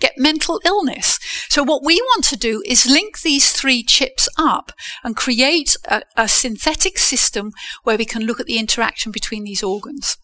get 0.00 0.14
mental 0.16 0.60
illness. 0.64 1.18
So 1.48 1.62
what 1.62 1.84
we 1.84 1.96
want 1.96 2.24
to 2.26 2.36
do 2.36 2.62
is 2.66 2.86
link 2.86 3.20
these 3.20 3.52
three 3.52 3.82
chips 3.82 4.28
up 4.38 4.72
and 5.04 5.16
create 5.16 5.76
a, 5.86 6.02
a 6.16 6.28
synthetic 6.28 6.98
system 6.98 7.52
where 7.84 7.98
we 7.98 8.04
can 8.04 8.24
look 8.24 8.40
at 8.40 8.46
the 8.46 8.58
interaction 8.58 9.12
between 9.12 9.44
these 9.44 9.62
organs. 9.62 10.16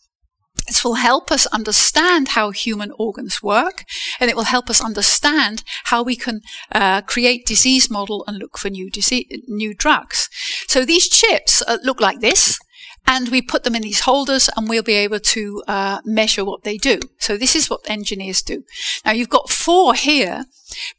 This 0.67 0.85
will 0.85 0.95
help 0.95 1.31
us 1.31 1.47
understand 1.47 2.29
how 2.29 2.51
human 2.51 2.91
organs 2.99 3.43
work, 3.43 3.85
and 4.19 4.31
it 4.31 4.37
will 4.37 4.45
help 4.45 4.71
us 4.71 4.83
understand 4.83 5.63
how 5.85 6.03
we 6.03 6.17
can 6.17 6.41
uh, 6.73 7.03
create 7.03 7.47
disease 7.47 7.91
model 7.91 8.25
and 8.27 8.39
look 8.39 8.59
for 8.59 8.71
new 8.71 8.91
disease, 8.91 9.27
new 9.47 9.75
drugs. 9.75 10.29
So 10.67 10.85
these 10.85 11.09
chips 11.09 11.63
uh, 11.67 11.79
look 11.83 12.01
like 12.01 12.21
this, 12.21 12.59
and 13.07 13.29
we 13.29 13.43
put 13.43 13.65
them 13.65 13.75
in 13.75 13.83
these 13.83 14.01
holders, 14.01 14.49
and 14.57 14.69
we'll 14.69 14.83
be 14.83 14.95
able 14.95 15.21
to 15.21 15.63
uh, 15.69 16.01
measure 16.05 16.45
what 16.45 16.63
they 16.65 16.79
do. 16.79 16.99
So 17.19 17.37
this 17.37 17.55
is 17.55 17.69
what 17.69 17.89
engineers 17.89 18.43
do. 18.43 18.65
Now 19.05 19.13
you've 19.13 19.29
got 19.29 19.51
four 19.51 19.93
here, 19.95 20.47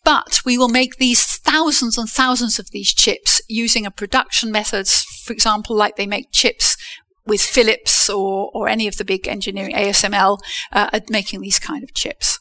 but 0.04 0.40
we 0.46 0.58
will 0.58 0.70
make 0.70 0.98
these 0.98 1.40
thousands 1.40 1.98
and 1.98 2.08
thousands 2.08 2.60
of 2.60 2.70
these 2.70 2.94
chips 2.94 3.42
using 3.50 3.86
a 3.86 3.92
production 3.92 4.52
methods, 4.52 5.04
for 5.04 5.34
example, 5.34 5.76
like 5.76 5.96
they 5.96 6.08
make 6.08 6.32
chips 6.32 6.78
with 7.26 7.42
Philips 7.42 8.10
or, 8.10 8.52
or 8.54 8.68
any 8.68 8.88
of 8.88 8.98
the 8.98 9.06
big 9.06 9.28
engineering, 9.28 9.76
ASML, 9.76 10.40
uh, 10.72 11.00
making 11.10 11.42
these 11.42 11.60
kind 11.60 11.84
of 11.84 11.94
chips. 11.94 12.40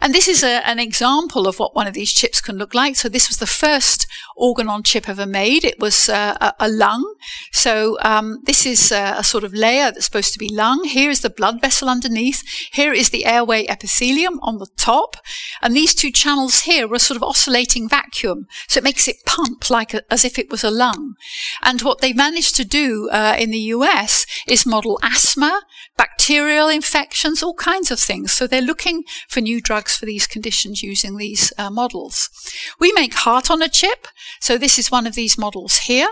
And 0.00 0.14
this 0.14 0.28
is 0.28 0.42
a, 0.42 0.66
an 0.66 0.78
example 0.78 1.46
of 1.46 1.58
what 1.58 1.74
one 1.74 1.86
of 1.86 1.94
these 1.94 2.12
chips 2.12 2.40
can 2.40 2.56
look 2.56 2.74
like. 2.74 2.96
So 2.96 3.08
this 3.08 3.28
was 3.28 3.38
the 3.38 3.46
first 3.46 4.06
organ 4.36 4.68
on 4.68 4.82
chip 4.82 5.08
ever 5.08 5.26
made. 5.26 5.64
It 5.64 5.78
was 5.78 6.08
uh, 6.08 6.36
a, 6.40 6.54
a, 6.60 6.68
lung. 6.68 7.14
So 7.52 7.98
um, 8.02 8.40
this 8.44 8.66
is 8.66 8.92
a, 8.92 9.14
a, 9.18 9.24
sort 9.24 9.44
of 9.44 9.52
layer 9.52 9.90
that's 9.90 10.04
supposed 10.04 10.32
to 10.32 10.38
be 10.38 10.48
lung. 10.52 10.84
Here 10.84 11.10
is 11.10 11.20
the 11.20 11.30
blood 11.30 11.60
vessel 11.60 11.88
underneath. 11.88 12.42
Here 12.72 12.92
is 12.92 13.10
the 13.10 13.26
airway 13.26 13.66
epithelium 13.66 14.38
on 14.42 14.58
the 14.58 14.68
top. 14.76 15.16
And 15.62 15.74
these 15.74 15.94
two 15.94 16.10
channels 16.10 16.62
here 16.62 16.92
a 16.92 16.98
sort 16.98 17.16
of 17.16 17.22
oscillating 17.22 17.88
vacuum. 17.88 18.46
So 18.68 18.78
it 18.78 18.84
makes 18.84 19.08
it 19.08 19.24
pump 19.26 19.70
like 19.70 19.94
as 20.10 20.24
if 20.24 20.38
it 20.38 20.50
was 20.50 20.64
a 20.64 20.70
lung. 20.70 21.14
And 21.62 21.82
what 21.82 22.00
they 22.00 22.12
managed 22.12 22.56
to 22.56 22.64
do 22.64 23.08
uh, 23.10 23.36
in 23.38 23.50
the 23.50 23.58
US 23.58 24.26
is 24.46 24.66
model 24.66 24.98
asthma, 25.02 25.62
bacterial 26.00 26.70
infections, 26.70 27.42
all 27.42 27.52
kinds 27.52 27.90
of 27.90 28.00
things. 28.00 28.32
So 28.32 28.46
they're 28.46 28.62
looking 28.62 29.04
for 29.28 29.42
new 29.42 29.60
drugs 29.60 29.98
for 29.98 30.06
these 30.06 30.26
conditions 30.26 30.82
using 30.82 31.18
these 31.18 31.52
uh, 31.58 31.68
models. 31.68 32.30
We 32.78 32.90
make 32.92 33.12
heart 33.12 33.50
on 33.50 33.60
a 33.60 33.68
chip. 33.68 34.08
So 34.40 34.56
this 34.56 34.78
is 34.78 34.90
one 34.90 35.06
of 35.06 35.14
these 35.14 35.36
models 35.36 35.80
here. 35.80 36.08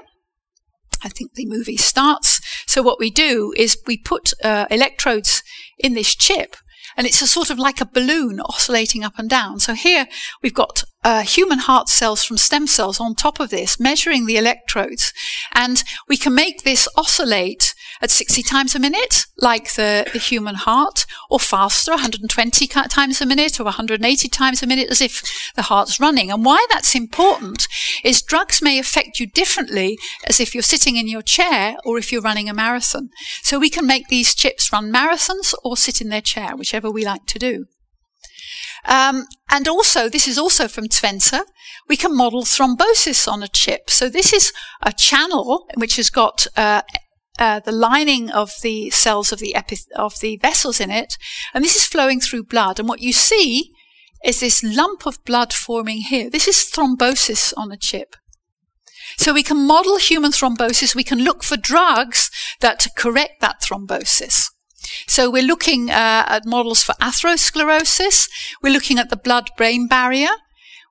I 1.03 1.09
think 1.09 1.33
the 1.33 1.47
movie 1.47 1.79
starts. 1.79 2.39
So 2.67 2.83
what 2.83 2.99
we 3.01 3.11
do 3.11 3.55
is 3.57 3.79
we 3.87 3.97
put 3.97 4.35
uh, 4.45 4.67
electrodes 4.71 5.43
in 5.79 5.95
this 5.95 6.15
chip 6.15 6.57
and 6.99 7.07
it's 7.07 7.23
a 7.23 7.27
sort 7.27 7.49
of 7.49 7.59
like 7.59 7.81
a 7.81 7.87
balloon 7.87 8.41
oscillating 8.41 9.05
up 9.05 9.19
and 9.19 9.31
down. 9.31 9.59
So 9.59 9.73
here 9.73 10.07
we've 10.43 10.53
got 10.53 10.85
uh, 11.03 11.23
human 11.23 11.61
heart 11.61 11.89
cells 11.89 12.25
from 12.25 12.37
stem 12.37 12.67
cells 12.67 13.01
on 13.01 13.15
top 13.15 13.41
of 13.41 13.49
this, 13.49 13.81
measuring 13.81 14.27
the 14.27 14.37
electrodes. 14.37 15.15
And 15.55 15.83
we 16.09 16.19
can 16.19 16.35
make 16.35 16.65
this 16.65 16.89
oscillate 16.97 17.75
at 18.01 18.11
60 18.11 18.43
times 18.43 18.75
a 18.75 18.79
minute, 18.79 19.27
like 19.37 19.75
the, 19.75 20.09
the 20.13 20.19
human 20.19 20.55
heart, 20.55 21.07
or 21.31 21.39
faster, 21.39 21.93
120 21.93 22.67
times 22.67 23.21
a 23.21 23.27
minute 23.27 23.61
or 23.61 23.65
180 23.65 24.29
times 24.29 24.63
a 24.63 24.67
minute, 24.67 24.91
as 24.91 25.01
if 25.01 25.53
the 25.57 25.63
heart's 25.63 26.01
running. 26.01 26.31
And 26.31 26.45
why 26.45 26.65
that's 26.71 26.95
important 26.95 27.67
is 28.05 28.23
drugs 28.23 28.63
may 28.63 28.79
affect 28.79 29.21
you 29.21 29.27
differently 29.27 29.99
as 30.27 30.41
if 30.41 30.55
you're 30.55 30.63
sitting 30.63 30.97
in 30.97 31.09
your 31.09 31.23
chair 31.23 31.77
or 31.85 31.99
if 31.99 32.13
you're 32.13 32.23
running 32.23 32.49
a 32.49 32.55
marathon. 32.55 33.11
So 33.43 33.59
we 33.59 33.71
can 33.71 33.87
make 33.87 34.09
these 34.09 34.35
chips 34.35 34.73
run 34.73 34.93
marathons 34.93 35.55
or 35.65 35.77
sit 35.77 36.01
in 36.01 36.09
their 36.09 36.21
chair, 36.21 36.57
whichever 36.57 36.91
we 36.91 37.05
like 37.05 37.27
to 37.27 37.39
do. 37.39 37.67
Um, 38.85 39.27
and 39.51 39.69
also, 39.69 40.09
this 40.09 40.27
is 40.29 40.39
also 40.39 40.69
from 40.69 40.89
Twente, 40.89 41.41
we 41.89 41.97
can 41.97 42.17
model 42.17 42.43
thrombosis 42.43 43.31
on 43.31 43.43
a 43.43 43.49
chip. 43.49 43.91
So 43.91 44.09
this 44.09 44.33
is 44.33 44.53
a 44.83 44.93
channel 44.93 45.69
which 45.77 45.97
has 45.97 46.11
got 46.11 46.47
uh, 46.57 46.83
uh, 47.39 47.61
the 47.61 47.73
lining 47.73 48.31
of 48.31 48.53
the 48.63 48.91
cells 48.91 49.33
of 49.33 49.39
the 49.39 49.57
of 49.97 50.19
the 50.21 50.37
vessels 50.37 50.81
in 50.81 50.91
it, 50.91 51.17
and 51.55 51.65
this 51.65 51.77
is 51.77 51.87
flowing 51.87 52.21
through 52.21 52.45
blood. 52.45 52.79
And 52.79 52.89
what 52.89 53.01
you 53.01 53.13
see 53.13 53.71
is 54.25 54.41
this 54.41 54.63
lump 54.63 55.07
of 55.07 55.25
blood 55.25 55.53
forming 55.53 55.99
here. 55.99 56.29
This 56.31 56.49
is 56.49 56.57
thrombosis 56.57 57.53
on 57.57 57.71
a 57.71 57.77
chip. 57.77 58.17
So 59.17 59.33
we 59.33 59.43
can 59.43 59.67
model 59.67 59.99
human 59.99 60.33
thrombosis. 60.33 60.95
We 60.95 61.05
can 61.05 61.21
look 61.21 61.43
for 61.43 61.57
drugs 61.57 62.31
that 62.61 62.87
correct 62.97 63.41
that 63.41 63.61
thrombosis. 63.63 64.51
So 65.07 65.31
we're 65.31 65.43
looking 65.43 65.91
uh, 65.91 66.25
at 66.29 66.47
models 66.47 66.83
for 66.83 66.95
atherosclerosis. 67.01 68.29
We're 68.63 68.73
looking 68.73 68.99
at 68.99 69.11
the 69.11 69.17
blood-brain 69.17 69.89
barrier. 69.89 70.31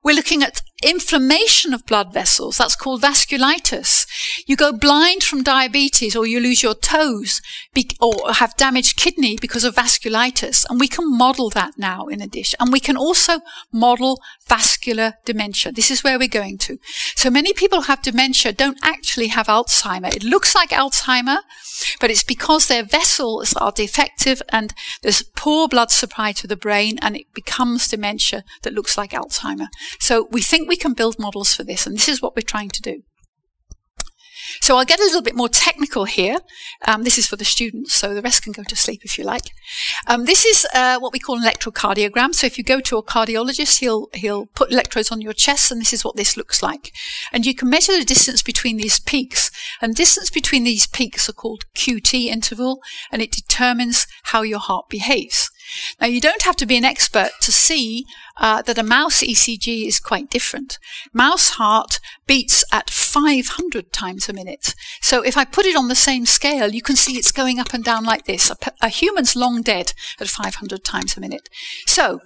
We're 0.02 0.16
looking 0.16 0.42
at 0.42 0.62
inflammation 0.82 1.74
of 1.74 1.86
blood 1.86 2.12
vessels. 2.12 2.58
That's 2.58 2.76
called 2.76 3.02
vasculitis. 3.02 4.06
You 4.46 4.56
go 4.56 4.72
blind 4.72 5.24
from 5.24 5.42
diabetes 5.42 6.14
or 6.14 6.26
you 6.26 6.40
lose 6.40 6.62
your 6.62 6.74
toes 6.74 7.40
or 8.00 8.32
have 8.34 8.56
damaged 8.56 8.96
kidney 8.96 9.36
because 9.40 9.64
of 9.64 9.74
vasculitis. 9.74 10.64
And 10.68 10.80
we 10.80 10.88
can 10.88 11.16
model 11.16 11.50
that 11.50 11.72
now 11.76 12.06
in 12.06 12.20
a 12.20 12.26
dish. 12.26 12.54
And 12.60 12.72
we 12.72 12.80
can 12.80 12.96
also 12.96 13.40
model 13.72 14.20
vascular 14.46 15.14
dementia. 15.24 15.72
This 15.72 15.90
is 15.90 16.04
where 16.04 16.18
we're 16.18 16.28
going 16.28 16.58
to. 16.58 16.78
So 17.16 17.30
many 17.30 17.52
people 17.52 17.82
have 17.82 18.02
dementia 18.02 18.52
don't 18.52 18.78
actually 18.82 19.28
have 19.28 19.46
Alzheimer. 19.46 20.14
It 20.14 20.24
looks 20.24 20.54
like 20.54 20.70
Alzheimer, 20.70 21.38
but 22.00 22.10
it's 22.10 22.24
because 22.24 22.66
their 22.66 22.82
vessels 22.82 23.54
are 23.54 23.72
defective 23.72 24.42
and 24.50 24.74
there's 25.02 25.22
poor 25.22 25.68
blood 25.68 25.90
supply 25.90 26.32
to 26.32 26.46
the 26.46 26.56
brain 26.56 26.98
and 27.02 27.16
it 27.16 27.32
becomes 27.34 27.88
dementia 27.88 28.44
that 28.62 28.74
looks 28.74 28.96
like 28.96 29.10
Alzheimer. 29.10 29.68
So 30.00 30.28
we 30.30 30.42
think 30.42 30.68
we 30.68 30.76
can 30.76 30.94
build 30.94 31.18
models 31.18 31.54
for 31.54 31.64
this 31.64 31.86
and 31.86 31.96
this 31.96 32.08
is 32.08 32.22
what 32.22 32.36
we're 32.36 32.42
trying 32.42 32.70
to 32.70 32.82
do. 32.82 33.02
So 34.60 34.76
I'll 34.76 34.84
get 34.84 35.00
a 35.00 35.04
little 35.04 35.22
bit 35.22 35.34
more 35.34 35.48
technical 35.48 36.04
here. 36.04 36.38
Um, 36.86 37.04
this 37.04 37.18
is 37.18 37.26
for 37.26 37.36
the 37.36 37.44
students, 37.44 37.94
so 37.94 38.14
the 38.14 38.22
rest 38.22 38.42
can 38.42 38.52
go 38.52 38.62
to 38.62 38.76
sleep 38.76 39.02
if 39.04 39.18
you 39.18 39.24
like. 39.24 39.50
Um, 40.06 40.24
this 40.24 40.44
is 40.44 40.66
uh, 40.74 40.98
what 40.98 41.12
we 41.12 41.18
call 41.18 41.38
an 41.38 41.44
electrocardiogram. 41.44 42.34
So 42.34 42.46
if 42.46 42.58
you 42.58 42.64
go 42.64 42.80
to 42.80 42.98
a 42.98 43.02
cardiologist, 43.02 43.80
he'll 43.80 44.08
he'll 44.14 44.46
put 44.46 44.72
electrodes 44.72 45.10
on 45.10 45.20
your 45.20 45.32
chest, 45.32 45.70
and 45.70 45.80
this 45.80 45.92
is 45.92 46.04
what 46.04 46.16
this 46.16 46.36
looks 46.36 46.62
like. 46.62 46.92
And 47.32 47.46
you 47.46 47.54
can 47.54 47.70
measure 47.70 47.96
the 47.98 48.04
distance 48.04 48.42
between 48.42 48.76
these 48.76 49.00
peaks. 49.00 49.50
And 49.80 49.94
distance 49.94 50.30
between 50.30 50.64
these 50.64 50.86
peaks 50.86 51.28
are 51.28 51.32
called 51.32 51.64
QT 51.76 52.26
interval, 52.26 52.80
and 53.12 53.22
it 53.22 53.32
determines 53.32 54.06
how 54.24 54.42
your 54.42 54.60
heart 54.60 54.88
behaves. 54.88 55.50
Now, 56.00 56.06
you 56.06 56.20
don't 56.20 56.42
have 56.42 56.56
to 56.56 56.66
be 56.66 56.76
an 56.76 56.84
expert 56.84 57.30
to 57.42 57.52
see 57.52 58.04
uh, 58.36 58.62
that 58.62 58.78
a 58.78 58.82
mouse 58.82 59.22
ECG 59.22 59.86
is 59.86 60.00
quite 60.00 60.30
different. 60.30 60.78
Mouse 61.12 61.50
heart 61.50 62.00
beats 62.26 62.64
at 62.72 62.90
500 62.90 63.92
times 63.92 64.28
a 64.28 64.32
minute. 64.32 64.74
So 65.00 65.22
if 65.22 65.36
I 65.36 65.44
put 65.44 65.66
it 65.66 65.76
on 65.76 65.88
the 65.88 65.94
same 65.94 66.26
scale, 66.26 66.72
you 66.72 66.82
can 66.82 66.96
see 66.96 67.16
it's 67.16 67.32
going 67.32 67.58
up 67.58 67.74
and 67.74 67.84
down 67.84 68.04
like 68.04 68.26
this. 68.26 68.50
A, 68.50 68.56
a 68.82 68.88
human's 68.88 69.34
long 69.34 69.62
dead 69.62 69.92
at 70.20 70.28
500 70.28 70.84
times 70.84 71.16
a 71.16 71.20
minute. 71.20 71.48
So 71.86 72.20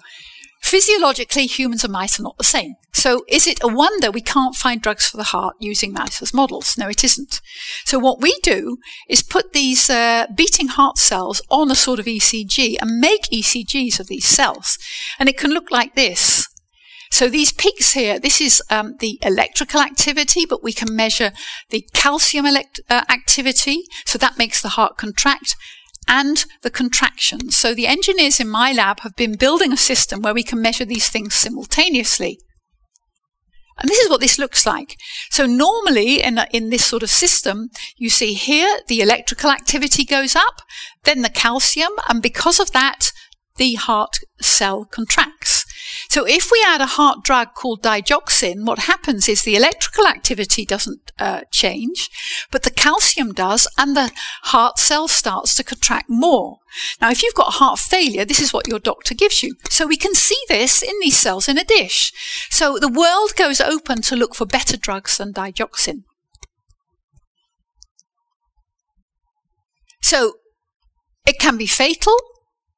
Physiologically, 0.62 1.46
humans 1.46 1.84
and 1.84 1.92
mice 1.92 2.18
are 2.18 2.22
not 2.22 2.38
the 2.38 2.44
same. 2.44 2.76
So 2.92 3.24
is 3.28 3.46
it 3.46 3.58
a 3.62 3.68
wonder 3.68 4.10
we 4.10 4.20
can't 4.20 4.54
find 4.54 4.80
drugs 4.80 5.08
for 5.08 5.16
the 5.16 5.24
heart 5.24 5.56
using 5.58 5.92
mice 5.92 6.22
as 6.22 6.32
models? 6.32 6.78
No, 6.78 6.88
it 6.88 7.02
isn't. 7.02 7.40
So 7.84 7.98
what 7.98 8.20
we 8.20 8.38
do 8.42 8.78
is 9.08 9.22
put 9.22 9.52
these 9.52 9.90
uh, 9.90 10.26
beating 10.34 10.68
heart 10.68 10.98
cells 10.98 11.42
on 11.50 11.70
a 11.70 11.74
sort 11.74 11.98
of 11.98 12.06
ECG 12.06 12.76
and 12.80 13.00
make 13.00 13.24
ECGs 13.32 13.98
of 13.98 14.06
these 14.06 14.24
cells. 14.24 14.78
And 15.18 15.28
it 15.28 15.36
can 15.36 15.50
look 15.50 15.70
like 15.70 15.94
this. 15.94 16.46
So 17.10 17.28
these 17.28 17.52
peaks 17.52 17.92
here, 17.92 18.18
this 18.18 18.40
is 18.40 18.62
um, 18.70 18.96
the 19.00 19.18
electrical 19.20 19.80
activity, 19.80 20.46
but 20.46 20.62
we 20.62 20.72
can 20.72 20.96
measure 20.96 21.32
the 21.68 21.86
calcium 21.92 22.46
elect- 22.46 22.80
uh, 22.88 23.04
activity. 23.10 23.82
So 24.06 24.16
that 24.18 24.38
makes 24.38 24.62
the 24.62 24.70
heart 24.70 24.96
contract 24.96 25.56
and 26.08 26.44
the 26.62 26.70
contractions. 26.70 27.56
So 27.56 27.74
the 27.74 27.86
engineers 27.86 28.40
in 28.40 28.48
my 28.48 28.72
lab 28.72 29.00
have 29.00 29.16
been 29.16 29.36
building 29.36 29.72
a 29.72 29.76
system 29.76 30.22
where 30.22 30.34
we 30.34 30.42
can 30.42 30.60
measure 30.60 30.84
these 30.84 31.08
things 31.08 31.34
simultaneously. 31.34 32.38
And 33.78 33.88
this 33.88 33.98
is 33.98 34.10
what 34.10 34.20
this 34.20 34.38
looks 34.38 34.66
like. 34.66 34.96
So 35.30 35.46
normally 35.46 36.22
in, 36.22 36.38
a, 36.38 36.46
in 36.52 36.70
this 36.70 36.84
sort 36.84 37.02
of 37.02 37.10
system, 37.10 37.70
you 37.96 38.10
see 38.10 38.34
here 38.34 38.80
the 38.86 39.00
electrical 39.00 39.50
activity 39.50 40.04
goes 40.04 40.36
up, 40.36 40.62
then 41.04 41.22
the 41.22 41.30
calcium, 41.30 41.92
and 42.08 42.22
because 42.22 42.60
of 42.60 42.72
that, 42.72 43.12
the 43.56 43.74
heart 43.74 44.18
cell 44.40 44.84
contracts. 44.84 45.51
So 46.12 46.26
if 46.26 46.50
we 46.52 46.62
add 46.66 46.82
a 46.82 46.96
heart 47.00 47.24
drug 47.24 47.54
called 47.54 47.82
digoxin, 47.82 48.66
what 48.66 48.80
happens 48.80 49.30
is 49.30 49.44
the 49.44 49.56
electrical 49.56 50.06
activity 50.06 50.66
doesn't 50.66 51.10
uh, 51.18 51.44
change, 51.50 52.10
but 52.50 52.64
the 52.64 52.70
calcium 52.70 53.32
does, 53.32 53.66
and 53.78 53.96
the 53.96 54.12
heart 54.42 54.78
cell 54.78 55.08
starts 55.08 55.54
to 55.54 55.64
contract 55.64 56.10
more. 56.10 56.58
Now, 57.00 57.08
if 57.08 57.22
you've 57.22 57.32
got 57.32 57.54
heart 57.54 57.78
failure, 57.78 58.26
this 58.26 58.40
is 58.40 58.52
what 58.52 58.68
your 58.68 58.78
doctor 58.78 59.14
gives 59.14 59.42
you. 59.42 59.54
So 59.70 59.86
we 59.86 59.96
can 59.96 60.14
see 60.14 60.36
this 60.50 60.82
in 60.82 60.92
these 61.00 61.16
cells 61.16 61.48
in 61.48 61.56
a 61.56 61.64
dish. 61.64 62.12
So 62.50 62.76
the 62.78 62.92
world 62.92 63.34
goes 63.34 63.62
open 63.62 64.02
to 64.02 64.14
look 64.14 64.34
for 64.34 64.44
better 64.44 64.76
drugs 64.76 65.16
than 65.16 65.32
digoxin. 65.32 66.02
So 70.02 70.34
it 71.24 71.38
can 71.40 71.56
be 71.56 71.66
fatal 71.66 72.18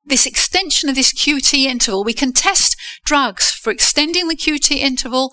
this 0.05 0.27
extension 0.27 0.89
of 0.89 0.95
this 0.95 1.13
QT 1.13 1.65
interval, 1.65 2.05
we 2.05 2.13
can 2.13 2.33
test 2.33 2.77
drugs 3.05 3.51
for 3.53 3.71
extending 3.71 4.29
the 4.29 4.37
QT 4.37 4.77
interval. 4.77 5.33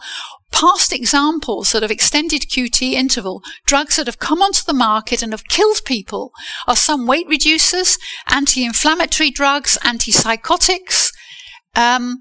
Past 0.51 0.91
examples 0.91 1.71
that 1.71 1.81
have 1.81 1.91
extended 1.91 2.43
QT 2.43 2.91
interval, 2.91 3.41
drugs 3.65 3.95
that 3.95 4.07
have 4.07 4.19
come 4.19 4.41
onto 4.41 4.63
the 4.63 4.73
market 4.73 5.21
and 5.21 5.31
have 5.33 5.47
killed 5.47 5.81
people 5.85 6.31
are 6.67 6.75
some 6.75 7.07
weight 7.07 7.27
reducers, 7.27 7.97
anti-inflammatory 8.27 9.31
drugs, 9.31 9.77
antipsychotics, 9.81 11.11
um, 11.75 12.19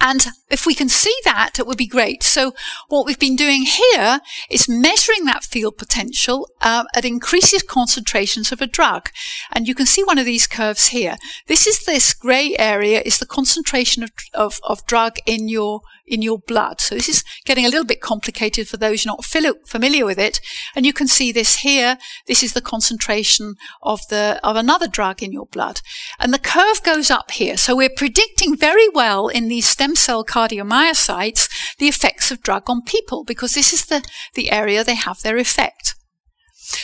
and 0.00 0.26
if 0.54 0.64
we 0.64 0.74
can 0.74 0.88
see 0.88 1.14
that, 1.24 1.58
it 1.58 1.66
would 1.66 1.76
be 1.76 1.86
great. 1.86 2.22
So 2.22 2.52
what 2.88 3.04
we've 3.04 3.18
been 3.18 3.36
doing 3.36 3.62
here 3.62 4.20
is 4.48 4.68
measuring 4.68 5.24
that 5.26 5.44
field 5.44 5.76
potential 5.76 6.48
uh, 6.62 6.84
at 6.94 7.04
increased 7.04 7.66
concentrations 7.66 8.52
of 8.52 8.60
a 8.62 8.66
drug. 8.66 9.10
And 9.52 9.68
you 9.68 9.74
can 9.74 9.86
see 9.86 10.02
one 10.04 10.16
of 10.16 10.24
these 10.24 10.46
curves 10.46 10.88
here. 10.88 11.16
This 11.46 11.66
is 11.66 11.84
this 11.84 12.14
gray 12.14 12.56
area 12.56 13.02
is 13.04 13.18
the 13.18 13.26
concentration 13.26 14.02
of, 14.02 14.10
of, 14.32 14.60
of 14.62 14.86
drug 14.86 15.16
in 15.26 15.48
your 15.48 15.80
in 16.06 16.22
your 16.22 16.38
blood. 16.38 16.80
So 16.80 16.94
this 16.94 17.08
is 17.08 17.24
getting 17.44 17.64
a 17.64 17.68
little 17.68 17.86
bit 17.86 18.00
complicated 18.00 18.68
for 18.68 18.76
those 18.76 19.06
not 19.06 19.24
familiar 19.24 20.04
with 20.04 20.18
it. 20.18 20.40
And 20.74 20.84
you 20.84 20.92
can 20.92 21.08
see 21.08 21.32
this 21.32 21.60
here. 21.60 21.98
This 22.26 22.42
is 22.42 22.52
the 22.52 22.60
concentration 22.60 23.54
of 23.82 24.00
the, 24.10 24.38
of 24.42 24.56
another 24.56 24.86
drug 24.86 25.22
in 25.22 25.32
your 25.32 25.46
blood. 25.46 25.80
And 26.18 26.32
the 26.32 26.38
curve 26.38 26.82
goes 26.82 27.10
up 27.10 27.30
here. 27.30 27.56
So 27.56 27.74
we're 27.74 27.88
predicting 27.88 28.56
very 28.56 28.88
well 28.88 29.28
in 29.28 29.48
these 29.48 29.66
stem 29.66 29.96
cell 29.96 30.24
cardiomyocytes 30.44 31.48
the 31.78 31.88
effects 31.88 32.30
of 32.30 32.42
drug 32.42 32.68
on 32.68 32.82
people 32.82 33.24
because 33.24 33.52
this 33.52 33.72
is 33.72 33.86
the, 33.86 34.02
the 34.34 34.50
area 34.50 34.84
they 34.84 34.94
have 34.94 35.20
their 35.22 35.38
effect. 35.38 35.94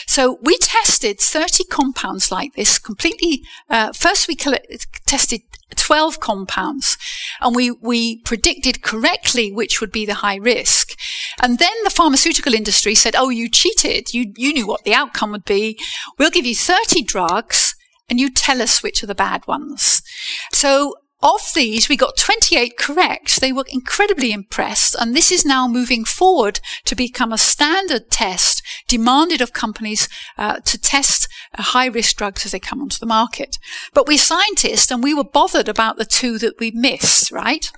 So 0.07 0.37
we 0.41 0.57
tested 0.57 1.19
30 1.19 1.63
compounds 1.65 2.31
like 2.31 2.53
this 2.53 2.77
completely. 2.77 3.41
Uh, 3.69 3.91
first, 3.93 4.27
we 4.27 4.35
tested 4.35 5.41
12 5.75 6.19
compounds 6.19 6.97
and 7.39 7.55
we, 7.55 7.71
we 7.71 8.21
predicted 8.21 8.83
correctly 8.83 9.51
which 9.51 9.81
would 9.81 9.91
be 9.91 10.05
the 10.05 10.15
high 10.15 10.35
risk. 10.35 10.97
And 11.41 11.59
then 11.59 11.73
the 11.83 11.89
pharmaceutical 11.89 12.53
industry 12.53 12.93
said, 12.93 13.15
oh, 13.15 13.29
you 13.29 13.49
cheated. 13.49 14.13
You, 14.13 14.31
you 14.35 14.53
knew 14.53 14.67
what 14.67 14.83
the 14.83 14.93
outcome 14.93 15.31
would 15.31 15.45
be. 15.45 15.79
We'll 16.19 16.29
give 16.29 16.45
you 16.45 16.55
30 16.55 17.03
drugs 17.03 17.75
and 18.09 18.19
you 18.19 18.29
tell 18.29 18.61
us 18.61 18.83
which 18.83 19.01
are 19.03 19.07
the 19.07 19.15
bad 19.15 19.47
ones. 19.47 20.03
So 20.51 20.95
of 21.23 21.41
these, 21.53 21.87
we 21.87 21.95
got 21.95 22.17
28 22.17 22.77
correct. 22.77 23.39
They 23.39 23.51
were 23.51 23.65
incredibly 23.69 24.31
impressed, 24.31 24.95
and 24.99 25.15
this 25.15 25.31
is 25.31 25.45
now 25.45 25.67
moving 25.67 26.03
forward 26.03 26.59
to 26.85 26.95
become 26.95 27.31
a 27.31 27.37
standard 27.37 28.09
test 28.09 28.63
demanded 28.87 29.41
of 29.41 29.53
companies 29.53 30.09
uh, 30.37 30.59
to 30.61 30.79
test 30.79 31.27
uh, 31.57 31.61
high 31.61 31.85
risk 31.85 32.17
drugs 32.17 32.45
as 32.45 32.51
they 32.51 32.59
come 32.59 32.81
onto 32.81 32.97
the 32.97 33.05
market. 33.05 33.57
But 33.93 34.07
we're 34.07 34.17
scientists, 34.17 34.89
and 34.89 35.03
we 35.03 35.13
were 35.13 35.23
bothered 35.23 35.69
about 35.69 35.97
the 35.97 36.05
two 36.05 36.37
that 36.39 36.59
we 36.59 36.71
missed, 36.71 37.31
right? 37.31 37.71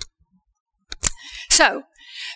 So, 1.50 1.84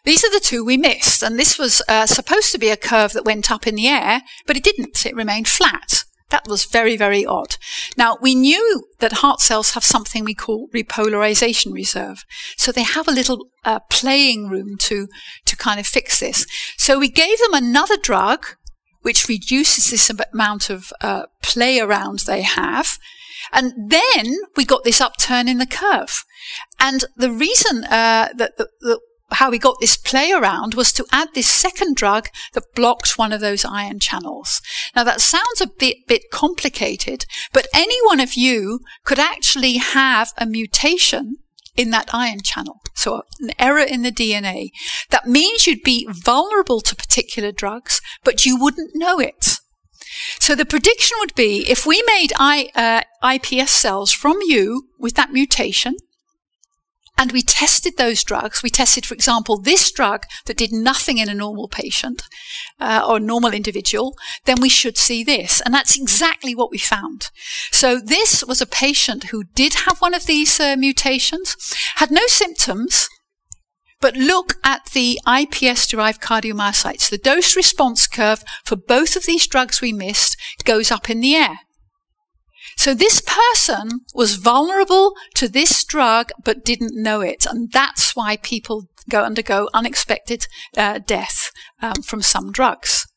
these 0.03 0.24
are 0.24 0.32
the 0.32 0.39
two 0.39 0.64
we 0.64 0.78
missed, 0.78 1.24
and 1.24 1.39
this 1.39 1.58
was 1.58 1.82
uh, 1.88 2.05
supposed 2.05 2.51
to 2.51 2.58
be 2.58 2.70
a 2.70 2.78
curve 2.78 3.14
that 3.14 3.26
went 3.26 3.51
up 3.51 3.66
in 3.66 3.76
the 3.76 3.88
air, 3.88 4.22
but 4.45 4.58
it 4.58 4.64
didn't. 4.64 5.05
It 5.05 5.16
remained 5.16 5.47
flat. 5.47 6.03
That 6.30 6.47
was 6.47 6.65
very, 6.65 6.97
very 6.97 7.25
odd. 7.25 7.55
Now, 7.95 8.17
we 8.21 8.36
knew 8.36 8.88
that 8.99 9.13
heart 9.13 9.39
cells 9.39 9.71
have 9.71 9.84
something 9.84 10.25
we 10.25 10.34
call 10.34 10.67
repolarization 10.73 11.73
reserve. 11.73 12.25
So 12.57 12.71
they 12.71 12.84
have 12.84 13.07
a 13.07 13.13
little 13.13 13.47
uh, 13.63 13.80
playing 13.89 14.49
room 14.49 14.78
to, 14.80 15.07
to 15.45 15.55
kind 15.55 15.80
of 15.80 15.88
fix 15.88 16.19
this. 16.19 16.45
So 16.78 16.99
we 16.99 17.09
gave 17.09 17.39
them 17.39 17.53
another 17.53 17.95
drug, 17.95 18.45
which 19.03 19.30
reduces 19.30 19.89
this 19.89 20.11
amount 20.34 20.69
of 20.69 20.91
uh, 20.99 21.28
play 21.41 21.80
around 21.80 22.19
they 22.19 22.41
have. 22.41 22.99
And 23.53 23.89
then 23.89 24.36
we 24.57 24.65
got 24.65 24.84
this 24.84 24.99
upturn 24.99 25.47
in 25.47 25.59
the 25.59 25.65
curve. 25.65 26.25
And 26.78 27.05
the 27.15 27.32
reason 27.32 27.86
uh, 27.86 28.30
that, 28.36 28.57
that, 28.57 28.99
how 29.32 29.49
we 29.51 29.59
got 29.59 29.78
this 29.80 29.97
play 29.97 30.32
around 30.32 30.73
was 30.73 30.93
to 30.93 31.05
add 31.11 31.30
this 31.34 31.47
second 31.47 31.95
drug 31.95 32.30
that 32.53 32.75
blocked 32.75 33.17
one 33.17 33.34
of 33.34 33.41
those 33.41 33.65
ion 33.65 33.99
channels. 33.99 34.61
Now 34.95 35.03
that 35.03 35.21
sounds 35.21 35.61
a 35.61 35.67
bit, 35.67 36.07
bit 36.07 36.32
complicated, 36.32 37.25
but 37.53 37.67
any 37.73 37.97
one 38.05 38.19
of 38.19 38.36
you 38.36 38.80
could 39.03 39.19
actually 39.19 39.78
have 39.78 40.32
a 40.38 40.45
mutation 40.45 41.38
in 41.75 41.91
that 41.91 42.13
ion 42.13 42.41
channel. 42.41 42.82
So 42.95 43.21
an 43.39 43.51
error 43.59 43.84
in 43.84 44.01
the 44.01 44.11
DNA. 44.11 44.69
That 45.11 45.28
means 45.28 45.67
you'd 45.67 45.84
be 45.84 46.07
vulnerable 46.09 46.82
to 46.82 46.95
particular 46.95 47.51
drugs, 47.51 48.01
but 48.23 48.45
you 48.45 48.59
wouldn't 48.59 48.91
know 48.95 49.19
it. 49.19 49.59
So 50.39 50.55
the 50.55 50.65
prediction 50.65 51.17
would 51.19 51.36
be 51.36 51.69
if 51.69 51.86
we 51.86 52.01
made 52.07 52.34
I, 52.39 52.69
uh, 52.75 53.01
iPS 53.23 53.69
cells 53.69 54.11
from 54.11 54.39
you 54.41 54.89
with 54.97 55.13
that 55.15 55.32
mutation, 55.32 55.95
and 57.18 57.32
we 57.32 57.41
tested 57.41 57.97
those 57.97 58.24
drugs. 58.24 58.61
We 58.61 58.70
tested, 58.70 59.05
for 59.05 59.13
example, 59.13 59.57
this 59.57 59.91
drug 59.91 60.26
that 60.45 60.57
did 60.57 60.72
nothing 60.72 61.18
in 61.18 61.30
a 61.30 61.34
normal 61.34 61.68
patient 61.68 62.24
uh, 62.80 63.05
or 63.07 63.20
normal 63.20 63.53
individual, 63.53 64.15
then 64.45 64.61
we 64.61 64.70
should 64.70 64.97
see 64.97 65.24
this. 65.24 65.61
And 65.61 65.74
that's 65.74 65.97
exactly 65.97 66.53
what 66.53 66.72
we 66.72 66.78
found. 66.78 67.30
So 67.72 67.99
this 67.99 68.43
was 68.43 68.61
a 68.61 68.68
patient 68.68 69.26
who 69.26 69.43
did 69.55 69.74
have 69.86 69.99
one 69.99 70.13
of 70.13 70.26
these 70.26 70.59
uh, 70.59 70.76
mutations, 70.78 71.55
had 71.95 72.11
no 72.11 72.26
symptoms, 72.28 73.09
but 73.99 74.15
look 74.15 74.55
at 74.63 74.86
the 74.93 75.20
iPS 75.26 75.89
derived 75.89 76.22
cardiomyocytes. 76.22 77.09
The 77.09 77.18
dose 77.18 77.55
response 77.55 78.07
curve 78.07 78.43
for 78.63 78.76
both 78.76 79.15
of 79.15 79.26
these 79.26 79.47
drugs 79.47 79.82
we 79.82 79.91
missed 79.91 80.38
goes 80.63 80.91
up 80.91 81.09
in 81.09 81.20
the 81.20 81.36
air. 81.36 81.59
So 82.78 82.93
this 82.93 83.21
person 83.21 84.01
was 84.13 84.36
vulnerable 84.36 85.13
to 85.36 85.47
this 85.47 85.84
drug 85.84 86.32
but 86.43 86.63
didn't 86.63 86.95
know 86.95 87.21
it. 87.21 87.45
And 87.45 87.71
that's 87.71 88.15
why 88.15 88.38
people 88.38 88.88
go 89.09 89.23
undergo 89.23 89.67
unexpected 89.73 90.47
uh, 90.78 90.99
death 90.99 91.51
um, 91.82 92.01
from 92.03 92.21
some 92.21 92.51
drugs. 92.51 93.07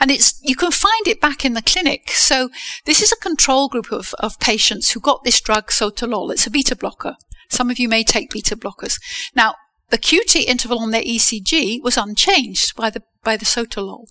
And 0.00 0.10
it's, 0.10 0.38
you 0.42 0.56
can 0.56 0.72
find 0.72 1.06
it 1.06 1.20
back 1.20 1.44
in 1.44 1.54
the 1.54 1.62
clinic. 1.62 2.10
So 2.10 2.50
this 2.84 3.00
is 3.00 3.12
a 3.12 3.16
control 3.16 3.68
group 3.68 3.90
of, 3.92 4.14
of 4.18 4.38
patients 4.40 4.90
who 4.90 5.00
got 5.00 5.24
this 5.24 5.40
drug 5.40 5.68
sotalol. 5.68 6.32
It's 6.32 6.46
a 6.46 6.50
beta 6.50 6.76
blocker. 6.76 7.16
Some 7.48 7.70
of 7.70 7.78
you 7.78 7.88
may 7.88 8.02
take 8.02 8.30
beta 8.30 8.56
blockers. 8.56 9.00
Now, 9.34 9.54
the 9.90 9.98
QT 9.98 10.44
interval 10.44 10.80
on 10.80 10.90
their 10.90 11.02
ECG 11.02 11.82
was 11.82 11.96
unchanged 11.96 12.74
by 12.74 12.90
the, 12.90 13.02
by 13.22 13.36
the 13.36 13.44
sotalol. 13.44 14.06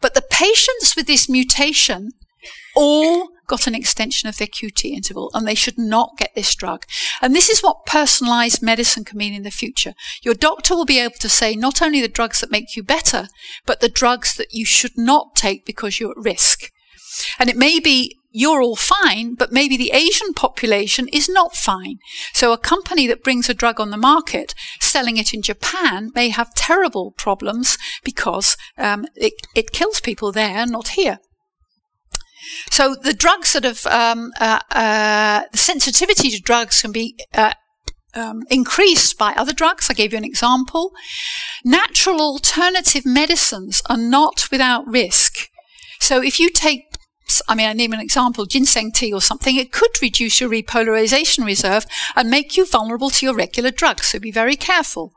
But 0.00 0.14
the 0.14 0.22
patients 0.22 0.94
with 0.96 1.06
this 1.06 1.28
mutation 1.28 2.10
all 2.74 3.28
got 3.46 3.66
an 3.66 3.74
extension 3.74 4.28
of 4.28 4.38
their 4.38 4.46
QT 4.46 4.84
interval 4.84 5.30
and 5.34 5.46
they 5.46 5.54
should 5.54 5.78
not 5.78 6.16
get 6.16 6.34
this 6.34 6.54
drug. 6.54 6.84
And 7.20 7.34
this 7.34 7.48
is 7.48 7.60
what 7.60 7.86
personalized 7.86 8.62
medicine 8.62 9.04
can 9.04 9.18
mean 9.18 9.34
in 9.34 9.42
the 9.42 9.50
future. 9.50 9.94
Your 10.22 10.34
doctor 10.34 10.74
will 10.74 10.86
be 10.86 10.98
able 10.98 11.16
to 11.20 11.28
say 11.28 11.54
not 11.54 11.82
only 11.82 12.00
the 12.00 12.08
drugs 12.08 12.40
that 12.40 12.50
make 12.50 12.74
you 12.76 12.82
better, 12.82 13.28
but 13.66 13.80
the 13.80 13.88
drugs 13.88 14.34
that 14.36 14.52
you 14.52 14.64
should 14.64 14.96
not 14.96 15.34
take 15.34 15.66
because 15.66 16.00
you're 16.00 16.12
at 16.12 16.16
risk. 16.16 16.70
And 17.38 17.48
it 17.48 17.56
may 17.56 17.78
be 17.78 18.18
you're 18.36 18.60
all 18.60 18.74
fine, 18.74 19.36
but 19.36 19.52
maybe 19.52 19.76
the 19.76 19.92
Asian 19.92 20.34
population 20.34 21.06
is 21.12 21.28
not 21.28 21.54
fine. 21.54 21.98
So 22.32 22.52
a 22.52 22.58
company 22.58 23.06
that 23.06 23.22
brings 23.22 23.48
a 23.48 23.54
drug 23.54 23.78
on 23.78 23.90
the 23.90 23.96
market, 23.96 24.56
selling 24.80 25.16
it 25.18 25.32
in 25.32 25.40
Japan, 25.40 26.10
may 26.16 26.30
have 26.30 26.52
terrible 26.54 27.12
problems 27.12 27.78
because 28.02 28.56
um, 28.76 29.06
it, 29.14 29.34
it 29.54 29.70
kills 29.70 30.00
people 30.00 30.32
there, 30.32 30.66
not 30.66 30.88
here. 30.88 31.20
So 32.70 32.94
the 32.94 33.14
drugs 33.14 33.48
sort 33.48 33.64
of 33.64 33.86
um, 33.86 34.32
uh, 34.40 34.60
uh, 34.70 35.42
the 35.52 35.58
sensitivity 35.58 36.30
to 36.30 36.40
drugs 36.40 36.82
can 36.82 36.92
be 36.92 37.18
uh, 37.34 37.54
um, 38.14 38.42
increased 38.50 39.18
by 39.18 39.32
other 39.32 39.52
drugs. 39.52 39.90
I 39.90 39.94
gave 39.94 40.12
you 40.12 40.18
an 40.18 40.24
example. 40.24 40.92
Natural 41.64 42.20
alternative 42.20 43.04
medicines 43.04 43.82
are 43.88 43.96
not 43.96 44.48
without 44.50 44.86
risk. 44.86 45.48
So 46.00 46.22
if 46.22 46.38
you 46.38 46.50
take 46.50 46.84
I 47.48 47.54
mean, 47.54 47.68
I 47.68 47.72
name 47.72 47.92
an 47.92 48.00
example, 48.00 48.44
ginseng 48.44 48.92
tea 48.92 49.12
or 49.12 49.20
something, 49.20 49.56
it 49.56 49.72
could 49.72 49.90
reduce 50.02 50.40
your 50.40 50.50
repolarization 50.50 51.44
reserve 51.44 51.86
and 52.14 52.30
make 52.30 52.56
you 52.56 52.66
vulnerable 52.66 53.10
to 53.10 53.26
your 53.26 53.34
regular 53.34 53.70
drugs. 53.70 54.08
So 54.08 54.18
be 54.18 54.30
very 54.30 54.56
careful. 54.56 55.12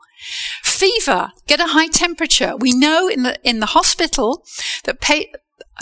Fever, 0.64 1.30
get 1.46 1.60
a 1.60 1.68
high 1.68 1.88
temperature. 1.88 2.56
We 2.56 2.72
know 2.72 3.08
in 3.08 3.22
the 3.22 3.38
in 3.44 3.60
the 3.60 3.66
hospital 3.66 4.44
that 4.84 5.00
pay, 5.00 5.30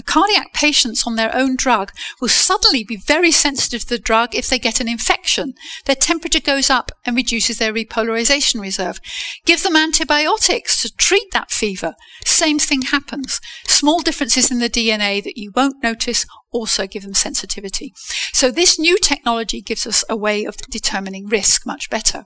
cardiac 0.05 0.53
patients 0.53 1.07
on 1.07 1.16
their 1.16 1.35
own 1.35 1.57
drug 1.57 1.93
will 2.20 2.29
suddenly 2.29 2.85
be 2.85 2.97
very 2.97 3.31
sensitive 3.31 3.83
to 3.83 3.89
the 3.89 3.99
drug 3.99 4.35
if 4.35 4.49
they 4.49 4.59
get 4.59 4.81
an 4.81 4.89
infection. 4.89 5.55
Their 5.85 5.97
temperature 5.97 6.41
goes 6.41 6.70
up 6.70 6.93
and 7.05 7.16
reduces 7.16 7.59
their 7.59 7.72
repolarization 7.72 8.61
reserve. 8.61 9.01
Give 9.45 9.62
them 9.62 9.77
antibiotics 9.77 10.83
to 10.83 10.95
treat 10.97 11.31
that 11.33 11.51
fever. 11.51 11.95
Same 12.24 12.59
thing 12.59 12.83
happens. 12.83 13.41
Small 13.66 14.01
differences 14.01 14.51
in 14.51 14.59
the 14.59 14.70
DNA 14.70 15.22
that 15.22 15.37
you 15.37 15.53
won't 15.55 15.83
notice 15.83 16.27
also 16.53 16.87
give 16.87 17.03
them 17.03 17.14
sensitivity. 17.14 17.93
So 18.33 18.51
this 18.51 18.79
new 18.79 18.99
technology 18.99 19.61
gives 19.61 19.87
us 19.87 20.05
a 20.09 20.16
way 20.16 20.45
of 20.45 20.57
determining 20.70 21.27
risk 21.27 21.66
much 21.66 21.91
better. 21.91 22.24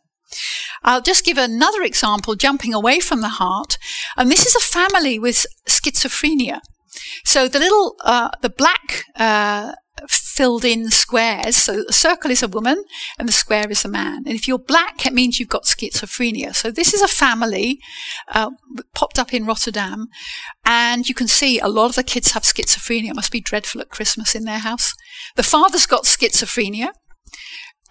I'll 0.83 1.03
just 1.03 1.25
give 1.25 1.39
another 1.39 1.83
example, 1.83 2.35
jumping 2.37 2.73
away 2.73 3.01
from 3.01 3.21
the 3.21 3.29
heart. 3.29 3.79
And 4.17 4.31
this 4.31 4.47
is 4.47 4.55
a 4.55 4.61
family 4.61 5.19
with 5.19 5.47
schizophrenia. 5.69 6.61
So 7.25 7.49
the 7.49 7.59
little, 7.59 7.97
uh, 8.05 8.31
the 8.43 8.51
black 8.51 9.05
uh, 9.17 9.73
filled 10.09 10.65
in 10.65 10.91
squares. 10.91 11.57
So 11.57 11.85
the 11.87 11.93
circle 11.93 12.31
is 12.31 12.43
a 12.43 12.49
woman 12.49 12.85
and 13.19 13.29
the 13.29 13.33
square 13.33 13.71
is 13.71 13.85
a 13.85 13.89
man. 13.89 14.23
And 14.27 14.35
if 14.35 14.49
you're 14.49 14.59
black, 14.59 15.07
it 15.07 15.13
means 15.13 15.39
you've 15.39 15.49
got 15.49 15.65
schizophrenia. 15.65 16.55
So 16.55 16.71
this 16.71 16.95
is 16.95 17.03
a 17.03 17.09
family 17.09 17.79
uh, 18.29 18.51
popped 18.95 19.19
up 19.19 19.35
in 19.35 19.47
Rotterdam. 19.47 20.09
And 20.65 21.09
you 21.09 21.15
can 21.15 21.29
see 21.29 21.59
a 21.59 21.69
lot 21.69 21.91
of 21.91 21.95
the 21.95 22.03
kids 22.03 22.33
have 22.33 22.43
schizophrenia. 22.43 23.11
It 23.11 23.17
must 23.17 23.33
be 23.33 23.41
dreadful 23.41 23.81
at 23.81 23.91
Christmas 23.91 24.35
in 24.35 24.45
their 24.45 24.61
house. 24.61 24.95
The 25.37 25.43
father's 25.43 25.87
got 25.87 26.05
schizophrenia. 26.05 26.89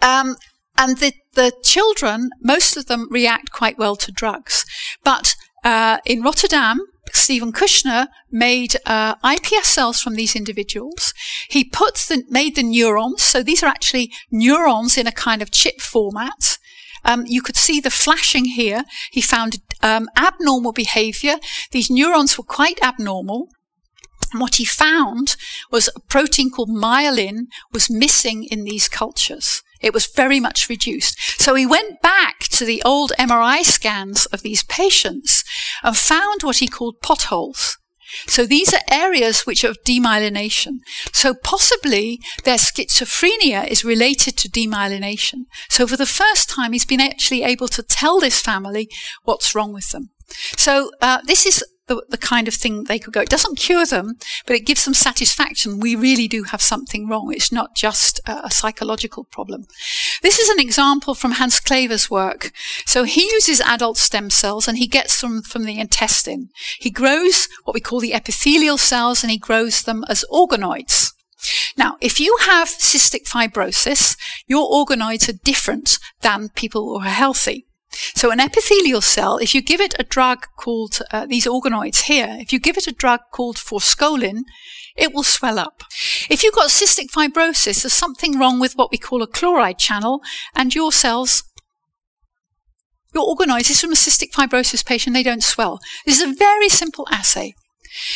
Um, 0.02 0.36
and 0.76 0.98
the, 0.98 1.12
the 1.34 1.52
children, 1.62 2.30
most 2.40 2.76
of 2.76 2.86
them 2.86 3.06
react 3.10 3.52
quite 3.52 3.78
well 3.78 3.96
to 3.96 4.10
drugs. 4.10 4.64
But 5.04 5.34
uh, 5.62 5.98
in 6.06 6.22
Rotterdam, 6.22 6.80
Steven 7.14 7.52
Kushner 7.52 8.08
made 8.30 8.76
uh, 8.86 9.16
iPS 9.16 9.64
cells 9.64 10.00
from 10.00 10.14
these 10.14 10.36
individuals. 10.36 11.14
He 11.48 11.64
puts 11.64 12.08
the, 12.08 12.24
made 12.28 12.56
the 12.56 12.62
neurons. 12.62 13.22
So 13.22 13.42
these 13.42 13.62
are 13.62 13.66
actually 13.66 14.12
neurons 14.30 14.96
in 14.96 15.06
a 15.06 15.12
kind 15.12 15.42
of 15.42 15.50
chip 15.50 15.80
format. 15.80 16.58
Um, 17.04 17.24
you 17.26 17.42
could 17.42 17.56
see 17.56 17.80
the 17.80 17.90
flashing 17.90 18.44
here. 18.44 18.84
He 19.10 19.20
found 19.20 19.60
um, 19.82 20.08
abnormal 20.16 20.72
behavior. 20.72 21.36
These 21.70 21.90
neurons 21.90 22.36
were 22.36 22.44
quite 22.44 22.82
abnormal. 22.82 23.48
And 24.32 24.40
what 24.40 24.56
he 24.56 24.64
found 24.64 25.36
was 25.70 25.88
a 25.88 26.00
protein 26.00 26.50
called 26.50 26.70
myelin 26.70 27.46
was 27.72 27.90
missing 27.90 28.44
in 28.44 28.64
these 28.64 28.88
cultures. 28.88 29.62
It 29.80 29.94
was 29.94 30.06
very 30.06 30.40
much 30.40 30.68
reduced. 30.68 31.18
So 31.40 31.54
he 31.54 31.66
went 31.66 32.02
back 32.02 32.40
to 32.50 32.64
the 32.64 32.82
old 32.84 33.12
MRI 33.18 33.62
scans 33.62 34.26
of 34.26 34.42
these 34.42 34.64
patients 34.64 35.44
and 35.82 35.96
found 35.96 36.42
what 36.42 36.58
he 36.58 36.68
called 36.68 37.00
potholes. 37.02 37.78
So 38.26 38.44
these 38.44 38.74
are 38.74 38.80
areas 38.90 39.42
which 39.42 39.64
are 39.64 39.70
of 39.70 39.78
demyelination. 39.84 40.78
So 41.12 41.34
possibly 41.34 42.20
their 42.44 42.56
schizophrenia 42.56 43.66
is 43.68 43.84
related 43.84 44.36
to 44.38 44.48
demyelination. 44.48 45.44
So 45.68 45.86
for 45.86 45.96
the 45.96 46.06
first 46.06 46.50
time, 46.50 46.72
he's 46.72 46.84
been 46.84 47.00
actually 47.00 47.42
able 47.42 47.68
to 47.68 47.82
tell 47.82 48.18
this 48.18 48.40
family 48.40 48.88
what's 49.22 49.54
wrong 49.54 49.72
with 49.72 49.90
them. 49.90 50.10
So 50.56 50.90
uh, 51.00 51.20
this 51.26 51.46
is 51.46 51.64
the, 51.90 52.04
the 52.08 52.16
kind 52.16 52.46
of 52.46 52.54
thing 52.54 52.84
they 52.84 53.00
could 53.00 53.12
go. 53.12 53.20
It 53.20 53.28
doesn't 53.28 53.58
cure 53.58 53.84
them, 53.84 54.16
but 54.46 54.54
it 54.54 54.64
gives 54.64 54.84
them 54.84 54.94
satisfaction. 54.94 55.80
We 55.80 55.96
really 55.96 56.28
do 56.28 56.44
have 56.44 56.62
something 56.62 57.08
wrong. 57.08 57.32
It's 57.34 57.50
not 57.50 57.74
just 57.74 58.20
a, 58.26 58.46
a 58.46 58.50
psychological 58.50 59.24
problem. 59.24 59.66
This 60.22 60.38
is 60.38 60.48
an 60.48 60.60
example 60.60 61.16
from 61.16 61.32
Hans 61.32 61.58
Clevers' 61.58 62.08
work. 62.08 62.52
So 62.86 63.02
he 63.02 63.22
uses 63.32 63.60
adult 63.60 63.98
stem 63.98 64.30
cells 64.30 64.68
and 64.68 64.78
he 64.78 64.86
gets 64.86 65.20
them 65.20 65.42
from 65.42 65.64
the 65.64 65.80
intestine. 65.80 66.50
He 66.78 66.90
grows 66.90 67.48
what 67.64 67.74
we 67.74 67.80
call 67.80 67.98
the 67.98 68.14
epithelial 68.14 68.78
cells 68.78 69.24
and 69.24 69.30
he 69.32 69.38
grows 69.38 69.82
them 69.82 70.04
as 70.08 70.24
organoids. 70.30 71.12
Now, 71.76 71.96
if 72.00 72.20
you 72.20 72.36
have 72.42 72.68
cystic 72.68 73.26
fibrosis, 73.26 74.16
your 74.46 74.70
organoids 74.70 75.28
are 75.28 75.44
different 75.44 75.98
than 76.20 76.50
people 76.50 76.84
who 76.84 77.04
are 77.04 77.10
healthy. 77.10 77.66
So 77.92 78.30
an 78.30 78.40
epithelial 78.40 79.00
cell, 79.00 79.38
if 79.38 79.54
you 79.54 79.62
give 79.62 79.80
it 79.80 79.94
a 79.98 80.04
drug 80.04 80.46
called, 80.56 81.00
uh, 81.10 81.26
these 81.26 81.46
organoids 81.46 82.02
here, 82.02 82.36
if 82.38 82.52
you 82.52 82.60
give 82.60 82.76
it 82.76 82.86
a 82.86 82.92
drug 82.92 83.20
called 83.32 83.56
forskolin, 83.56 84.42
it 84.96 85.12
will 85.12 85.22
swell 85.22 85.58
up. 85.58 85.82
If 86.28 86.42
you've 86.42 86.54
got 86.54 86.70
cystic 86.70 87.10
fibrosis, 87.10 87.82
there's 87.82 87.92
something 87.92 88.38
wrong 88.38 88.60
with 88.60 88.74
what 88.74 88.90
we 88.90 88.98
call 88.98 89.22
a 89.22 89.26
chloride 89.26 89.78
channel, 89.78 90.20
and 90.54 90.74
your 90.74 90.92
cells, 90.92 91.42
your 93.14 93.26
organoids, 93.26 93.70
is 93.70 93.80
from 93.80 93.92
a 93.92 93.96
cystic 93.96 94.30
fibrosis 94.30 94.84
patient, 94.84 95.14
they 95.14 95.22
don't 95.22 95.42
swell. 95.42 95.80
This 96.06 96.20
is 96.20 96.30
a 96.30 96.34
very 96.34 96.68
simple 96.68 97.06
assay. 97.10 97.54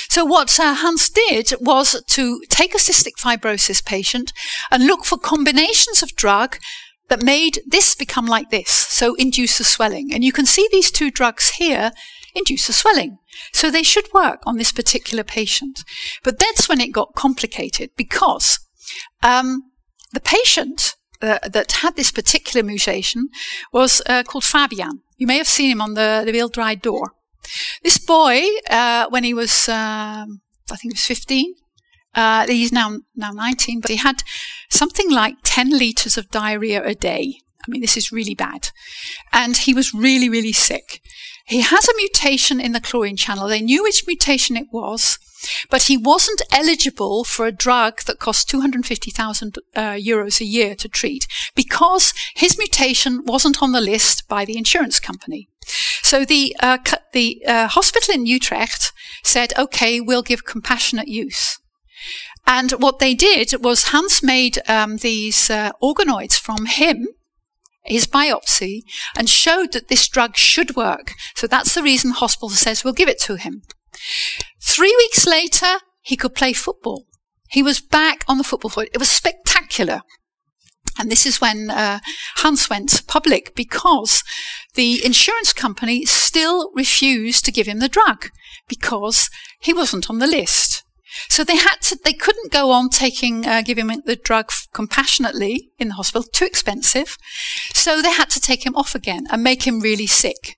So 0.08 0.24
what 0.24 0.60
uh, 0.60 0.74
Hans 0.74 1.10
did 1.10 1.52
was 1.60 2.00
to 2.06 2.40
take 2.48 2.74
a 2.74 2.78
cystic 2.78 3.14
fibrosis 3.20 3.84
patient 3.84 4.32
and 4.70 4.86
look 4.86 5.04
for 5.04 5.18
combinations 5.18 6.02
of 6.02 6.14
drug 6.14 6.58
that 7.14 7.24
made 7.24 7.60
this 7.64 7.94
become 7.94 8.26
like 8.26 8.50
this, 8.50 8.70
so 8.70 9.14
induce 9.14 9.58
the 9.58 9.64
swelling. 9.64 10.12
And 10.12 10.24
you 10.24 10.32
can 10.32 10.46
see 10.46 10.68
these 10.72 10.90
two 10.90 11.12
drugs 11.12 11.50
here 11.50 11.92
induce 12.34 12.66
the 12.66 12.72
swelling. 12.72 13.18
So 13.52 13.70
they 13.70 13.84
should 13.84 14.12
work 14.12 14.42
on 14.44 14.56
this 14.56 14.72
particular 14.72 15.22
patient. 15.22 15.84
But 16.24 16.40
that's 16.40 16.68
when 16.68 16.80
it 16.80 16.90
got 16.90 17.14
complicated 17.14 17.90
because 17.96 18.58
um, 19.22 19.70
the 20.12 20.18
patient 20.18 20.96
uh, 21.22 21.38
that 21.48 21.70
had 21.82 21.94
this 21.94 22.10
particular 22.10 22.66
mutation 22.66 23.28
was 23.72 24.02
uh, 24.06 24.24
called 24.24 24.42
Fabian. 24.42 25.02
You 25.16 25.28
may 25.28 25.38
have 25.38 25.46
seen 25.46 25.70
him 25.70 25.80
on 25.80 25.94
the, 25.94 26.24
the 26.26 26.32
Draait 26.32 26.82
Door. 26.82 27.12
This 27.84 27.98
boy, 27.98 28.42
uh, 28.68 29.06
when 29.10 29.22
he 29.22 29.34
was, 29.34 29.68
um, 29.68 30.40
I 30.68 30.76
think 30.76 30.94
he 30.94 30.96
was 30.96 31.06
15, 31.06 31.54
uh, 32.14 32.46
he's 32.46 32.72
now 32.72 32.98
now 33.14 33.30
19, 33.30 33.80
but 33.80 33.90
he 33.90 33.96
had 33.96 34.22
something 34.70 35.10
like 35.10 35.36
10 35.44 35.70
liters 35.70 36.16
of 36.16 36.30
diarrhea 36.30 36.84
a 36.84 36.94
day. 36.94 37.38
I 37.66 37.70
mean, 37.70 37.80
this 37.80 37.96
is 37.96 38.12
really 38.12 38.34
bad. 38.34 38.70
And 39.32 39.56
he 39.56 39.72
was 39.72 39.94
really, 39.94 40.28
really 40.28 40.52
sick. 40.52 41.00
He 41.46 41.60
has 41.60 41.88
a 41.88 41.96
mutation 41.96 42.60
in 42.60 42.72
the 42.72 42.80
chlorine 42.80 43.16
channel. 43.16 43.48
They 43.48 43.60
knew 43.60 43.82
which 43.82 44.06
mutation 44.06 44.56
it 44.56 44.68
was, 44.72 45.18
but 45.70 45.84
he 45.84 45.96
wasn't 45.96 46.42
eligible 46.52 47.24
for 47.24 47.46
a 47.46 47.52
drug 47.52 48.02
that 48.06 48.18
cost 48.18 48.48
250,000 48.48 49.58
uh, 49.74 49.80
euros 49.92 50.40
a 50.40 50.44
year 50.44 50.74
to 50.76 50.88
treat 50.88 51.26
because 51.54 52.14
his 52.34 52.56
mutation 52.58 53.24
wasn't 53.24 53.62
on 53.62 53.72
the 53.72 53.80
list 53.80 54.26
by 54.28 54.44
the 54.44 54.56
insurance 54.56 55.00
company. 55.00 55.48
So 56.02 56.24
the 56.24 56.54
uh, 56.60 56.78
the 57.12 57.42
uh, 57.46 57.68
hospital 57.68 58.14
in 58.14 58.26
Utrecht 58.26 58.92
said, 59.22 59.54
"Okay, 59.58 60.00
we'll 60.00 60.22
give 60.22 60.44
compassionate 60.44 61.08
use." 61.08 61.58
And 62.46 62.72
what 62.72 62.98
they 62.98 63.14
did 63.14 63.64
was 63.64 63.88
Hans 63.88 64.22
made 64.22 64.59
um, 64.68 64.98
these 64.98 65.48
uh, 65.48 65.72
organoids 65.82 66.38
from 66.38 66.66
him, 66.66 67.09
his 67.84 68.07
biopsy, 68.07 68.82
and 69.16 69.28
showed 69.28 69.72
that 69.72 69.88
this 69.88 70.09
drug 70.09 70.36
should 70.36 70.76
work. 70.76 71.12
So 71.34 71.46
that's 71.46 71.74
the 71.74 71.82
reason 71.82 72.11
the 72.11 72.16
hospital 72.16 72.50
says 72.50 72.84
we'll 72.84 72.92
give 72.92 73.09
it 73.09 73.20
to 73.22 73.36
him. 73.36 73.62
Three 74.61 74.94
weeks 74.96 75.26
later, 75.26 75.78
he 76.02 76.16
could 76.16 76.34
play 76.34 76.52
football. 76.52 77.07
He 77.48 77.62
was 77.62 77.80
back 77.80 78.24
on 78.26 78.38
the 78.38 78.44
football 78.44 78.70
field. 78.70 78.88
It 78.92 78.98
was 78.98 79.11
spectacular. 79.11 80.02
And 80.98 81.11
this 81.11 81.24
is 81.24 81.40
when 81.40 81.70
uh, 81.70 82.00
Hans 82.36 82.68
went 82.68 83.07
public 83.07 83.55
because 83.55 84.24
the 84.74 85.05
insurance 85.05 85.52
company 85.52 86.05
still 86.05 86.70
refused 86.74 87.44
to 87.44 87.52
give 87.52 87.66
him 87.66 87.78
the 87.78 87.88
drug 87.88 88.30
because 88.68 89.30
he 89.61 89.72
wasn't 89.72 90.11
on 90.11 90.18
the 90.18 90.26
list. 90.26 90.73
So 91.28 91.44
they 91.44 91.56
had 91.56 91.76
to, 91.82 91.98
they 92.02 92.12
couldn't 92.12 92.52
go 92.52 92.70
on 92.70 92.88
taking, 92.88 93.46
uh, 93.46 93.62
giving 93.62 93.88
him 93.88 94.02
the 94.04 94.16
drug 94.16 94.50
compassionately 94.72 95.70
in 95.78 95.88
the 95.88 95.94
hospital, 95.94 96.24
too 96.24 96.44
expensive. 96.44 97.16
So 97.72 98.02
they 98.02 98.12
had 98.12 98.30
to 98.30 98.40
take 98.40 98.66
him 98.66 98.76
off 98.76 98.94
again 98.94 99.26
and 99.30 99.42
make 99.42 99.64
him 99.64 99.80
really 99.80 100.06
sick. 100.06 100.56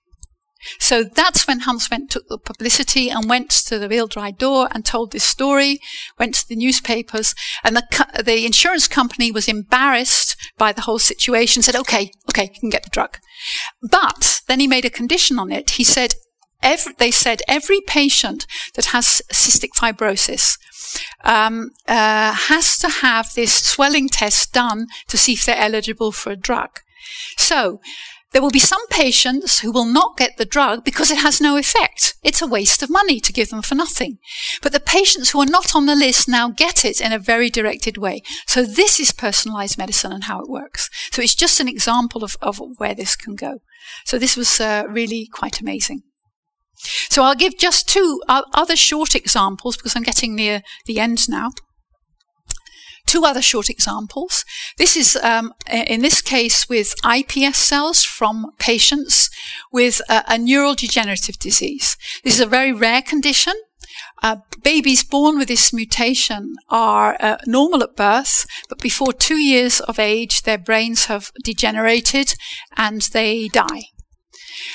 So 0.79 1.03
that's 1.03 1.47
when 1.47 1.61
Hans 1.61 1.89
went, 1.89 2.09
took 2.09 2.27
the 2.27 2.37
publicity 2.37 3.09
and 3.09 3.29
went 3.29 3.49
to 3.51 3.79
the 3.79 3.87
Wereld 3.87 4.11
Draait 4.11 4.37
Door 4.37 4.69
and 4.71 4.83
told 4.83 5.11
this 5.11 5.23
story, 5.23 5.79
went 6.19 6.35
to 6.35 6.47
the 6.47 6.55
newspapers, 6.55 7.35
and 7.63 7.75
the, 7.75 8.23
the 8.23 8.45
insurance 8.45 8.87
company 8.87 9.31
was 9.31 9.47
embarrassed 9.47 10.35
by 10.57 10.73
the 10.73 10.81
whole 10.81 10.99
situation, 10.99 11.61
said, 11.61 11.75
okay, 11.75 12.11
okay, 12.29 12.51
you 12.53 12.59
can 12.59 12.69
get 12.69 12.83
the 12.83 12.89
drug. 12.89 13.19
But 13.81 14.41
then 14.47 14.59
he 14.59 14.67
made 14.67 14.85
a 14.85 14.89
condition 14.89 15.39
on 15.39 15.51
it. 15.51 15.71
He 15.71 15.83
said, 15.83 16.15
every, 16.61 16.93
they 16.97 17.11
said 17.11 17.41
every 17.47 17.81
patient 17.81 18.45
that 18.75 18.87
has 18.87 19.21
cystic 19.31 19.71
fibrosis 19.75 20.57
um, 21.23 21.71
uh, 21.87 22.33
has 22.33 22.77
to 22.79 22.89
have 22.89 23.33
this 23.33 23.63
swelling 23.63 24.09
test 24.09 24.53
done 24.53 24.87
to 25.07 25.17
see 25.17 25.33
if 25.33 25.45
they're 25.45 25.57
eligible 25.57 26.11
for 26.11 26.31
a 26.31 26.35
drug. 26.35 26.79
So 27.37 27.79
there 28.33 28.41
will 28.41 28.51
be 28.51 28.59
some 28.59 28.85
patients 28.89 29.59
who 29.59 29.71
will 29.71 29.85
not 29.85 30.17
get 30.17 30.37
the 30.37 30.45
drug 30.45 30.83
because 30.83 31.09
it 31.09 31.19
has 31.19 31.39
no 31.39 31.57
effect. 31.57 32.15
It's 32.23 32.41
a 32.41 32.47
waste 32.47 32.83
of 32.83 32.89
money 32.89 33.19
to 33.21 33.33
give 33.33 33.49
them 33.49 33.61
for 33.61 33.75
nothing. 33.75 34.17
But 34.61 34.73
the 34.73 34.81
patients 34.81 35.31
who 35.31 35.39
are 35.39 35.45
not 35.45 35.75
on 35.75 35.85
the 35.85 35.95
list 35.95 36.27
now 36.27 36.49
get 36.49 36.83
it 36.83 36.99
in 36.99 37.13
a 37.13 37.19
very 37.19 37.49
directed 37.49 37.97
way. 37.97 38.21
So 38.45 38.63
this 38.63 38.99
is 38.99 39.11
personalized 39.13 39.77
medicine 39.77 40.11
and 40.11 40.25
how 40.25 40.41
it 40.41 40.49
works. 40.49 40.89
So 41.11 41.21
it's 41.21 41.35
just 41.35 41.59
an 41.59 41.69
example 41.69 42.23
of, 42.23 42.35
of 42.41 42.59
where 42.77 42.93
this 42.93 43.15
can 43.15 43.35
go. 43.35 43.59
So 44.03 44.19
this 44.19 44.35
was 44.35 44.59
uh, 44.59 44.83
really 44.89 45.27
quite 45.31 45.61
amazing. 45.61 46.03
So 47.09 47.23
I'll 47.23 47.35
give 47.35 47.57
just 47.57 47.89
two 47.89 48.21
other 48.27 48.75
short 48.75 49.15
examples 49.15 49.77
because 49.77 49.95
I'm 49.95 50.03
getting 50.03 50.35
near 50.35 50.61
the 50.85 50.99
end 50.99 51.27
now. 51.27 51.51
Two 53.05 53.23
other 53.23 53.41
short 53.41 53.69
examples. 53.69 54.43
This 54.77 54.97
is, 54.97 55.15
um, 55.23 55.53
in 55.71 56.01
this 56.01 56.21
case, 56.21 56.67
with 56.67 56.93
iPS 57.03 57.55
cells 57.55 58.03
from 58.03 58.51
patients 58.59 59.29
with 59.71 60.01
a, 60.09 60.23
a 60.27 60.37
neurodegenerative 60.37 61.39
disease. 61.39 61.95
This 62.23 62.33
is 62.35 62.41
a 62.41 62.45
very 62.45 62.73
rare 62.73 63.01
condition. 63.01 63.53
Uh, 64.21 64.37
babies 64.61 65.03
born 65.03 65.37
with 65.37 65.47
this 65.47 65.71
mutation 65.71 66.55
are 66.69 67.15
uh, 67.19 67.37
normal 67.45 67.81
at 67.81 67.95
birth, 67.95 68.45
but 68.67 68.79
before 68.79 69.13
two 69.13 69.37
years 69.37 69.79
of 69.79 69.99
age, 69.99 70.43
their 70.43 70.57
brains 70.57 71.05
have 71.05 71.31
degenerated 71.43 72.33
and 72.75 73.01
they 73.13 73.47
die. 73.47 73.83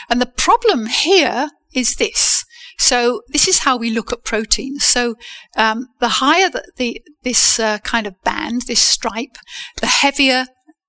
And 0.09 0.21
the 0.21 0.27
problem 0.27 0.87
here 0.87 1.51
is 1.75 1.97
this. 1.97 2.45
So 2.79 3.23
this 3.29 3.47
is 3.47 3.61
how 3.61 3.77
we 3.77 3.91
look 3.91 4.13
at 4.13 4.25
proteins. 4.25 4.85
So 4.85 5.15
um, 5.57 5.89
the 6.01 6.09
higher 6.09 6.51
the, 6.51 6.65
the 6.77 7.03
this 7.23 7.61
uh, 7.61 7.79
kind 7.79 8.07
of 8.07 8.21
band, 8.25 8.63
this 8.63 8.81
stripe, 8.81 9.37
the 9.81 9.87
heavier 9.87 10.47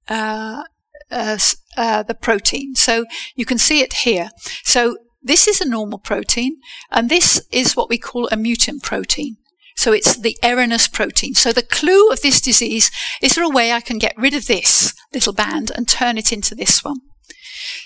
uh, 0.09 0.63
uh, 1.11 1.37
uh, 1.77 2.03
the 2.03 2.15
protein. 2.15 2.75
So 2.75 3.05
you 3.35 3.45
can 3.45 3.57
see 3.57 3.81
it 3.81 3.93
here. 3.93 4.29
So 4.63 4.97
this 5.21 5.47
is 5.47 5.61
a 5.61 5.69
normal 5.69 5.99
protein, 5.99 6.57
and 6.91 7.09
this 7.09 7.45
is 7.51 7.75
what 7.75 7.89
we 7.89 7.97
call 7.97 8.27
a 8.27 8.37
mutant 8.37 8.83
protein. 8.83 9.37
So 9.75 9.91
it's 9.91 10.15
the 10.15 10.37
erroneous 10.43 10.87
protein. 10.87 11.33
So 11.33 11.51
the 11.51 11.63
clue 11.63 12.09
of 12.09 12.21
this 12.21 12.41
disease 12.41 12.91
is 13.21 13.35
there 13.35 13.43
a 13.43 13.49
way 13.49 13.71
I 13.71 13.81
can 13.81 13.97
get 13.97 14.13
rid 14.17 14.33
of 14.33 14.47
this 14.47 14.93
little 15.13 15.33
band 15.33 15.71
and 15.75 15.87
turn 15.87 16.17
it 16.17 16.31
into 16.31 16.55
this 16.55 16.83
one? 16.83 16.97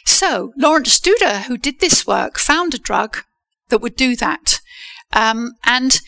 So 0.05 0.53
Lorenz 0.57 0.99
Studer, 0.99 1.43
who 1.43 1.57
did 1.57 1.79
this 1.79 2.05
work, 2.05 2.37
found 2.39 2.73
a 2.73 2.79
drug 2.79 3.19
that 3.69 3.81
would 3.81 3.95
do 3.95 4.15
that. 4.15 4.59
Um, 5.13 5.53
and 5.65 5.99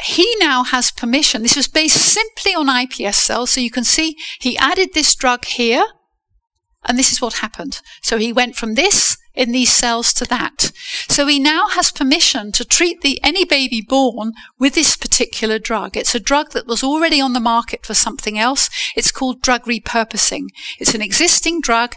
he 0.00 0.34
now 0.38 0.62
has 0.64 0.90
permission. 0.90 1.42
This 1.42 1.56
was 1.56 1.68
based 1.68 1.96
simply 1.96 2.54
on 2.54 2.66
iPS 2.66 3.14
cells. 3.14 3.50
So 3.50 3.60
you 3.60 3.70
can 3.70 3.84
see 3.84 4.16
he 4.38 4.58
added 4.58 4.90
this 4.92 5.14
drug 5.14 5.44
here, 5.44 5.84
and 6.86 6.98
this 6.98 7.12
is 7.12 7.20
what 7.20 7.34
happened. 7.34 7.80
So 8.02 8.18
he 8.18 8.32
went 8.32 8.56
from 8.56 8.74
this 8.74 9.16
in 9.36 9.52
these 9.52 9.72
cells 9.72 10.12
to 10.14 10.24
that. 10.24 10.72
So 11.08 11.26
he 11.26 11.38
now 11.38 11.68
has 11.68 11.92
permission 11.92 12.52
to 12.52 12.64
treat 12.64 13.02
the, 13.02 13.20
any 13.22 13.44
baby 13.44 13.84
born 13.86 14.32
with 14.58 14.74
this 14.74 14.96
particular 14.96 15.58
drug. 15.58 15.96
It's 15.96 16.14
a 16.14 16.20
drug 16.20 16.52
that 16.52 16.66
was 16.66 16.82
already 16.82 17.20
on 17.20 17.34
the 17.34 17.40
market 17.40 17.84
for 17.84 17.94
something 17.94 18.38
else. 18.38 18.70
It's 18.96 19.12
called 19.12 19.42
drug 19.42 19.64
repurposing. 19.64 20.46
It's 20.80 20.94
an 20.94 21.02
existing 21.02 21.60
drug 21.60 21.94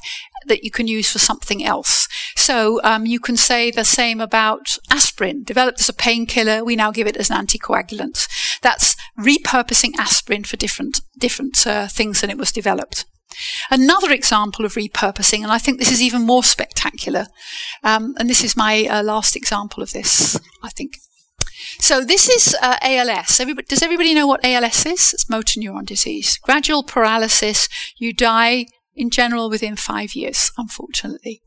that 0.48 0.64
you 0.64 0.72
can 0.72 0.88
use 0.88 1.12
for 1.12 1.20
something 1.20 1.64
else. 1.64 2.08
So 2.36 2.82
um, 2.84 3.06
you 3.06 3.20
can 3.20 3.38
say 3.38 3.72
the 3.72 3.86
same 3.86 4.20
about 4.20 4.78
aspirin, 4.90 5.44
developed 5.44 5.80
as 5.80 5.90
a 5.90 5.94
painkiller. 5.94 6.64
We 6.64 6.76
now 6.76 6.92
give 6.92 7.08
it 7.08 7.18
as 7.18 7.30
an 7.30 7.46
anticoagulant. 7.46 8.28
That's 8.62 8.96
repurposing 9.18 9.94
aspirin 9.98 10.44
for 10.44 10.58
different 10.58 11.02
different 11.18 11.66
uh, 11.68 11.88
things 11.88 12.22
than 12.22 12.30
it 12.30 12.38
was 12.38 12.52
developed. 12.52 13.06
Another 13.70 14.12
example 14.12 14.66
of 14.66 14.74
repurposing, 14.74 15.44
and 15.44 15.52
I 15.52 15.60
think 15.60 15.80
this 15.80 15.92
is 15.92 16.02
even 16.02 16.26
more 16.26 16.44
spectacular, 16.44 17.28
um, 17.84 18.16
and 18.18 18.30
this 18.30 18.44
is 18.44 18.58
my 18.58 18.86
uh, 18.86 19.04
last 19.04 19.36
example 19.36 19.84
of 19.84 19.92
this, 19.92 20.40
I 20.64 20.70
think. 20.70 20.98
So 21.80 22.04
this 22.04 22.28
is 22.30 22.56
uh, 22.62 22.78
ALS. 22.82 23.40
Everybody, 23.40 23.68
does 23.68 23.84
everybody 23.84 24.14
know 24.14 24.28
what 24.28 24.44
ALS 24.44 24.86
is? 24.86 25.14
It's 25.14 25.30
motor 25.30 25.60
neuron 25.60 25.86
disease. 25.86 26.38
Gradual 26.40 26.84
paralysis. 26.84 27.70
You 27.98 28.14
die 28.14 28.66
in 28.96 29.10
general 29.10 29.50
within 29.50 29.76
five 29.76 30.16
years, 30.16 30.52
unfortunately. 30.58 31.42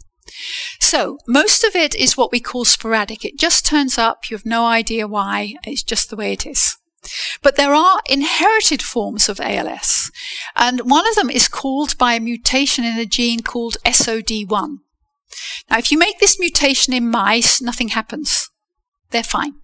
So, 0.81 1.19
most 1.27 1.65
of 1.65 1.75
it 1.75 1.95
is 1.95 2.17
what 2.17 2.33
we 2.33 2.41
call 2.41 2.65
sporadic. 2.65 3.25
It 3.25 3.39
just 3.39 3.67
turns 3.67 3.99
up, 3.99 4.31
you 4.31 4.37
have 4.37 4.47
no 4.47 4.67
idea 4.67 5.09
why, 5.09 5.55
it's 5.65 5.83
just 5.83 6.11
the 6.11 6.17
way 6.17 6.33
it 6.33 6.47
is. 6.47 6.77
But 7.43 7.57
there 7.57 7.75
are 7.75 8.01
inherited 8.09 8.83
forms 8.83 9.29
of 9.29 9.41
ALS, 9.41 10.11
and 10.55 10.83
one 10.83 11.07
of 11.09 11.17
them 11.17 11.31
is 11.31 11.49
called 11.49 11.99
by 11.99 12.15
a 12.15 12.21
mutation 12.21 12.85
in 12.85 12.99
a 12.99 13.07
gene 13.07 13.41
called 13.41 13.77
SOD1. 13.85 14.79
Now, 15.69 15.79
if 15.79 15.91
you 15.91 15.99
make 15.99 16.21
this 16.21 16.39
mutation 16.39 16.93
in 16.93 17.11
mice, 17.11 17.61
nothing 17.61 17.89
happens. 17.89 18.49
They're 19.11 19.23
fine. 19.23 19.55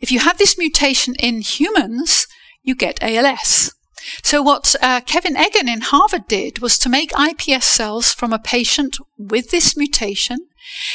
If 0.00 0.10
you 0.10 0.20
have 0.20 0.38
this 0.38 0.56
mutation 0.56 1.14
in 1.18 1.42
humans, 1.42 2.26
you 2.62 2.74
get 2.74 3.02
ALS. 3.02 3.72
So 4.22 4.42
what 4.42 4.74
uh, 4.80 5.00
Kevin 5.00 5.36
Eggan 5.36 5.68
in 5.68 5.80
Harvard 5.82 6.28
did 6.28 6.60
was 6.60 6.78
to 6.78 6.88
make 6.88 7.10
iPS 7.12 7.64
cells 7.64 8.12
from 8.12 8.32
a 8.32 8.38
patient 8.38 8.98
with 9.18 9.50
this 9.50 9.76
mutation. 9.76 10.38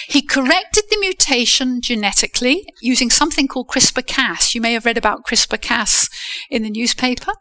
He 0.08 0.22
corrected 0.22 0.86
the 0.90 1.00
mutation 1.00 1.82
genetically 1.82 2.66
using 2.82 3.10
something 3.10 3.48
called 3.48 3.68
CRISPR-Cas. 3.68 4.56
You 4.56 4.62
may 4.62 4.74
have 4.74 4.86
read 4.86 4.98
about 4.98 5.26
CRISPR-Cas 5.26 6.10
in 6.50 6.64
the 6.64 6.70
newspaper. 6.70 7.34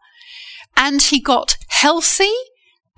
And 0.77 1.01
he 1.01 1.21
got 1.21 1.57
healthy 1.69 2.33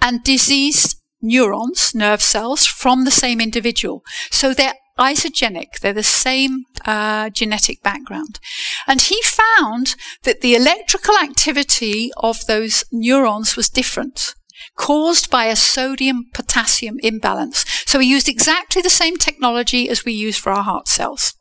and 0.01 0.23
diseased 0.23 0.97
neurons, 1.21 1.95
nerve 1.95 2.23
cells, 2.23 2.67
from 2.67 3.05
the 3.05 3.11
same 3.11 3.41
individual. 3.41 4.03
So 4.31 4.55
they're 4.55 4.75
isogenic. 4.99 5.81
They're 5.81 5.93
the 5.93 6.03
same 6.03 6.65
uh, 6.85 7.31
genetic 7.31 7.83
background. 7.83 8.41
And 8.87 9.01
he 9.01 9.21
found 9.23 9.95
that 10.25 10.41
the 10.41 10.55
electrical 10.55 11.17
activity 11.17 12.11
of 12.17 12.47
those 12.47 12.85
neurons 12.91 13.57
was 13.57 13.69
different, 13.69 14.35
caused 14.77 15.31
by 15.31 15.47
a 15.47 15.57
sodium 15.57 16.27
potassium 16.33 16.97
imbalance. 17.03 17.65
So 17.87 17.99
he 17.99 18.09
used 18.09 18.29
exactly 18.29 18.83
the 18.83 18.91
same 18.91 19.17
technology 19.17 19.89
as 19.89 20.05
we 20.05 20.13
use 20.13 20.37
for 20.37 20.53
our 20.53 20.63
heart 20.63 20.89
cells. 20.89 21.35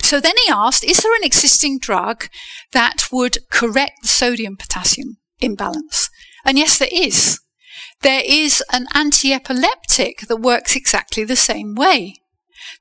So 0.00 0.20
then 0.20 0.34
he 0.46 0.52
asked, 0.52 0.84
is 0.84 0.98
there 0.98 1.14
an 1.14 1.24
existing 1.24 1.80
drug 1.80 2.28
that 2.72 3.08
would 3.10 3.38
correct 3.50 4.02
the 4.02 4.08
sodium 4.08 4.56
potassium 4.56 5.16
imbalance? 5.40 6.08
And 6.44 6.56
yes, 6.56 6.78
there 6.78 6.88
is. 6.92 7.40
There 8.02 8.22
is 8.24 8.62
an 8.72 8.86
anti-epileptic 8.94 10.22
that 10.28 10.36
works 10.36 10.74
exactly 10.74 11.24
the 11.24 11.36
same 11.36 11.74
way. 11.74 12.21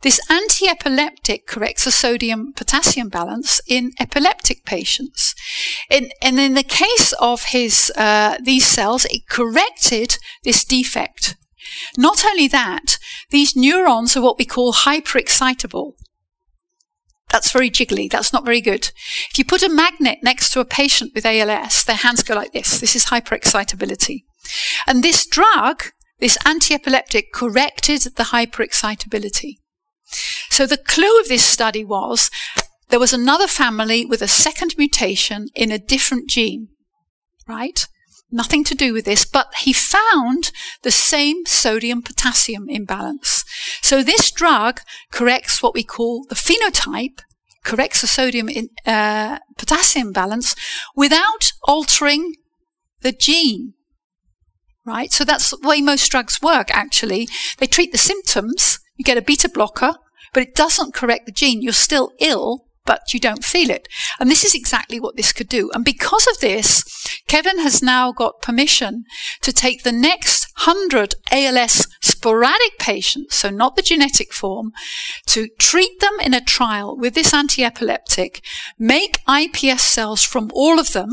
This 0.01 0.19
anti-epileptic 0.31 1.45
corrects 1.45 1.85
the 1.85 1.91
sodium 1.91 2.53
potassium 2.55 3.09
balance 3.09 3.61
in 3.67 3.91
epileptic 3.99 4.65
patients. 4.65 5.35
In, 5.91 6.09
and 6.21 6.39
in 6.39 6.55
the 6.55 6.63
case 6.63 7.13
of 7.19 7.43
his, 7.45 7.91
uh, 7.95 8.37
these 8.43 8.65
cells, 8.65 9.05
it 9.05 9.27
corrected 9.29 10.17
this 10.43 10.65
defect. 10.65 11.37
Not 11.97 12.25
only 12.25 12.47
that, 12.47 12.97
these 13.29 13.55
neurons 13.55 14.17
are 14.17 14.23
what 14.23 14.39
we 14.39 14.45
call 14.45 14.73
hyperexcitable. 14.73 15.93
That's 17.31 17.51
very 17.51 17.69
jiggly. 17.69 18.09
That's 18.09 18.33
not 18.33 18.43
very 18.43 18.59
good. 18.59 18.91
If 19.29 19.37
you 19.37 19.45
put 19.45 19.63
a 19.63 19.69
magnet 19.69 20.19
next 20.21 20.49
to 20.51 20.59
a 20.59 20.65
patient 20.65 21.11
with 21.15 21.25
ALS, 21.25 21.85
their 21.85 21.95
hands 21.95 22.23
go 22.23 22.35
like 22.35 22.51
this. 22.51 22.79
This 22.79 22.95
is 22.95 23.05
hyperexcitability. 23.05 24.23
And 24.85 25.01
this 25.01 25.25
drug, 25.25 25.83
this 26.19 26.37
anti-epileptic, 26.45 27.31
corrected 27.31 28.01
the 28.01 28.23
hyperexcitability. 28.23 29.60
So 30.49 30.65
the 30.65 30.77
clue 30.77 31.19
of 31.19 31.27
this 31.27 31.45
study 31.45 31.83
was 31.83 32.29
there 32.89 32.99
was 32.99 33.13
another 33.13 33.47
family 33.47 34.05
with 34.05 34.21
a 34.21 34.27
second 34.27 34.75
mutation 34.77 35.47
in 35.55 35.71
a 35.71 35.79
different 35.79 36.29
gene, 36.29 36.67
right? 37.47 37.87
Nothing 38.29 38.65
to 38.65 38.75
do 38.75 38.93
with 38.93 39.05
this, 39.05 39.25
but 39.25 39.47
he 39.61 39.71
found 39.71 40.51
the 40.83 40.91
same 40.91 41.45
sodium 41.45 42.01
potassium 42.01 42.69
imbalance. 42.69 43.45
So 43.81 44.03
this 44.03 44.29
drug 44.29 44.81
corrects 45.09 45.63
what 45.63 45.73
we 45.73 45.83
call 45.83 46.25
the 46.27 46.35
phenotype, 46.35 47.19
corrects 47.63 48.01
the 48.01 48.07
sodium 48.07 48.49
in, 48.49 48.69
uh, 48.85 49.39
potassium 49.57 50.11
balance 50.11 50.55
without 50.93 51.53
altering 51.63 52.35
the 53.01 53.13
gene. 53.13 53.73
Right? 54.85 55.13
So 55.13 55.23
that's 55.23 55.51
the 55.51 55.65
way 55.65 55.79
most 55.81 56.09
drugs 56.09 56.41
work, 56.41 56.71
actually. 56.71 57.29
They 57.57 57.67
treat 57.67 57.93
the 57.93 57.97
symptoms 57.97 58.80
You 58.95 59.03
get 59.03 59.17
a 59.17 59.21
beta 59.21 59.49
blocker, 59.49 59.93
but 60.33 60.43
it 60.43 60.55
doesn't 60.55 60.93
correct 60.93 61.25
the 61.25 61.31
gene. 61.31 61.61
You're 61.61 61.73
still 61.73 62.11
ill, 62.19 62.65
but 62.85 63.13
you 63.13 63.19
don't 63.19 63.43
feel 63.43 63.69
it. 63.69 63.87
And 64.19 64.29
this 64.29 64.43
is 64.43 64.55
exactly 64.55 64.99
what 64.99 65.15
this 65.15 65.31
could 65.31 65.49
do. 65.49 65.69
And 65.73 65.85
because 65.85 66.27
of 66.27 66.39
this, 66.39 66.83
Kevin 67.27 67.59
has 67.59 67.81
now 67.81 68.11
got 68.11 68.41
permission 68.41 69.03
to 69.41 69.53
take 69.53 69.83
the 69.83 69.91
next 69.91 70.47
100 70.65 71.15
ALS 71.31 71.87
sporadic 72.01 72.77
patients, 72.79 73.35
so 73.35 73.49
not 73.49 73.75
the 73.75 73.81
genetic 73.81 74.33
form, 74.33 74.71
to 75.27 75.47
treat 75.57 75.99
them 75.99 76.19
in 76.21 76.33
a 76.33 76.41
trial 76.41 76.97
with 76.97 77.13
this 77.13 77.33
anti-epileptic, 77.33 78.43
make 78.77 79.23
iPS 79.25 79.79
cells 79.79 80.23
from 80.23 80.51
all 80.53 80.79
of 80.79 80.93
them, 80.93 81.11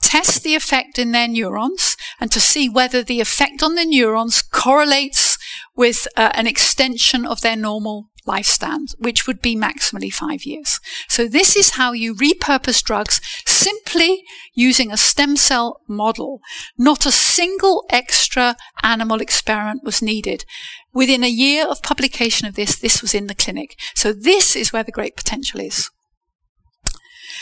test 0.00 0.42
the 0.42 0.54
effect 0.54 0.98
in 0.98 1.12
their 1.12 1.28
neurons, 1.28 1.96
and 2.20 2.30
to 2.32 2.40
see 2.40 2.68
whether 2.68 3.02
the 3.02 3.20
effect 3.20 3.62
on 3.62 3.74
the 3.74 3.84
neurons 3.84 4.42
correlates 4.42 5.35
with 5.76 6.08
uh, 6.16 6.30
an 6.34 6.46
extension 6.46 7.26
of 7.26 7.40
their 7.40 7.56
normal 7.56 8.08
lifespan, 8.26 8.92
which 8.98 9.26
would 9.26 9.40
be 9.40 9.56
maximally 9.56 10.12
five 10.12 10.44
years. 10.44 10.80
So 11.08 11.28
this 11.28 11.56
is 11.56 11.70
how 11.70 11.92
you 11.92 12.14
repurpose 12.14 12.82
drugs 12.82 13.20
simply 13.46 14.24
using 14.54 14.90
a 14.90 14.96
stem 14.96 15.36
cell 15.36 15.80
model. 15.86 16.40
Not 16.76 17.06
a 17.06 17.12
single 17.12 17.84
extra 17.90 18.56
animal 18.82 19.20
experiment 19.20 19.84
was 19.84 20.02
needed. 20.02 20.44
Within 20.92 21.22
a 21.22 21.28
year 21.28 21.66
of 21.66 21.82
publication 21.82 22.48
of 22.48 22.54
this, 22.54 22.76
this 22.78 23.00
was 23.00 23.14
in 23.14 23.26
the 23.26 23.34
clinic. 23.34 23.78
So 23.94 24.12
this 24.12 24.56
is 24.56 24.72
where 24.72 24.84
the 24.84 24.92
great 24.92 25.16
potential 25.16 25.60
is. 25.60 25.90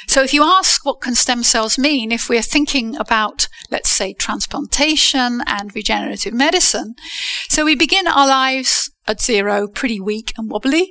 So 0.06 0.22
if 0.22 0.32
you 0.32 0.42
ask 0.42 0.84
what 0.84 1.00
can 1.00 1.14
stem 1.14 1.42
cells 1.42 1.78
mean, 1.78 2.12
if 2.12 2.28
we're 2.28 2.42
thinking 2.42 2.96
about, 2.96 3.48
let's 3.70 3.90
say, 3.90 4.14
transplantation 4.14 5.42
and 5.46 5.74
regenerative 5.74 6.34
medicine, 6.34 6.94
so 7.48 7.64
we 7.64 7.74
begin 7.74 8.06
our 8.06 8.26
lives 8.26 8.90
at 9.06 9.20
zero, 9.20 9.68
pretty 9.68 10.00
weak 10.00 10.32
and 10.36 10.50
wobbly. 10.50 10.90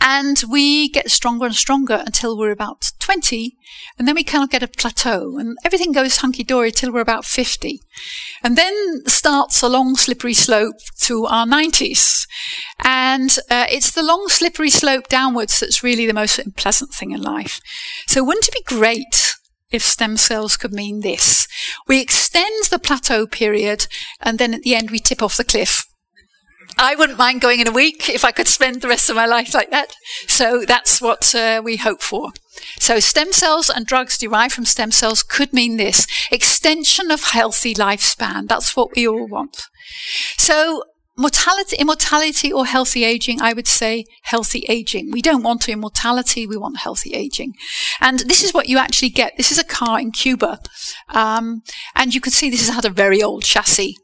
And 0.00 0.42
we 0.48 0.88
get 0.88 1.10
stronger 1.10 1.46
and 1.46 1.54
stronger 1.54 2.02
until 2.06 2.38
we're 2.38 2.52
about 2.52 2.92
20. 3.00 3.56
And 3.98 4.06
then 4.06 4.14
we 4.14 4.22
kind 4.22 4.44
of 4.44 4.50
get 4.50 4.62
a 4.62 4.68
plateau 4.68 5.38
and 5.38 5.56
everything 5.64 5.92
goes 5.92 6.18
hunky 6.18 6.44
dory 6.44 6.70
till 6.70 6.92
we're 6.92 7.00
about 7.00 7.24
50. 7.24 7.82
And 8.42 8.56
then 8.56 9.02
starts 9.06 9.62
a 9.62 9.68
long 9.68 9.96
slippery 9.96 10.34
slope 10.34 10.76
to 11.00 11.26
our 11.26 11.46
90s. 11.46 12.26
And 12.78 13.36
uh, 13.50 13.66
it's 13.68 13.90
the 13.90 14.02
long 14.02 14.28
slippery 14.28 14.70
slope 14.70 15.08
downwards 15.08 15.58
that's 15.58 15.82
really 15.82 16.06
the 16.06 16.14
most 16.14 16.38
unpleasant 16.38 16.92
thing 16.92 17.10
in 17.10 17.20
life. 17.20 17.60
So 18.06 18.22
wouldn't 18.22 18.48
it 18.48 18.54
be 18.54 18.62
great 18.62 19.34
if 19.70 19.82
stem 19.82 20.16
cells 20.16 20.56
could 20.56 20.72
mean 20.72 21.00
this? 21.00 21.48
We 21.88 22.00
extend 22.00 22.66
the 22.70 22.78
plateau 22.78 23.26
period 23.26 23.88
and 24.20 24.38
then 24.38 24.54
at 24.54 24.62
the 24.62 24.76
end 24.76 24.90
we 24.90 25.00
tip 25.00 25.22
off 25.22 25.36
the 25.36 25.44
cliff 25.44 25.87
I 26.78 26.94
wouldn't 26.94 27.18
mind 27.18 27.40
going 27.40 27.60
in 27.60 27.66
a 27.66 27.72
week 27.72 28.08
if 28.08 28.24
I 28.24 28.30
could 28.30 28.46
spend 28.46 28.80
the 28.80 28.88
rest 28.88 29.10
of 29.10 29.16
my 29.16 29.26
life 29.26 29.52
like 29.52 29.70
that. 29.70 29.94
So 30.26 30.64
that's 30.64 31.02
what 31.02 31.34
uh, 31.34 31.60
we 31.64 31.76
hope 31.76 32.02
for. 32.02 32.30
So 32.78 33.00
stem 33.00 33.32
cells 33.32 33.68
and 33.68 33.84
drugs 33.84 34.16
derived 34.16 34.54
from 34.54 34.64
stem 34.64 34.92
cells 34.92 35.22
could 35.22 35.52
mean 35.52 35.76
this 35.76 36.06
extension 36.30 37.10
of 37.10 37.24
healthy 37.24 37.74
lifespan. 37.74 38.48
That's 38.48 38.76
what 38.76 38.94
we 38.94 39.06
all 39.08 39.26
want. 39.26 39.64
So 40.36 40.84
mortality, 41.16 41.76
immortality 41.76 42.52
or 42.52 42.64
healthy 42.64 43.04
aging, 43.04 43.42
I 43.42 43.52
would 43.52 43.66
say 43.66 44.04
healthy 44.22 44.64
aging. 44.68 45.10
We 45.10 45.20
don't 45.20 45.42
want 45.42 45.68
immortality, 45.68 46.46
we 46.46 46.56
want 46.56 46.78
healthy 46.78 47.14
aging. 47.14 47.54
And 48.00 48.20
this 48.20 48.44
is 48.44 48.54
what 48.54 48.68
you 48.68 48.78
actually 48.78 49.10
get. 49.10 49.36
This 49.36 49.50
is 49.50 49.58
a 49.58 49.64
car 49.64 49.98
in 49.98 50.12
Cuba. 50.12 50.60
Um, 51.08 51.62
and 51.96 52.14
you 52.14 52.20
can 52.20 52.32
see 52.32 52.48
this 52.48 52.66
has 52.66 52.74
had 52.74 52.84
a 52.84 52.90
very 52.90 53.20
old 53.20 53.42
chassis. 53.42 53.96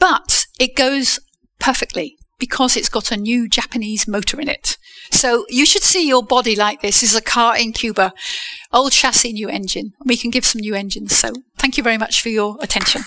But 0.00 0.46
it 0.58 0.74
goes 0.74 1.20
perfectly 1.62 2.18
because 2.38 2.76
it's 2.76 2.88
got 2.88 3.12
a 3.12 3.16
new 3.16 3.48
Japanese 3.48 4.08
motor 4.08 4.40
in 4.40 4.48
it. 4.48 4.76
So 5.12 5.46
you 5.48 5.64
should 5.64 5.84
see 5.84 6.08
your 6.08 6.24
body 6.24 6.56
like 6.56 6.82
this. 6.82 7.00
This 7.00 7.12
is 7.12 7.16
a 7.16 7.22
car 7.22 7.56
in 7.56 7.72
Cuba. 7.72 8.12
Old 8.72 8.90
chassis, 8.90 9.32
new 9.32 9.48
engine. 9.48 9.92
We 10.04 10.16
can 10.16 10.30
give 10.30 10.44
some 10.44 10.60
new 10.60 10.74
engines. 10.74 11.16
So 11.16 11.32
thank 11.58 11.76
you 11.76 11.84
very 11.84 11.98
much 11.98 12.20
for 12.20 12.30
your 12.30 12.56
attention. 12.60 13.02